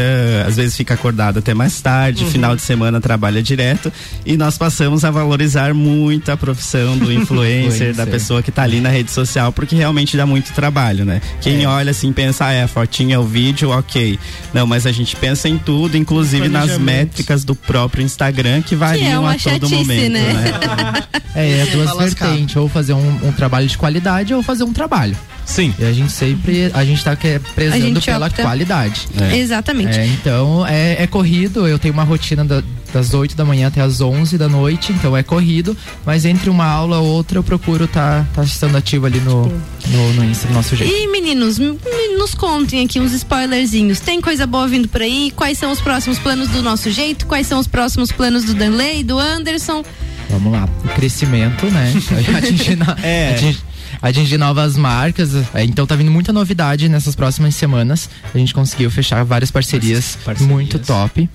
às 0.47 0.57
vezes 0.57 0.77
fica 0.77 0.95
acordado 0.95 1.39
até 1.39 1.55
mais 1.55 1.81
tarde, 1.81 2.25
Uhum. 2.25 2.31
final 2.31 2.57
de 2.57 2.63
semana 2.63 3.01
trabalha 3.01 3.43
direto 3.43 3.93
e 4.27 4.37
nós 4.37 4.59
passamos 4.59 5.05
a 5.05 5.11
valorizar 5.11 5.73
muito 5.73 6.31
a 6.31 6.37
profissão 6.37 6.99
do 6.99 7.11
influencer, 7.13 7.95
da 7.95 8.07
pessoa 8.07 8.43
que 8.43 8.51
tá 8.51 8.65
ali 8.65 8.81
na 8.81 8.89
rede 8.91 9.11
social, 9.11 9.53
porque 9.53 9.75
realmente 9.77 10.17
dá 10.17 10.27
muito 10.27 10.53
trabalho, 10.53 11.05
né? 11.05 11.21
Quem 11.41 11.65
olha 11.67 11.91
assim, 11.93 12.13
pensa, 12.13 12.47
ah, 12.47 12.53
é 12.53 12.65
a 12.65 12.69
fotinha, 12.69 13.21
o 13.21 13.25
vídeo, 13.25 13.71
ok. 13.71 14.19
Não, 14.53 14.67
mas 14.67 14.85
a 14.87 14.93
gente 14.93 15.17
pensa 15.17 15.49
em 15.49 15.57
tudo, 15.57 15.97
inclusive 15.97 16.49
nas 16.49 16.67
Planejamento. 16.67 17.08
Métricas 17.09 17.43
do 17.45 17.55
próprio 17.55 18.05
Instagram 18.05 18.61
que 18.63 18.77
variam 18.77 19.23
uma 19.23 19.33
a 19.33 19.39
todo 19.39 19.69
chatice, 19.69 19.75
momento, 19.75 20.13
né? 20.13 20.33
né? 20.33 21.03
É, 21.35 21.61
é 21.61 21.67
duas 21.67 21.97
vertentes, 21.97 22.57
ou 22.57 22.69
fazer 22.69 22.93
um, 22.93 23.29
um 23.29 23.33
trabalho 23.33 23.67
de 23.67 23.77
qualidade 23.79 24.35
ou 24.35 24.43
fazer 24.43 24.65
um 24.65 24.73
trabalho. 24.73 25.17
Sim. 25.47 25.75
E 25.79 25.85
a 25.85 25.93
gente 25.93 26.13
sempre, 26.13 26.71
a 26.75 26.85
gente 26.85 27.03
tá 27.03 27.17
que- 27.17 27.41
prezando 27.55 27.83
gente 27.95 28.05
pela 28.05 28.27
opta- 28.27 28.43
qualidade. 28.43 29.09
Exatamente. 29.35 29.99
É, 29.99 30.07
então 30.07 30.67
é, 30.67 31.03
é 31.03 31.07
corrido, 31.07 31.67
eu 31.67 31.79
tenho 31.79 31.95
uma 31.95 32.05
rotina 32.05 32.45
da- 32.45 32.63
das 32.93 33.13
8 33.15 33.37
da 33.37 33.45
manhã 33.45 33.69
até 33.69 33.81
as 33.81 34.01
11 34.01 34.39
da 34.39 34.49
noite, 34.49 34.93
então 34.93 35.17
é 35.17 35.23
corrido, 35.23 35.77
mas 36.05 36.25
entre 36.25 36.49
uma 36.51 36.65
aula 36.67 36.99
ou 36.99 37.07
outra 37.07 37.39
eu 37.39 37.43
procuro 37.43 37.85
estar 37.85 38.25
tá, 38.25 38.29
tá 38.37 38.43
estando 38.45 38.77
ativo 38.77 39.07
ali 39.07 39.21
no, 39.21 39.43
no, 39.47 40.13
no 40.15 40.25
Insta 40.25 40.49
do 40.49 40.55
nosso 40.55 40.75
jeito. 40.75 40.93
E 40.93 41.07
meninos, 41.09 41.59
nos 41.59 42.35
contem 42.35 42.85
aqui 42.85 42.99
uns 43.01 43.13
spoilerzinhos. 43.13 44.01
Tem 44.01 44.21
coisa 44.21 44.47
boa 44.47 44.67
vindo 44.67 44.89
por 44.89 45.03
aí? 45.03 45.33
Quais 45.35 45.59
são 45.59 45.71
os 45.71 45.81
próximos 45.81 46.19
planos 46.19 46.49
do 46.49 46.63
nosso 46.63 46.91
jeito? 46.91 47.27
Quais 47.27 47.47
são 47.47 47.59
os 47.59 47.67
próximos 47.67 48.11
planos 48.11 48.45
do 48.45 48.55
Danley, 48.55 49.05
do 49.05 49.19
Anderson? 49.19 49.85
Vamos 50.31 50.53
lá, 50.53 50.69
o 50.85 50.89
crescimento, 50.89 51.67
né? 51.67 51.93
atingir, 52.37 52.77
na- 52.77 52.97
É. 53.03 53.33
atingir- 53.35 53.59
atingir 54.01 54.39
novas 54.39 54.77
marcas. 54.77 55.35
é, 55.55 55.65
Então 55.65 55.87
tá 55.87 55.95
vindo 55.95 56.11
muita 56.11 56.33
novidade 56.33 56.89
nessas 56.89 57.15
próximas 57.15 57.55
semanas. 57.55 58.09
A 58.35 58.39
gente 58.39 58.55
conseguiu 58.55 58.91
fechar 58.91 59.25
várias 59.25 59.51
parcerias, 59.51 60.17
Parcerias. 60.25 60.51
muito 60.51 60.79
top. 60.79 61.29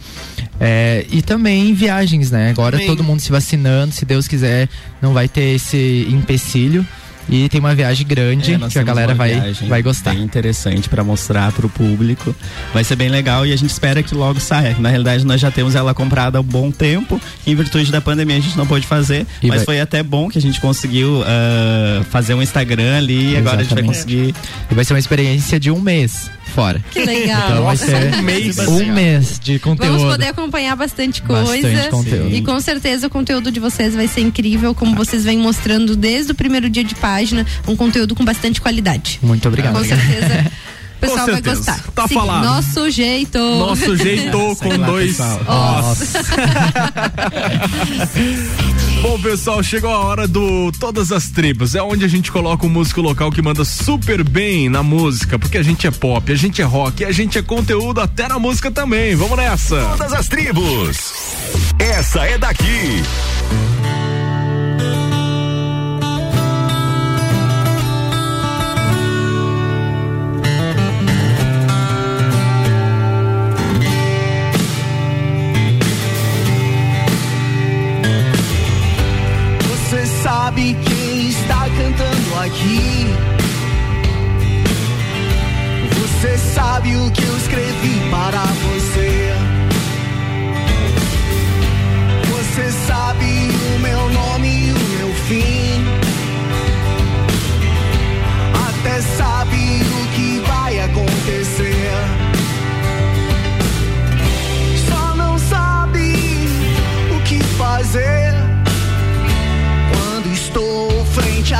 É, 0.60 1.06
e 1.12 1.22
também 1.22 1.74
viagens, 1.74 2.32
né? 2.32 2.50
Agora 2.52 2.78
Também. 2.78 2.88
todo 2.88 3.04
mundo 3.04 3.20
se 3.20 3.32
vacinando, 3.32 3.94
se 3.94 4.06
Deus 4.06 4.28
quiser, 4.28 4.70
não 5.02 5.14
vai 5.14 5.28
ter 5.28 5.56
esse 5.56 6.08
empecilho. 6.10 6.86
E 7.30 7.48
tem 7.50 7.60
uma 7.60 7.74
viagem 7.74 8.06
grande 8.06 8.54
É, 8.54 8.60
que 8.70 8.78
a 8.78 8.84
galera 8.84 9.14
vai, 9.14 9.54
vai 9.68 9.82
gostar. 9.82 10.14
Bem 10.14 10.24
interessante 10.24 10.90
para 10.90 11.04
mostrar 11.04 11.52
para 11.52 11.66
o 11.66 11.70
público. 11.70 12.36
Vai 12.74 12.84
ser 12.84 12.96
bem 12.96 13.10
legal 13.10 13.46
e 13.46 13.54
a 13.54 13.56
gente 13.56 13.70
espera 13.72 14.04
que 14.04 14.14
logo 14.14 14.40
saia. 14.40 14.76
Na 14.80 14.90
realidade, 14.90 15.26
nós 15.26 15.40
já 15.40 15.50
temos 15.50 15.74
ela 15.76 15.94
comprada 15.94 16.38
há 16.38 16.42
um 16.42 16.44
bom 16.44 16.70
tempo. 16.72 17.20
Em 17.48 17.56
virtude 17.56 17.92
da 17.92 18.02
pandemia, 18.02 18.38
a 18.38 18.40
gente 18.40 18.58
não 18.58 18.68
pôde 18.68 18.86
fazer. 18.86 19.26
E 19.42 19.48
mas 19.48 19.58
vai- 19.58 19.66
foi 19.66 19.80
até 19.82 20.04
bom 20.04 20.30
que 20.30 20.38
a 20.38 20.42
gente 20.42 20.60
conseguiu 20.60 21.24
ah, 21.26 22.04
fazer 22.10 22.34
um 22.34 22.42
Instagram 22.42 22.98
ali 22.98 23.34
e 23.34 23.38
agora 23.38 23.62
a 23.62 23.64
gente 23.64 23.74
vai 23.74 23.84
conseguir. 23.84 24.36
E 24.70 24.76
vai 24.76 24.84
ser 24.84 24.94
uma 24.94 25.00
experiência 25.00 25.60
de 25.60 25.72
um 25.72 25.80
mês 25.80 26.30
fora. 26.54 26.84
Que 26.92 27.04
legal. 27.04 27.52
Então 27.52 27.64
vai 27.64 27.78
ser 27.78 28.14
um 28.16 28.22
mês. 28.22 28.58
um 28.60 28.94
mês 28.94 29.40
de 29.40 29.60
conteúdo. 29.60 29.98
Vamos 29.98 30.12
poder 30.12 30.28
acompanhar 30.28 30.76
bastante 30.76 31.22
coisa. 31.22 31.46
Bastante 31.46 31.90
conteúdo. 31.90 32.36
E 32.36 32.42
com 32.42 32.60
certeza 32.60 33.08
o 33.08 33.10
conteúdo 33.10 33.52
de 33.52 33.60
vocês 33.60 33.96
vai 33.96 34.08
ser 34.08 34.22
incrível, 34.22 34.74
como 34.76 34.96
vocês 34.96 35.24
vêm 35.24 35.38
mostrando 35.38 35.96
desde 35.96 36.32
o 36.32 36.36
primeiro 36.36 36.70
dia 36.70 36.84
de 36.84 36.96
página, 36.96 37.46
um 37.68 37.76
conteúdo 37.76 38.16
com 38.16 38.24
bastante 38.24 38.62
qualidade. 38.62 39.20
Muito 39.22 39.48
obrigado. 39.48 39.74
Com 39.74 39.84
certeza. 39.84 40.52
O 41.04 41.06
pessoal 41.06 41.26
Com 41.26 41.32
vai 41.34 41.42
gostar. 41.42 41.84
Tá 41.94 42.08
Sim, 42.08 42.14
falado. 42.14 42.46
Nosso 42.46 42.90
jeito. 42.90 43.38
Nosso 43.38 43.96
jeito 43.98 44.56
com 44.56 44.78
dois. 44.78 45.18
Nossa. 45.18 46.20
Bom, 49.02 49.20
pessoal, 49.20 49.62
chegou 49.62 49.90
a 49.90 50.00
hora 50.00 50.28
do 50.28 50.72
Todas 50.80 51.12
as 51.12 51.30
Tribos. 51.30 51.76
É 51.76 51.84
onde 51.84 52.06
a 52.06 52.08
gente 52.08 52.32
coloca 52.32 52.66
um 52.66 52.70
músico 52.70 53.02
local 53.02 53.30
que 53.32 53.42
manda 53.42 53.66
super 53.66 54.24
bem 54.24 54.70
na 54.70 54.82
música, 54.82 55.38
porque 55.38 55.58
a 55.58 55.64
gente 55.64 55.86
é 55.86 55.92
pop, 55.92 56.32
a 56.32 56.36
gente 56.36 56.62
é 56.62 56.66
rock, 56.66 57.04
a 57.04 57.12
gente 57.12 57.38
é 57.38 57.42
conteúdo 57.42 58.00
até 58.00 58.30
na 58.30 58.40
música 58.40 58.72
também. 58.72 59.14
Vamos 59.14 59.38
nessa. 59.38 59.76
Todas 59.98 60.14
as 60.14 60.28
tribos. 60.30 61.14
Essa 61.78 62.26
é 62.26 62.38
daqui. 62.38 63.04
Sabe 80.44 80.76
quem 80.86 81.30
está 81.30 81.70
cantando 81.70 82.40
aqui? 82.44 83.08
Você 85.96 86.38
sabe 86.38 86.98
o 86.98 87.12
que 87.12 87.24
eu 87.24 87.38
escrevi 87.38 88.10
para 88.12 88.44
você? 88.44 89.23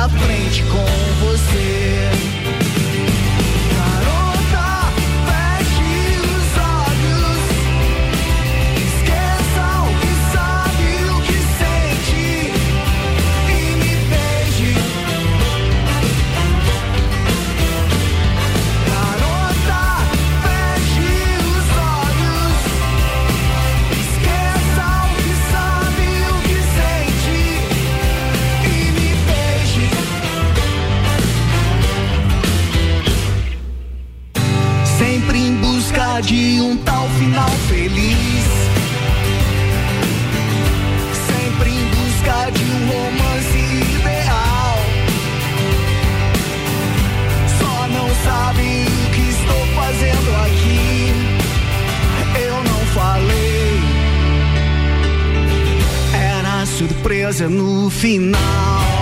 Frente 0.08 0.64
com 0.64 0.84
você. 1.24 2.33
De 36.20 36.60
um 36.60 36.76
tal 36.78 37.08
final 37.18 37.50
feliz. 37.68 38.44
Sempre 41.26 41.70
em 41.70 41.84
busca 41.86 42.50
de 42.52 42.62
um 42.62 42.86
romance 42.86 43.58
ideal. 43.58 44.78
Só 47.58 47.88
não 47.88 48.08
sabe 48.24 48.62
o 48.62 49.10
que 49.10 49.22
estou 49.30 49.66
fazendo 49.74 50.36
aqui. 50.44 51.12
Eu 52.40 52.62
não 52.62 52.80
falei. 52.94 53.80
Era 56.12 56.64
surpresa 56.66 57.48
no 57.48 57.90
final. 57.90 58.93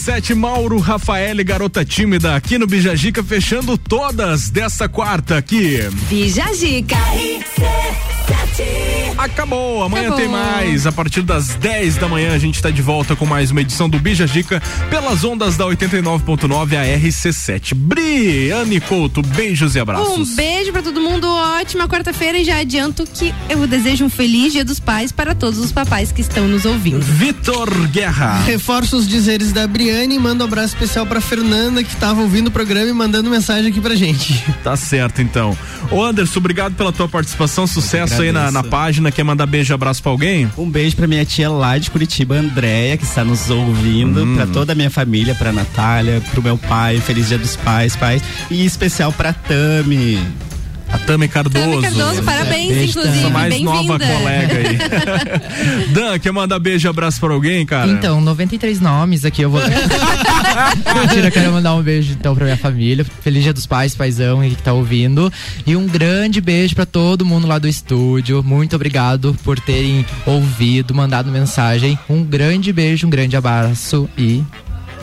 RC7 0.00 0.34
Mauro 0.34 0.78
Rafael 0.78 1.44
Garota 1.44 1.84
Tímida 1.84 2.34
aqui 2.34 2.56
no 2.56 2.66
Bijagica, 2.66 3.22
fechando 3.22 3.76
todas 3.76 4.48
dessa 4.48 4.88
quarta 4.88 5.36
aqui. 5.36 5.78
Bijagica. 6.08 6.96
Acabou, 9.20 9.82
amanhã 9.82 10.08
Acabou. 10.08 10.18
tem 10.18 10.28
mais. 10.28 10.86
A 10.86 10.92
partir 10.92 11.20
das 11.20 11.48
10 11.48 11.98
da 11.98 12.08
manhã 12.08 12.34
a 12.34 12.38
gente 12.38 12.54
está 12.54 12.70
de 12.70 12.80
volta 12.80 13.14
com 13.14 13.26
mais 13.26 13.50
uma 13.50 13.60
edição 13.60 13.86
do 13.86 13.98
Bija 13.98 14.26
Dica 14.26 14.62
pelas 14.88 15.22
ondas 15.24 15.58
da 15.58 15.66
89.9 15.66 16.74
a 16.74 16.98
RC7. 16.98 17.74
Briane 17.74 18.80
Couto, 18.80 19.20
beijos 19.20 19.76
e 19.76 19.78
abraços. 19.78 20.30
Um 20.30 20.34
beijo 20.34 20.72
pra 20.72 20.80
todo 20.80 21.02
mundo, 21.02 21.28
ótima 21.28 21.86
quarta-feira 21.86 22.38
e 22.38 22.44
já 22.44 22.60
adianto 22.60 23.04
que 23.04 23.34
eu 23.50 23.66
desejo 23.66 24.06
um 24.06 24.08
feliz 24.08 24.54
Dia 24.54 24.64
dos 24.64 24.80
Pais 24.80 25.12
para 25.12 25.34
todos 25.34 25.58
os 25.58 25.70
papais 25.70 26.10
que 26.10 26.22
estão 26.22 26.48
nos 26.48 26.64
ouvindo. 26.64 27.00
Vitor 27.00 27.68
Guerra. 27.88 28.40
Reforço 28.44 28.96
os 28.96 29.06
dizeres 29.06 29.52
da 29.52 29.66
Briane 29.66 30.14
e 30.14 30.18
mando 30.18 30.42
um 30.44 30.46
abraço 30.46 30.72
especial 30.72 31.04
pra 31.04 31.20
Fernanda 31.20 31.84
que 31.84 31.94
tava 31.96 32.22
ouvindo 32.22 32.46
o 32.46 32.50
programa 32.50 32.88
e 32.88 32.94
mandando 32.94 33.28
mensagem 33.28 33.70
aqui 33.70 33.82
pra 33.82 33.94
gente. 33.94 34.42
Tá 34.64 34.76
certo, 34.76 35.20
então. 35.20 35.56
Ô 35.90 36.02
Anderson, 36.02 36.38
obrigado 36.38 36.74
pela 36.74 36.90
tua 36.90 37.08
participação, 37.08 37.66
sucesso 37.66 38.22
aí 38.22 38.32
na, 38.32 38.50
na 38.50 38.62
página. 38.62 39.09
Quer 39.12 39.24
mandar 39.24 39.46
beijo 39.46 39.72
e 39.72 39.74
abraço 39.74 40.02
pra 40.02 40.10
alguém? 40.12 40.50
Um 40.56 40.68
beijo 40.70 40.96
pra 40.96 41.06
minha 41.06 41.24
tia 41.24 41.48
lá 41.50 41.76
de 41.78 41.90
Curitiba, 41.90 42.36
Andréia, 42.36 42.96
que 42.96 43.04
está 43.04 43.24
nos 43.24 43.50
ouvindo, 43.50 44.24
Hum. 44.24 44.34
pra 44.36 44.46
toda 44.46 44.72
a 44.72 44.74
minha 44.74 44.90
família, 44.90 45.34
pra 45.34 45.52
Natália, 45.52 46.22
pro 46.30 46.42
meu 46.42 46.56
pai, 46.56 46.98
feliz 46.98 47.28
dia 47.28 47.38
dos 47.38 47.56
pais, 47.56 47.96
pais, 47.96 48.22
e 48.50 48.62
em 48.62 48.64
especial 48.64 49.12
pra 49.12 49.32
Tami. 49.32 50.18
A 50.92 50.98
Tami 50.98 51.28
Cardoso. 51.28 51.64
Tami 51.64 51.82
Cardoso, 51.82 52.22
parabéns, 52.22 52.68
Beijo, 52.68 52.90
inclusive, 52.90 53.14
Tami. 53.14 53.26
Essa 53.26 53.30
mais 53.30 53.62
nova 53.62 53.98
colega 53.98 54.54
aí. 54.56 54.78
Dan, 55.92 56.18
quer 56.18 56.32
mandar 56.32 56.58
beijo 56.58 56.86
e 56.86 56.88
abraço 56.88 57.20
pra 57.20 57.32
alguém, 57.32 57.64
cara? 57.64 57.90
Então, 57.90 58.20
93 58.20 58.80
nomes 58.80 59.24
aqui, 59.24 59.42
eu 59.42 59.50
vou. 59.50 59.60
Mentira, 60.94 61.28
eu 61.28 61.32
quero 61.32 61.52
mandar 61.52 61.74
um 61.74 61.82
beijo 61.82 62.12
então 62.12 62.34
pra 62.34 62.44
minha 62.44 62.56
família. 62.56 63.04
Feliz 63.22 63.42
Dia 63.42 63.52
dos 63.52 63.66
Pais, 63.66 63.94
paizão 63.94 64.40
que 64.40 64.62
tá 64.62 64.72
ouvindo. 64.72 65.32
E 65.66 65.76
um 65.76 65.86
grande 65.86 66.40
beijo 66.40 66.74
pra 66.74 66.86
todo 66.86 67.24
mundo 67.24 67.46
lá 67.46 67.58
do 67.58 67.68
estúdio. 67.68 68.42
Muito 68.42 68.74
obrigado 68.76 69.36
por 69.44 69.58
terem 69.60 70.04
ouvido, 70.26 70.94
mandado 70.94 71.30
mensagem. 71.30 71.98
Um 72.08 72.24
grande 72.24 72.72
beijo, 72.72 73.06
um 73.06 73.10
grande 73.10 73.36
abraço 73.36 74.08
e. 74.16 74.42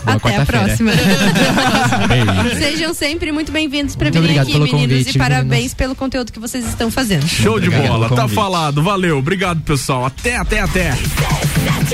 Boa 0.07 0.15
Até 0.15 0.29
a 0.35 0.45
quarta-feira. 0.45 0.65
próxima. 0.65 0.91
Sejam 2.57 2.93
sempre 2.93 3.31
muito 3.31 3.51
bem-vindos 3.51 3.95
virem 3.95 4.19
obrigado 4.19 4.43
aqui, 4.43 4.51
pelo 4.53 4.65
meninos. 4.65 4.89
convite, 4.89 5.15
e 5.15 5.19
parabéns 5.19 5.49
meninas. 5.51 5.73
pelo 5.73 5.95
conteúdo 5.95 6.31
que 6.31 6.39
vocês 6.39 6.65
estão 6.65 6.89
fazendo. 6.89 7.27
Show 7.27 7.59
de 7.59 7.67
Obrigado 7.67 7.87
bola, 7.91 8.09
tá 8.15 8.27
falado. 8.27 8.81
Valeu, 8.81 9.17
obrigado 9.17 9.61
pessoal. 9.61 10.05
Até, 10.05 10.37
até, 10.37 10.61
até. 10.61 10.93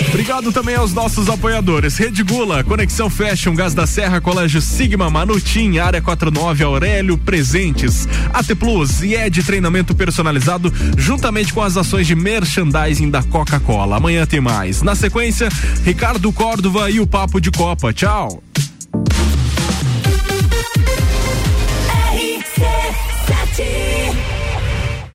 Obrigado 0.10 0.52
também 0.52 0.76
aos 0.76 0.94
nossos 0.94 1.28
apoiadores. 1.30 1.98
Rede 1.98 2.24
Gula, 2.24 2.64
Conexão 2.64 3.10
Fashion, 3.10 3.56
Gás 3.56 3.74
da 3.74 3.86
Serra, 3.88 4.22
Colégio 4.22 4.62
Sigma, 4.62 5.10
Manutim, 5.10 5.78
Área 5.80 6.02
49, 6.02 6.64
Aurélio, 6.64 7.18
Presentes, 7.18 8.08
AT 8.32 8.56
Plus 8.56 9.02
e 9.02 9.16
Ed 9.16 9.44
Treinamento 9.44 9.96
Personalizado, 9.96 10.72
juntamente 10.98 11.52
com 11.54 11.62
as 11.62 11.78
ações 11.78 12.06
de 12.08 12.16
merchandising 12.16 13.10
da 13.10 13.24
Coca-Cola. 13.24 13.98
Amanhã 13.98 14.26
tem 14.26 14.40
mais. 14.42 14.82
Na 14.82 14.96
sequência, 14.96 15.50
Ricardo 15.84 16.32
Córdova 16.32 16.90
e 16.90 17.00
o 17.00 17.08
Papo 17.08 17.40
de 17.42 17.50
Copa. 17.52 17.92
Tchau. 17.94 18.03
Ciao! 18.04 18.53